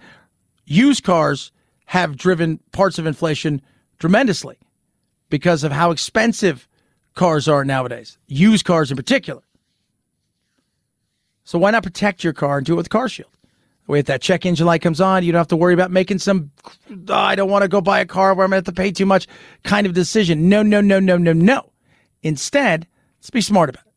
[0.65, 1.53] Used cars
[1.86, 3.61] have driven parts of inflation
[3.99, 4.59] tremendously
[5.28, 6.66] because of how expensive
[7.15, 9.43] cars are nowadays, used cars in particular.
[11.45, 13.31] So, why not protect your car and do it with Car Shield?
[13.86, 16.51] Wait, that check engine light comes on, you don't have to worry about making some,
[17.09, 18.81] oh, I don't want to go buy a car where I'm going to have to
[18.81, 19.27] pay too much
[19.62, 20.48] kind of decision.
[20.48, 21.70] No, no, no, no, no, no.
[22.23, 22.86] Instead,
[23.19, 23.93] let's be smart about it.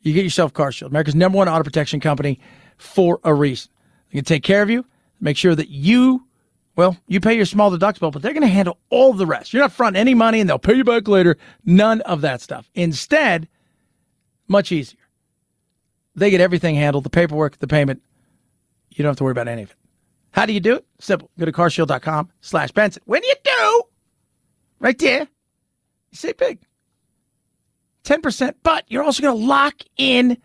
[0.00, 2.40] You get yourself Car Shield, America's number one auto protection company
[2.76, 3.70] for a reason.
[4.10, 4.84] They can take care of you,
[5.20, 6.26] make sure that you
[6.76, 9.52] Well, you pay your small deductible, but they're going to handle all the rest.
[9.52, 11.36] You're not fronting any money and they'll pay you back later.
[11.64, 12.68] None of that stuff.
[12.74, 13.46] Instead,
[14.48, 14.98] much easier.
[16.16, 18.02] They get everything handled the paperwork, the payment.
[18.94, 19.76] You don't have to worry about any of it.
[20.30, 20.86] How do you do it?
[21.00, 21.30] Simple.
[21.38, 23.02] Go to carshield.com slash Benson.
[23.06, 23.82] When you do,
[24.80, 26.60] right there, you say big.
[28.04, 30.36] 10%, but you're also going to lock in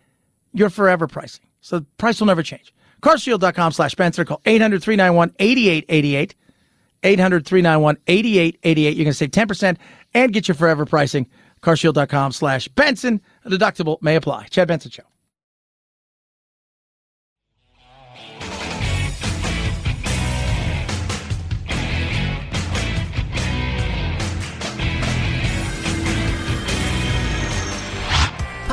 [0.52, 1.44] your forever pricing.
[1.60, 2.72] So the price will never change.
[3.02, 4.24] Carshield.com slash Benson.
[4.26, 6.34] Call 800 391 8888.
[7.02, 8.96] 800 391 8888.
[8.96, 9.76] You're going to save 10%
[10.14, 11.26] and get your forever pricing.
[11.62, 13.20] Carshield.com slash Benson.
[13.44, 14.46] A deductible may apply.
[14.46, 15.02] Chad Benson Show.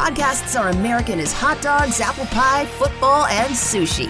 [0.08, 4.08] Podcasts are American as hot dogs, apple pie, football, and sushi.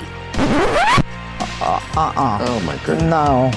[1.59, 2.37] Uh uh.
[2.39, 3.09] Oh my goodness.
[3.09, 3.51] No.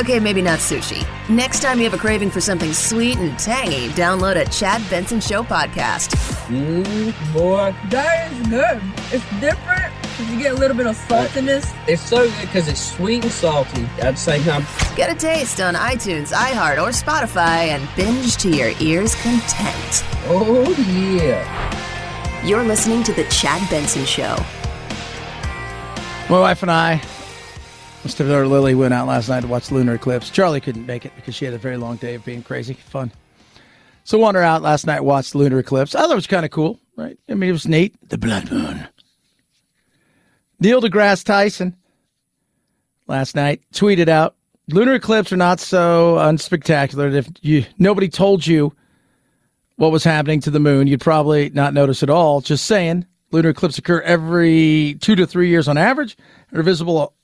[0.00, 1.06] Okay, maybe not sushi.
[1.28, 5.20] Next time you have a craving for something sweet and tangy, download a Chad Benson
[5.20, 6.16] Show podcast.
[6.48, 7.72] Mmm, boy.
[7.90, 8.82] That is good.
[9.12, 11.72] It's different because you get a little bit of saltiness.
[11.86, 14.66] It's so good because it's sweet and salty at the same time.
[14.96, 20.02] Get a taste on iTunes, iHeart, or Spotify and binge to your ears' content.
[20.28, 21.65] Oh, yeah.
[22.46, 24.36] You're listening to The Chad Benson Show.
[26.30, 27.02] My wife and I,
[28.04, 28.48] Mr.
[28.48, 30.30] Lily, went out last night to watch lunar eclipse.
[30.30, 32.74] Charlie couldn't make it because she had a very long day of being crazy.
[32.74, 33.10] Fun.
[34.04, 35.96] So wander out last night, watched lunar eclipse.
[35.96, 37.18] I thought it was kind of cool, right?
[37.28, 37.96] I mean, it was neat.
[38.10, 38.86] The blood moon.
[40.60, 41.74] Neil deGrasse Tyson
[43.08, 44.36] last night tweeted out,
[44.68, 47.12] lunar eclipse are not so unspectacular.
[47.12, 48.72] If you nobody told you
[49.76, 52.40] what was happening to the moon, you'd probably not notice at all.
[52.40, 56.16] Just saying, lunar eclipses occur every two to three years on average
[56.52, 57.14] are visible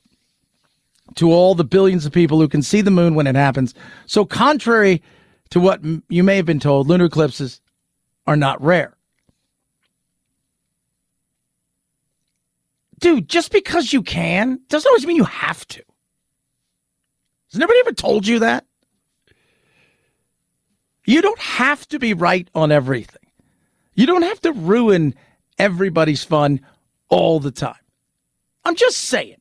[1.14, 3.74] to all the billions of people who can see the moon when it happens.
[4.06, 5.02] So, contrary
[5.50, 7.60] to what you may have been told, lunar eclipses
[8.26, 8.96] are not rare.
[13.00, 15.82] Dude, just because you can doesn't always mean you have to.
[17.50, 18.64] Has anybody ever told you that?
[21.12, 23.20] You don't have to be right on everything.
[23.94, 25.14] You don't have to ruin
[25.58, 26.60] everybody's fun
[27.10, 27.74] all the time.
[28.64, 29.36] I'm just saying.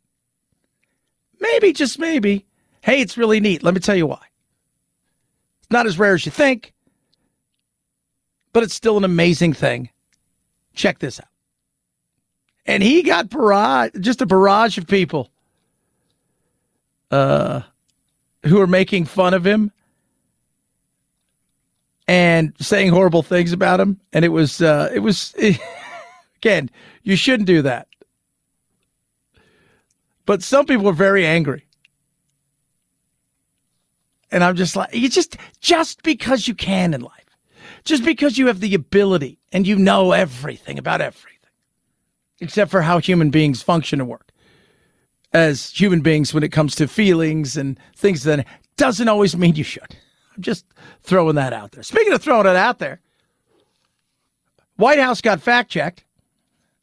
[1.40, 2.46] Maybe, just maybe.
[2.82, 3.64] Hey, it's really neat.
[3.64, 4.20] Let me tell you why.
[5.62, 6.74] It's not as rare as you think,
[8.52, 9.92] but it's still an amazing thing.
[10.74, 11.30] Check this out.
[12.66, 15.32] And he got barrage, just a barrage of people
[17.12, 17.62] uh,
[18.44, 19.72] who are making fun of him
[22.12, 23.98] and saying horrible things about him.
[24.12, 25.34] And it was, uh, it was,
[26.36, 26.70] again,
[27.04, 27.88] you shouldn't do that.
[30.26, 31.66] But some people are very angry.
[34.30, 37.38] And I'm just like, you just, just because you can in life,
[37.86, 41.40] just because you have the ability and you know everything about everything,
[42.42, 44.34] except for how human beings function and work
[45.32, 49.64] as human beings when it comes to feelings and things that doesn't always mean you
[49.64, 49.96] should.
[50.36, 50.66] I'm just
[51.02, 51.84] throwing that out there.
[51.84, 53.00] Speaking of throwing it out there,
[54.78, 56.04] White House got fact checked.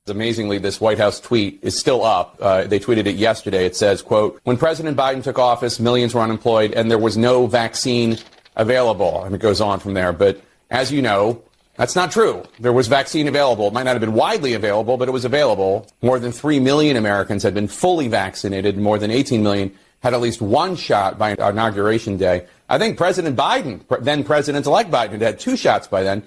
[0.07, 2.39] Amazingly, this White House tweet is still up.
[2.41, 3.67] Uh, they tweeted it yesterday.
[3.67, 7.47] It says, quote, when President Biden took office, millions were unemployed and there was no
[7.47, 8.17] vaccine
[8.57, 9.23] available.
[9.25, 10.15] And it goes on from there.
[10.15, 11.43] But as you know,
[11.77, 12.43] that's not true.
[12.59, 13.69] There was vaccine available.
[13.69, 15.87] It might not have been widely available, but it was available.
[16.03, 18.79] More than 3 million Americans had been fully vaccinated.
[18.79, 22.47] More than 18 million had at least one shot by inauguration day.
[22.69, 26.23] I think President Biden, then President-elect Biden, had two shots by then.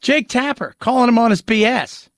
[0.00, 2.08] Jake Tapper calling him on his BS.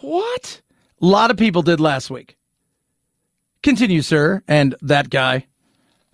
[0.00, 0.60] What?
[1.00, 2.36] A lot of people did last week.
[3.62, 5.46] Continue, sir, and that guy.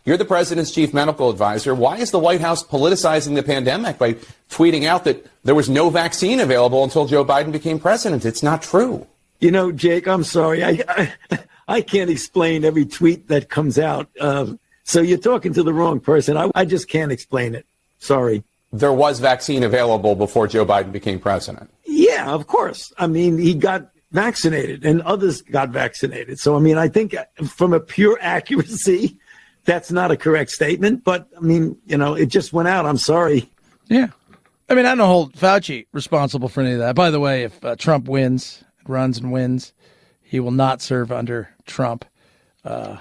[0.05, 1.75] You're the president's chief medical advisor.
[1.75, 4.15] Why is the White House politicizing the pandemic by
[4.49, 8.25] tweeting out that there was no vaccine available until Joe Biden became president?
[8.25, 9.07] It's not true.
[9.41, 10.63] You know, Jake, I'm sorry.
[10.63, 11.13] I I,
[11.69, 14.09] I can't explain every tweet that comes out.
[14.21, 16.37] Uh, so you're talking to the wrong person.
[16.37, 17.67] I, I just can't explain it.
[17.99, 18.45] Sorry.
[18.73, 21.71] There was vaccine available before Joe Biden became president.
[21.85, 22.93] Yeah, of course.
[22.99, 26.39] I mean, he got vaccinated and others got vaccinated.
[26.39, 27.15] So, I mean, I think
[27.49, 29.19] from a pure accuracy,
[29.65, 31.05] that's not a correct statement.
[31.05, 32.87] But, I mean, you know, it just went out.
[32.87, 33.51] I'm sorry.
[33.89, 34.09] Yeah.
[34.69, 36.95] I mean, I don't hold Fauci responsible for any of that.
[36.95, 39.73] By the way, if uh, Trump wins, runs and wins,
[40.27, 42.05] he will not serve under Trump.
[42.65, 42.97] Uh,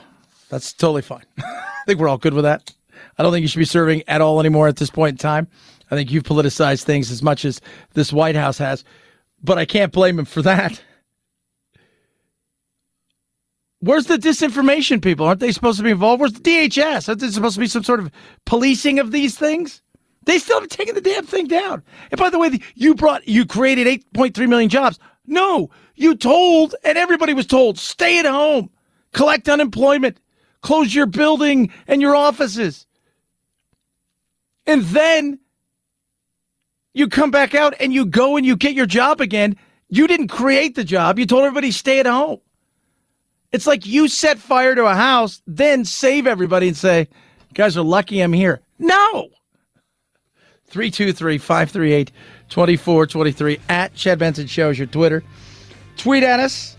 [0.49, 1.25] that's totally fine.
[1.39, 2.71] I think we're all good with that.
[3.17, 5.47] I don't think you should be serving at all anymore at this point in time.
[5.89, 7.61] I think you've politicized things as much as
[7.93, 8.83] this White House has,
[9.43, 10.81] but I can't blame him for that.
[13.79, 15.25] Where's the disinformation people?
[15.25, 16.19] Aren't they supposed to be involved?
[16.19, 17.09] Where's the DHS?
[17.09, 18.11] Aren't there supposed to be some sort of
[18.45, 19.81] policing of these things?
[20.25, 21.83] They still haven't taken the damn thing down.
[22.11, 24.99] And by the way, you brought, you created 8.3 million jobs.
[25.27, 28.69] No, you told, and everybody was told, stay at home,
[29.13, 30.19] collect unemployment,
[30.61, 32.85] close your building and your offices.
[34.65, 35.39] And then
[36.93, 39.55] you come back out and you go and you get your job again.
[39.89, 41.19] You didn't create the job.
[41.19, 42.39] You told everybody stay at home.
[43.51, 47.07] It's like you set fire to a house, then save everybody and say,
[47.53, 48.59] guys are lucky I'm here.
[48.79, 49.29] No.
[50.67, 52.11] 323 538
[52.49, 55.23] 2423 at Chad Benson Show is your Twitter.
[55.97, 56.75] Tweet at us.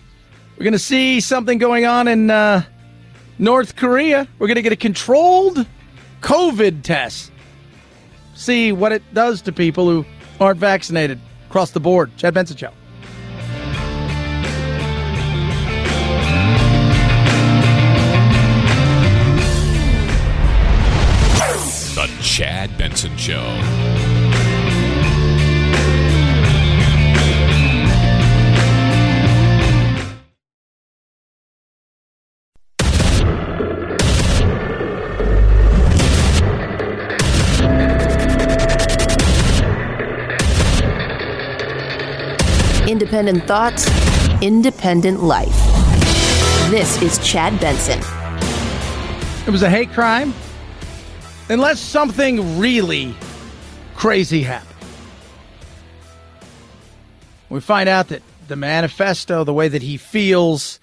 [0.56, 2.62] We're going to see something going on in uh,
[3.38, 4.26] North Korea.
[4.38, 5.66] We're going to get a controlled
[6.22, 7.30] COVID test.
[8.34, 10.06] See what it does to people who
[10.40, 12.10] aren't vaccinated across the board.
[12.16, 12.72] Chad Benson Show.
[21.94, 23.42] The Chad Benson Show.
[43.06, 43.88] Independent thoughts,
[44.42, 45.56] independent life.
[46.70, 48.00] This is Chad Benson.
[49.46, 50.34] It was a hate crime.
[51.48, 53.14] Unless something really
[53.94, 54.74] crazy happened.
[57.48, 60.80] We find out that the manifesto, the way that he feels,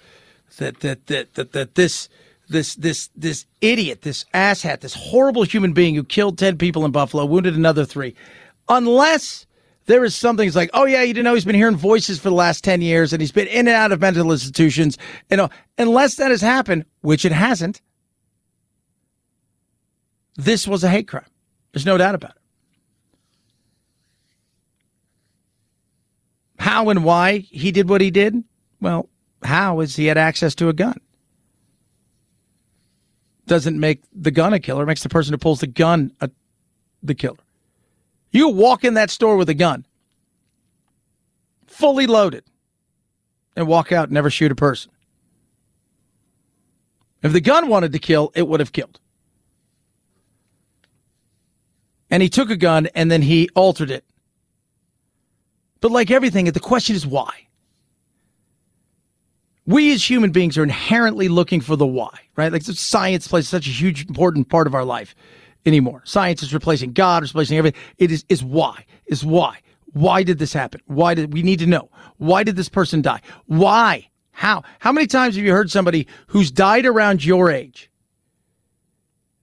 [0.56, 2.08] that that that that, that this
[2.48, 6.90] this this this idiot, this asshat, this horrible human being who killed ten people in
[6.90, 8.14] Buffalo, wounded another three,
[8.70, 9.44] unless
[9.86, 12.30] there is something it's like, oh yeah, you didn't know he's been hearing voices for
[12.30, 14.96] the last 10 years and he's been in and out of mental institutions.
[15.30, 17.82] You know, unless that has happened, which it hasn't,
[20.36, 21.26] this was a hate crime.
[21.72, 22.36] There's no doubt about it.
[26.58, 28.42] How and why he did what he did?
[28.80, 29.08] Well,
[29.42, 30.98] how is he had access to a gun?
[33.46, 36.30] Doesn't make the gun a killer, makes the person who pulls the gun a,
[37.02, 37.43] the killer.
[38.34, 39.86] You walk in that store with a gun,
[41.68, 42.42] fully loaded,
[43.54, 44.90] and walk out and never shoot a person.
[47.22, 48.98] If the gun wanted to kill, it would have killed.
[52.10, 54.04] And he took a gun and then he altered it.
[55.80, 57.46] But like everything, the question is why?
[59.64, 62.52] We as human beings are inherently looking for the why, right?
[62.52, 65.14] Like science plays such a huge, important part of our life
[65.66, 66.02] anymore.
[66.04, 67.80] Science is replacing God, replacing everything.
[67.98, 68.84] It is is why.
[69.06, 69.60] Is why.
[69.92, 70.80] Why did this happen?
[70.86, 71.88] Why did we need to know?
[72.16, 73.20] Why did this person die?
[73.46, 74.08] Why?
[74.32, 74.64] How?
[74.80, 77.90] How many times have you heard somebody who's died around your age?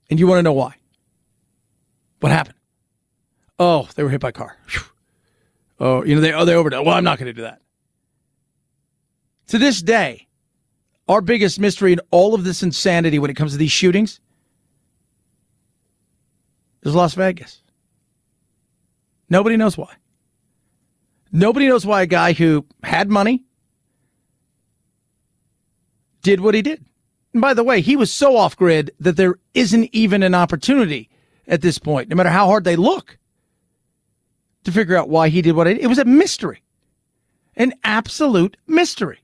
[0.10, 0.76] And you want to know why?
[2.20, 2.58] What happened?
[3.58, 4.58] Oh, they were hit by a car.
[4.70, 4.82] Whew.
[5.80, 6.86] Oh, you know, they oh they overdosed.
[6.86, 7.62] Well, I'm not going to do that.
[9.48, 10.28] To this day,
[11.08, 14.20] our biggest mystery in all of this insanity when it comes to these shootings
[16.84, 17.62] is Las Vegas.
[19.30, 19.94] Nobody knows why.
[21.32, 23.46] Nobody knows why a guy who had money
[26.22, 26.84] did what he did.
[27.34, 31.10] And by the way, he was so off grid that there isn't even an opportunity
[31.48, 33.18] at this point, no matter how hard they look,
[34.66, 35.84] to figure out why he did what he did.
[35.84, 36.62] It was a mystery,
[37.56, 39.20] an absolute mystery.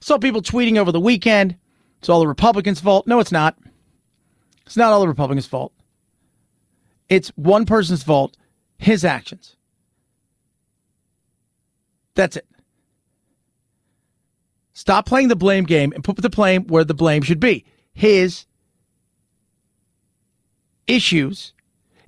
[0.00, 1.56] Saw people tweeting over the weekend.
[2.00, 3.06] It's all the Republicans' fault.
[3.06, 3.56] No, it's not.
[4.66, 5.72] It's not all the Republicans' fault.
[7.08, 8.36] It's one person's fault,
[8.78, 9.56] his actions.
[12.14, 12.46] That's it.
[14.72, 17.64] Stop playing the blame game and put the blame where the blame should be.
[17.92, 18.46] His
[20.86, 21.52] issues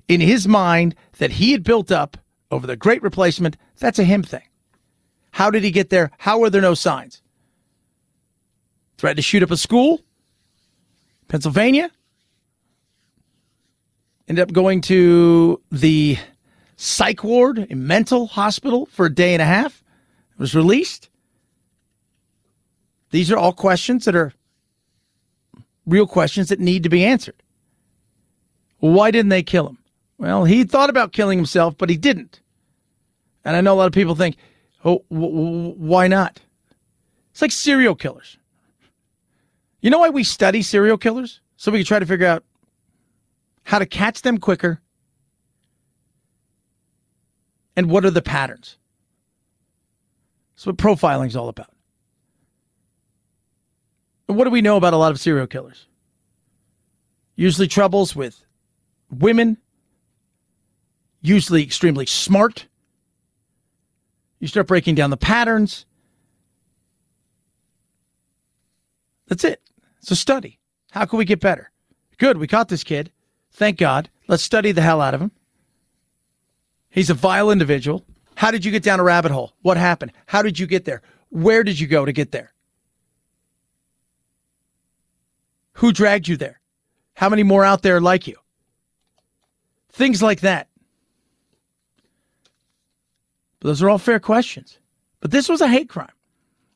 [0.07, 2.17] in his mind that he had built up
[2.49, 4.47] over the great replacement, that's a him thing.
[5.31, 6.11] How did he get there?
[6.17, 7.21] How were there no signs?
[8.97, 10.01] Threatened to shoot up a school?
[11.27, 11.89] Pennsylvania?
[14.27, 16.17] Ended up going to the
[16.77, 19.83] psych ward, a mental hospital for a day and a half.
[20.37, 21.09] Was released.
[23.11, 24.33] These are all questions that are
[25.85, 27.35] real questions that need to be answered.
[28.79, 29.77] Why didn't they kill him?
[30.17, 32.41] Well, he thought about killing himself, but he didn't.
[33.45, 34.37] And I know a lot of people think,
[34.83, 36.39] oh, w- w- why not?
[37.31, 38.37] It's like serial killers.
[39.81, 41.41] You know why we study serial killers?
[41.57, 42.43] So we can try to figure out
[43.63, 44.81] how to catch them quicker
[47.75, 48.77] and what are the patterns.
[50.55, 51.73] That's what profiling is all about.
[54.27, 55.87] what do we know about a lot of serial killers?
[57.35, 58.45] Usually troubles with
[59.09, 59.57] women,
[61.21, 62.67] usually extremely smart.
[64.39, 65.85] You start breaking down the patterns.
[69.27, 69.61] That's it.
[70.01, 70.59] It's a study.
[70.91, 71.71] How can we get better?
[72.17, 73.11] Good, we caught this kid.
[73.51, 74.09] Thank God.
[74.27, 75.31] Let's study the hell out of him.
[76.89, 78.03] He's a vile individual.
[78.35, 79.53] How did you get down a rabbit hole?
[79.61, 80.11] What happened?
[80.25, 81.01] How did you get there?
[81.29, 82.53] Where did you go to get there?
[85.73, 86.59] Who dragged you there?
[87.13, 88.35] How many more out there like you?
[89.91, 90.67] Things like that.
[93.59, 94.79] But those are all fair questions.
[95.19, 96.11] But this was a hate crime.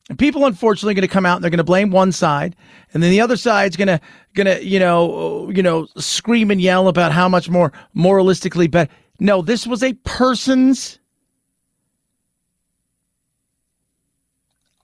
[0.10, 2.56] And people unfortunately are going to come out and they're going to blame one side
[2.94, 4.00] and then the other side's going to
[4.34, 8.92] going to you know you know scream and yell about how much more moralistically better.
[9.20, 11.00] No, this was a person's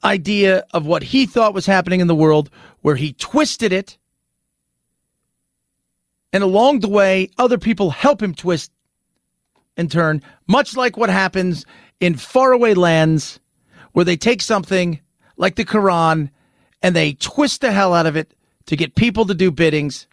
[0.03, 2.49] idea of what he thought was happening in the world
[2.81, 3.97] where he twisted it
[6.33, 8.71] and along the way other people help him twist
[9.77, 11.65] and turn much like what happens
[11.99, 13.39] in faraway lands
[13.91, 14.99] where they take something
[15.41, 16.29] like the Quran
[16.83, 18.33] and they twist the hell out of it
[18.67, 20.07] to get people to do biddings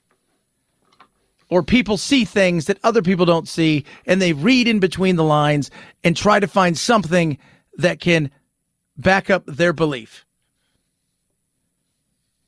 [1.50, 5.24] or people see things that other people don't see and they read in between the
[5.24, 5.70] lines
[6.02, 7.38] and try to find something
[7.76, 8.30] that can
[8.96, 10.24] back up their belief.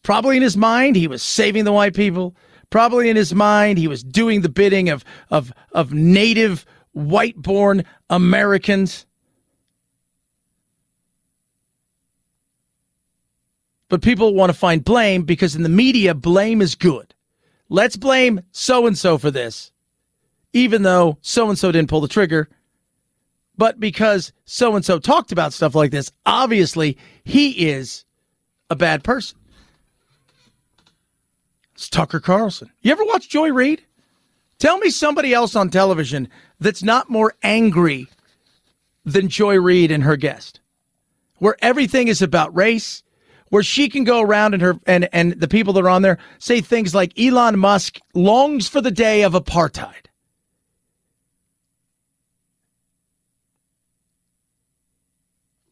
[0.02, 2.34] Probably in his mind, he was saving the white people.
[2.70, 7.84] Probably in his mind, he was doing the bidding of, of, of native white born
[8.08, 9.04] Americans.
[13.90, 17.12] But people want to find blame because in the media, blame is good.
[17.68, 19.72] Let's blame so and so for this,
[20.52, 22.48] even though so and so didn't pull the trigger.
[23.58, 28.04] But because so and so talked about stuff like this, obviously he is
[28.70, 29.36] a bad person.
[31.74, 32.70] It's Tucker Carlson.
[32.82, 33.82] You ever watch Joy Reid?
[34.60, 36.28] Tell me somebody else on television
[36.60, 38.06] that's not more angry
[39.04, 40.60] than Joy Reid and her guest,
[41.38, 43.02] where everything is about race,
[43.50, 46.18] where she can go around and her and and the people that are on there
[46.38, 50.06] say things like Elon Musk longs for the day of apartheid.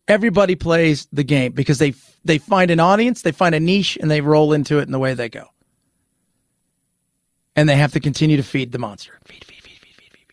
[0.06, 1.94] Everybody plays the game because they
[2.24, 4.98] they find an audience, they find a niche, and they roll into it in the
[4.98, 5.46] way they go.
[7.56, 9.18] And they have to continue to feed the monster.
[9.24, 10.28] Feed, feed, feed, feed, feed, feed,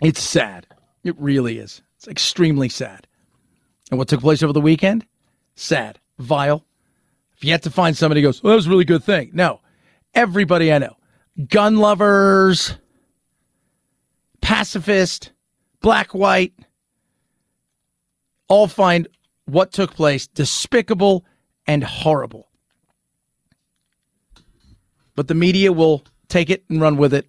[0.00, 0.08] feed.
[0.08, 0.66] It's sad.
[1.02, 1.82] It really is.
[1.96, 3.06] It's extremely sad.
[3.94, 5.06] And what took place over the weekend?
[5.54, 6.66] Sad, vile.
[7.36, 9.30] If you yet to find somebody who goes, well, that was a really good thing.
[9.32, 9.60] No.
[10.14, 10.96] Everybody I know,
[11.48, 12.76] gun lovers,
[14.40, 15.30] pacifist,
[15.80, 16.54] black, white,
[18.48, 19.06] all find
[19.44, 21.24] what took place despicable
[21.68, 22.48] and horrible.
[25.14, 27.28] But the media will take it and run with it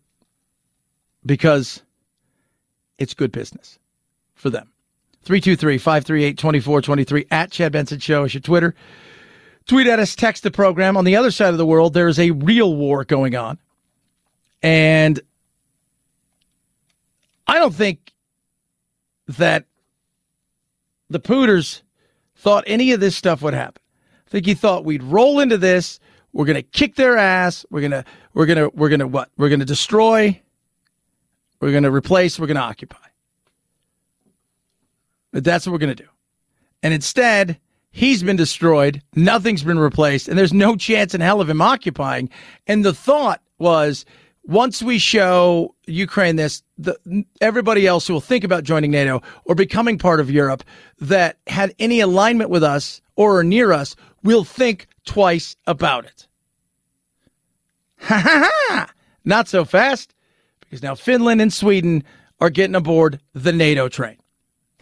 [1.27, 1.83] because
[2.97, 3.77] it's good business
[4.33, 4.71] for them.
[5.25, 8.75] 323 538 2423 at Chad Benson Show is your Twitter.
[9.65, 10.95] Tweet at us, text the program.
[10.95, 13.57] On the other side of the world, there is a real war going on.
[14.61, 15.19] And
[17.47, 18.13] I don't think
[19.27, 19.65] that
[21.09, 21.81] the Pooters
[22.35, 23.81] thought any of this stuff would happen.
[24.27, 25.99] I think he thought we'd roll into this.
[26.33, 27.65] We're to kick their ass.
[27.71, 29.31] We're to, we're to, we're to what?
[29.37, 30.39] We're to destroy.
[31.59, 32.37] We're to replace.
[32.37, 32.97] We're to occupy.
[35.35, 36.09] But that's what we're going to do.
[36.81, 37.59] And instead,
[37.91, 39.01] he's been destroyed.
[39.17, 40.29] Nothing's been replaced.
[40.29, 42.29] And there's no chance in hell of him occupying.
[42.67, 44.05] And the thought was
[44.45, 49.55] once we show Ukraine this, the, everybody else who will think about joining NATO or
[49.55, 50.63] becoming part of Europe
[50.99, 56.27] that had any alignment with us or are near us will think twice about it.
[57.99, 58.93] Ha ha ha!
[59.25, 60.13] Not so fast,
[60.61, 62.05] because now Finland and Sweden
[62.39, 64.17] are getting aboard the NATO train.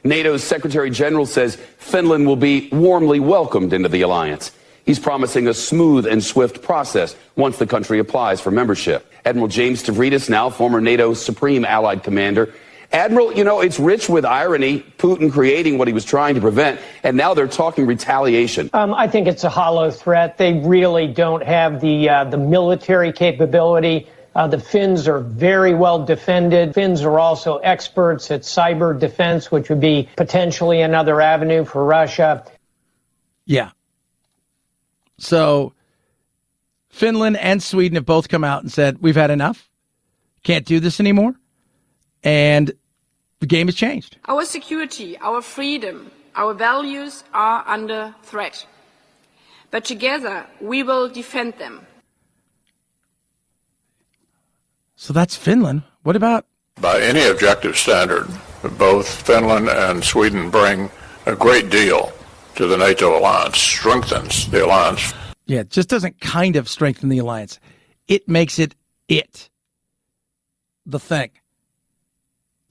[0.04, 4.52] NATO's Secretary General says Finland will be warmly welcomed into the alliance.
[4.86, 9.10] He's promising a smooth and swift process once the country applies for membership.
[9.24, 12.54] Admiral James Stavridis, now former NATO Supreme Allied Commander.
[12.92, 16.80] Admiral, you know, it's rich with irony, Putin creating what he was trying to prevent,
[17.02, 18.70] and now they're talking retaliation.
[18.74, 20.38] Um, I think it's a hollow threat.
[20.38, 26.04] They really don't have the, uh, the military capability uh, the Finns are very well
[26.04, 26.74] defended.
[26.74, 32.44] Finns are also experts at cyber defense, which would be potentially another avenue for Russia.
[33.46, 33.72] Yeah.
[35.18, 35.74] So
[36.90, 39.70] Finland and Sweden have both come out and said, we've had enough.
[40.44, 41.36] Can't do this anymore.
[42.24, 42.72] And
[43.40, 44.18] the game has changed.
[44.28, 48.66] Our security, our freedom, Our values are under threat.
[49.70, 51.86] But together, we will defend them.
[55.04, 55.84] So that's Finland.
[56.04, 56.46] What about
[56.80, 58.26] By any objective standard,
[58.80, 60.90] both Finland and Sweden bring
[61.26, 62.14] a great deal
[62.56, 65.14] to the NATO alliance, strengthens the alliance.
[65.46, 67.60] Yeah, it just doesn't kind of strengthen the alliance.
[68.08, 68.76] It makes it
[69.10, 69.50] it.
[70.86, 71.32] The thing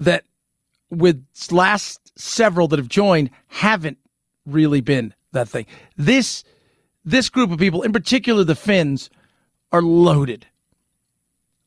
[0.00, 0.24] that
[0.88, 3.98] with last several that have joined haven't
[4.46, 5.66] really been that thing.
[5.98, 6.44] This
[7.04, 9.10] this group of people, in particular the Finns,
[9.70, 10.46] are loaded.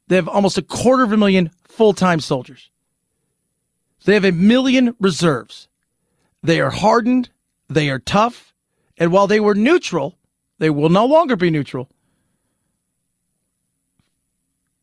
[0.07, 2.69] They have almost a quarter of a million full-time soldiers.
[4.05, 5.67] They have a million reserves.
[6.43, 7.29] They are hardened,
[7.67, 8.53] they are tough,
[8.97, 10.17] and while they were neutral,
[10.59, 11.89] they will no longer be neutral.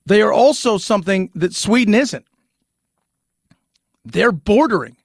[0.04, 2.26] They are also something that Sweden isn't.
[4.04, 4.96] They're bordering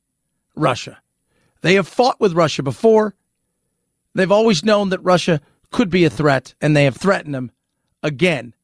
[0.56, 1.00] Russia.
[1.62, 3.14] They have fought with Russia before.
[4.16, 5.42] They've always known that Russia
[5.72, 7.52] could be a threat, and they have threatened them
[8.02, 8.56] again.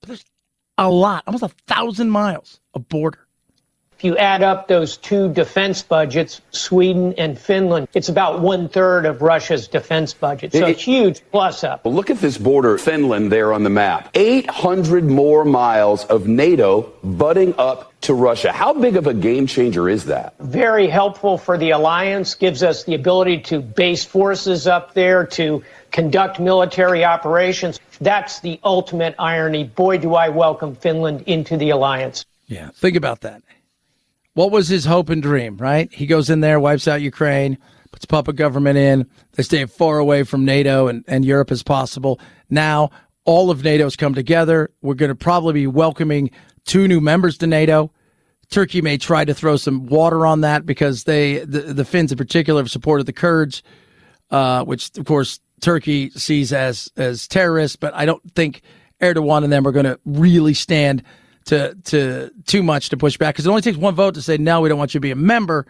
[0.00, 0.24] But there's
[0.80, 3.18] a lot, almost a thousand miles of border.
[3.98, 9.04] If you add up those two defense budgets, Sweden and Finland, it's about one third
[9.04, 10.54] of Russia's defense budget.
[10.54, 11.84] So a huge plus up.
[11.84, 14.08] Look at this border, Finland, there on the map.
[14.14, 18.52] 800 more miles of NATO butting up to Russia.
[18.52, 20.32] How big of a game changer is that?
[20.38, 25.62] Very helpful for the alliance, gives us the ability to base forces up there, to
[25.90, 27.78] conduct military operations.
[28.00, 29.64] That's the ultimate irony.
[29.64, 32.24] Boy, do I welcome Finland into the alliance.
[32.46, 33.42] Yeah, think about that.
[34.34, 35.92] What was his hope and dream, right?
[35.92, 37.58] He goes in there, wipes out Ukraine,
[37.90, 39.06] puts puppet government in.
[39.32, 42.20] They stay as far away from NATO and, and Europe as possible.
[42.48, 42.90] Now,
[43.24, 44.70] all of NATO's come together.
[44.82, 46.30] We're going to probably be welcoming
[46.64, 47.92] two new members to NATO.
[48.50, 52.18] Turkey may try to throw some water on that because they, the, the Finns in
[52.18, 53.62] particular, have supported the Kurds,
[54.30, 57.76] uh, which of course Turkey sees as as terrorists.
[57.76, 58.62] But I don't think
[59.00, 61.02] Erdogan and them are going to really stand
[61.46, 64.36] to to too much to push back because it only takes one vote to say
[64.36, 65.66] no, we don't want you to be a member.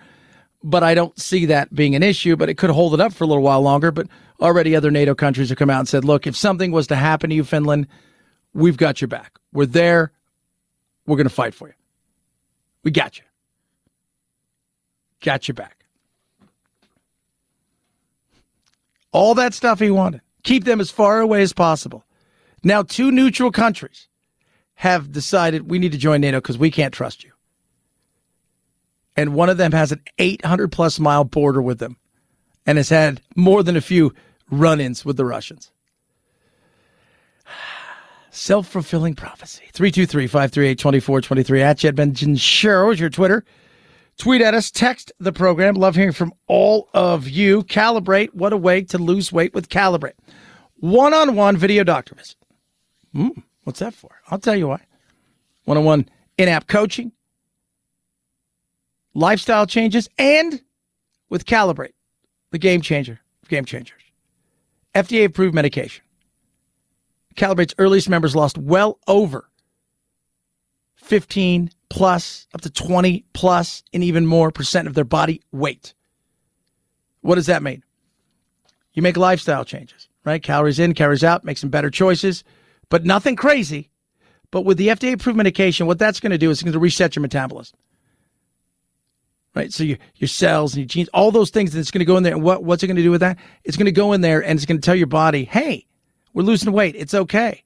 [0.63, 2.37] But I don't see that being an issue.
[2.37, 3.91] But it could hold it up for a little while longer.
[3.91, 4.09] But
[4.41, 7.31] already other NATO countries have come out and said, look, if something was to happen
[7.31, 7.87] to you, Finland,
[8.53, 9.39] we've got your back.
[9.53, 10.13] We're there.
[11.07, 11.75] We're going to fight for you.
[12.85, 13.25] We got you.
[15.23, 15.80] Got your back.
[19.13, 20.21] All that stuff he wanted.
[20.43, 22.05] Keep them as far away as possible.
[22.63, 24.09] Now, two neutral countries
[24.75, 27.33] have decided we need to join NATO because we can't trust you.
[29.17, 31.97] And one of them has an 800 plus mile border with them
[32.65, 34.15] and has had more than a few
[34.51, 35.73] run ins with the Russians.
[38.31, 39.65] Self fulfilling prophecy.
[39.73, 43.45] 323 538 2423 at Chad Benson Show is your Twitter.
[44.21, 45.77] Tweet at us, text the program.
[45.77, 47.63] Love hearing from all of you.
[47.63, 48.35] Calibrate.
[48.35, 50.13] What a way to lose weight with Calibrate.
[50.75, 52.37] One on one video doctor visit.
[53.15, 54.11] Mm, what's that for?
[54.29, 54.83] I'll tell you why.
[55.65, 56.07] One on one
[56.37, 57.13] in app coaching,
[59.15, 60.61] lifestyle changes, and
[61.31, 61.95] with Calibrate,
[62.51, 64.03] the game changer game changers.
[64.95, 66.05] FDA approved medication.
[67.37, 69.50] Calibrate's earliest members lost well over
[71.11, 75.93] 15 plus, up to 20 plus, and even more percent of their body weight.
[77.21, 77.83] What does that mean?
[78.95, 80.41] You make lifestyle changes, right?
[80.41, 82.45] Calories in, calories out, make some better choices,
[82.91, 83.91] but nothing crazy.
[84.53, 86.79] But with the FDA approved medication, what that's going to do is it's going to
[86.79, 87.77] reset your metabolism.
[89.57, 89.73] Right?
[89.73, 92.23] So your, your cells and your genes, all those things that's going to go in
[92.23, 92.35] there.
[92.35, 93.37] And what, what's it going to do with that?
[93.65, 95.89] It's going to go in there and it's going to tell your body, hey,
[96.35, 96.95] we're losing weight.
[96.95, 97.65] It's okay.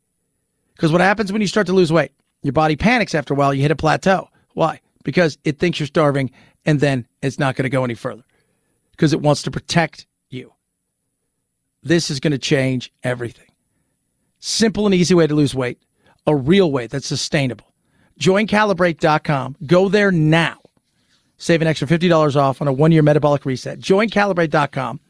[0.74, 2.12] Because what happens when you start to lose weight?
[2.44, 3.52] Your body panics after a while.
[3.52, 4.28] You hit a plateau.
[4.52, 4.80] Why?
[5.02, 6.30] Because it thinks you're starving
[6.64, 8.22] and then it's not going to go any further
[8.92, 10.52] because it wants to protect you.
[11.82, 13.48] This is going to change everything.
[14.38, 15.82] Simple and easy way to lose weight,
[16.26, 17.72] a real way that's sustainable.
[18.18, 19.56] Join JoinCalibrate.com.
[19.66, 20.60] Go there now.
[21.38, 23.80] Save an extra $50 off on a one year metabolic reset.
[23.80, 25.00] JoinCalibrate.com.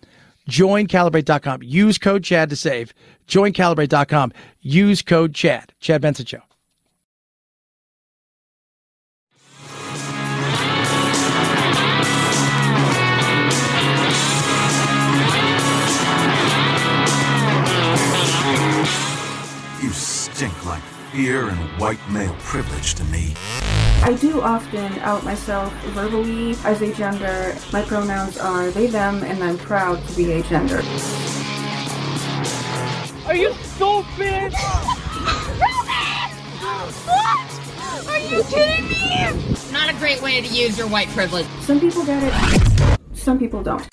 [0.49, 1.63] JoinCalibrate.com.
[1.63, 2.95] Use code CHAD to save.
[3.27, 4.33] Join JoinCalibrate.com.
[4.61, 5.73] Use code CHAD.
[5.81, 6.43] Chad Benson Show.
[21.15, 23.35] Stink and white male privilege to me.
[24.03, 27.55] I do often out myself verbally as agender.
[27.73, 30.83] My pronouns are they, them, and I'm proud to be agender.
[33.29, 34.55] Are you stupid?
[37.07, 38.09] What?
[38.09, 39.57] Are you kidding me?
[39.71, 41.47] Not a great way to use your white privilege.
[41.61, 43.87] Some people get it, some people don't.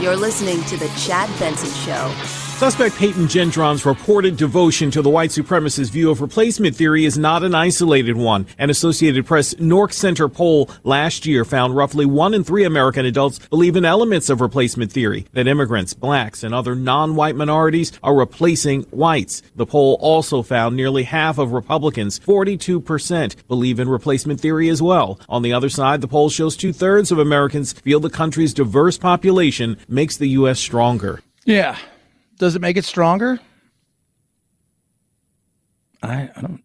[0.00, 2.45] You're listening to The Chad Benson Show.
[2.56, 7.42] Suspect Peyton Gendron's reported devotion to the white supremacist view of replacement theory is not
[7.42, 8.46] an isolated one.
[8.56, 13.40] An Associated Press NORC Center poll last year found roughly one in three American adults
[13.50, 18.84] believe in elements of replacement theory, that immigrants, blacks, and other non-white minorities are replacing
[18.84, 19.42] whites.
[19.56, 25.20] The poll also found nearly half of Republicans, 42%, believe in replacement theory as well.
[25.28, 28.96] On the other side, the poll shows two thirds of Americans feel the country's diverse
[28.96, 30.58] population makes the U.S.
[30.58, 31.20] stronger.
[31.44, 31.76] Yeah.
[32.38, 33.38] Does it make it stronger?
[36.02, 36.62] I, I don't.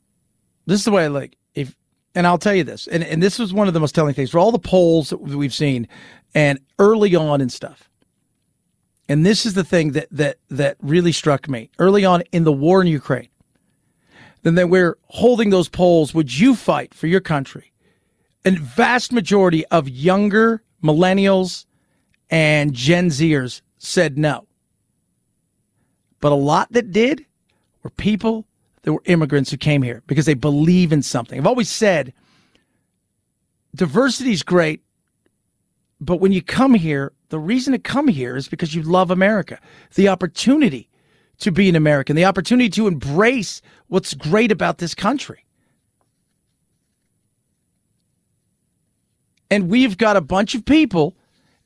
[0.66, 1.38] This is the way I like.
[1.56, 1.76] If
[2.14, 4.32] and I'll tell you this, and, and this was one of the most telling things
[4.32, 5.88] for all the polls that we've seen,
[6.36, 7.90] and early on and stuff.
[9.08, 12.52] And this is the thing that that that really struck me early on in the
[12.52, 13.30] war in Ukraine.
[14.44, 16.14] Then that we're holding those polls.
[16.14, 17.72] Would you fight for your country?
[18.44, 21.66] And vast majority of younger millennials
[22.30, 24.48] and Gen Zers said no.
[26.22, 27.26] But a lot that did
[27.84, 28.46] were people
[28.84, 31.38] that were immigrants who came here because they believe in something.
[31.38, 32.14] I've always said
[33.76, 34.82] diversity is great,
[36.00, 39.60] but when you come here, the reason to come here is because you love America.
[39.96, 40.90] The opportunity
[41.40, 45.46] to be an American, the opportunity to embrace what's great about this country.
[49.50, 51.16] And we've got a bunch of people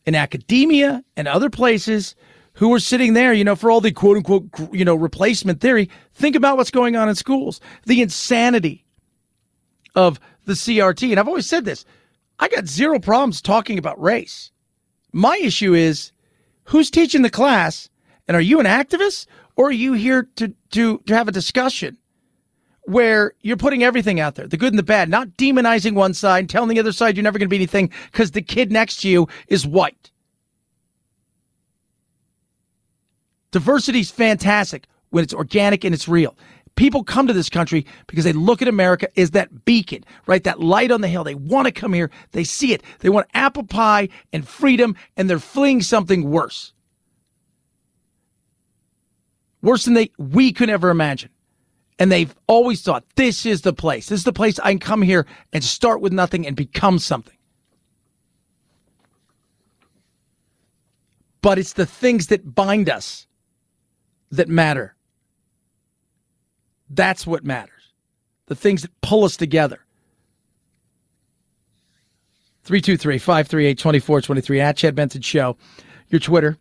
[0.05, 2.15] in academia and other places
[2.55, 5.89] who are sitting there, you know, for all the quote unquote, you know, replacement theory.
[6.13, 8.85] Think about what's going on in schools, the insanity
[9.93, 11.11] of the CRT.
[11.11, 11.85] And I've always said this
[12.39, 14.51] I got zero problems talking about race.
[15.11, 16.11] My issue is
[16.65, 17.89] who's teaching the class?
[18.27, 21.97] And are you an activist or are you here to, to, to have a discussion
[22.83, 26.49] where you're putting everything out there, the good and the bad, not demonizing one side,
[26.49, 29.09] telling the other side you're never going to be anything because the kid next to
[29.09, 30.11] you is white?
[33.51, 36.35] Diversity is fantastic when it's organic and it's real.
[36.75, 40.43] People come to this country because they look at America as that beacon, right?
[40.43, 41.23] That light on the hill.
[41.23, 42.11] They want to come here.
[42.31, 42.83] They see it.
[42.99, 46.73] They want apple pie and freedom, and they're fleeing something worse.
[49.61, 51.29] Worse than they we could ever imagine.
[51.97, 54.09] And they've always thought this is the place.
[54.09, 57.37] This is the place I can come here and start with nothing and become something.
[61.41, 63.27] But it's the things that bind us
[64.31, 64.95] that matter.
[66.89, 67.71] That's what matters.
[68.47, 69.79] The things that pull us together.
[72.63, 75.55] 323 538 2423 at Chad Benson Show,
[76.09, 76.57] your Twitter.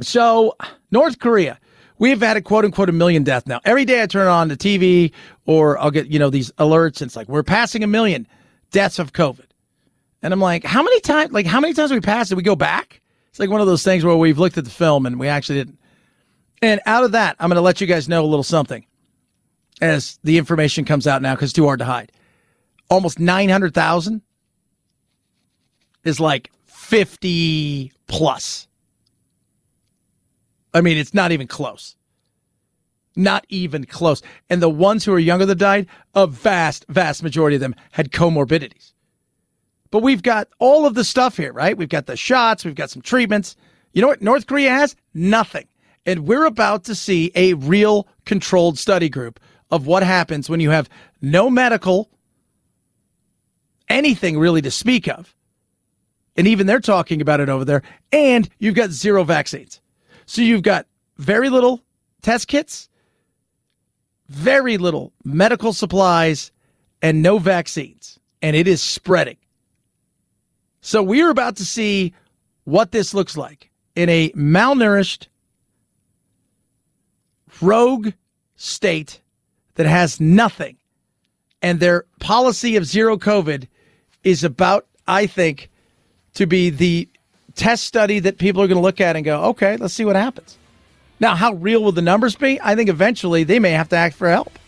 [0.00, 0.56] So,
[0.90, 1.58] North Korea,
[1.98, 3.60] we've had a quote unquote a million deaths now.
[3.64, 5.12] Every day I turn on the TV
[5.46, 8.26] or I'll get, you know, these alerts and it's like, we're passing a million
[8.70, 9.46] deaths of COVID.
[10.22, 12.36] And I'm like, how many times, like, how many times we passed it?
[12.36, 13.00] We go back?
[13.30, 15.58] It's like one of those things where we've looked at the film and we actually
[15.58, 15.78] didn't.
[16.64, 18.86] And out of that, I'm going to let you guys know a little something
[19.82, 22.10] as the information comes out now because it's too hard to hide.
[22.88, 24.22] Almost 900,000
[26.04, 28.66] is like 50 plus.
[30.72, 31.96] I mean, it's not even close.
[33.14, 34.22] Not even close.
[34.48, 38.10] And the ones who are younger that died, a vast, vast majority of them had
[38.10, 38.94] comorbidities.
[39.90, 41.76] But we've got all of the stuff here, right?
[41.76, 43.54] We've got the shots, we've got some treatments.
[43.92, 44.96] You know what North Korea has?
[45.12, 45.68] Nothing.
[46.06, 49.40] And we're about to see a real controlled study group
[49.70, 50.88] of what happens when you have
[51.22, 52.10] no medical,
[53.88, 55.34] anything really to speak of.
[56.36, 57.82] And even they're talking about it over there.
[58.12, 59.80] And you've got zero vaccines.
[60.26, 60.86] So you've got
[61.18, 61.82] very little
[62.22, 62.88] test kits,
[64.28, 66.50] very little medical supplies,
[67.02, 68.18] and no vaccines.
[68.42, 69.36] And it is spreading.
[70.80, 72.12] So we're about to see
[72.64, 75.28] what this looks like in a malnourished,
[77.60, 78.12] rogue
[78.56, 79.20] state
[79.74, 80.76] that has nothing.
[81.62, 83.66] And their policy of zero COVID
[84.22, 85.70] is about, I think,
[86.34, 87.08] to be the
[87.54, 90.16] test study that people are going to look at and go, okay, let's see what
[90.16, 90.58] happens.
[91.20, 92.60] Now, how real will the numbers be?
[92.60, 94.58] I think eventually they may have to ask for help.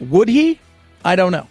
[0.00, 0.58] Would he?
[1.04, 1.46] I don't know.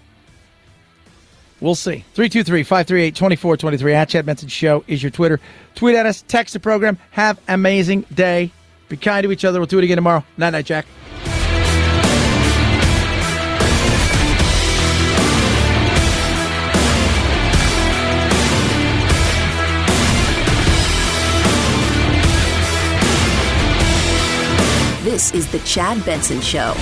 [1.59, 2.03] We'll see.
[2.15, 5.39] 323 538 2423 at Chad Benson Show is your Twitter.
[5.75, 6.97] Tweet at us, text the program.
[7.11, 8.51] Have amazing day.
[8.91, 9.57] Be kind to each other.
[9.57, 10.21] We'll do it again tomorrow.
[10.35, 10.85] Night night, Jack.
[25.05, 26.73] This is The Chad Benson Show.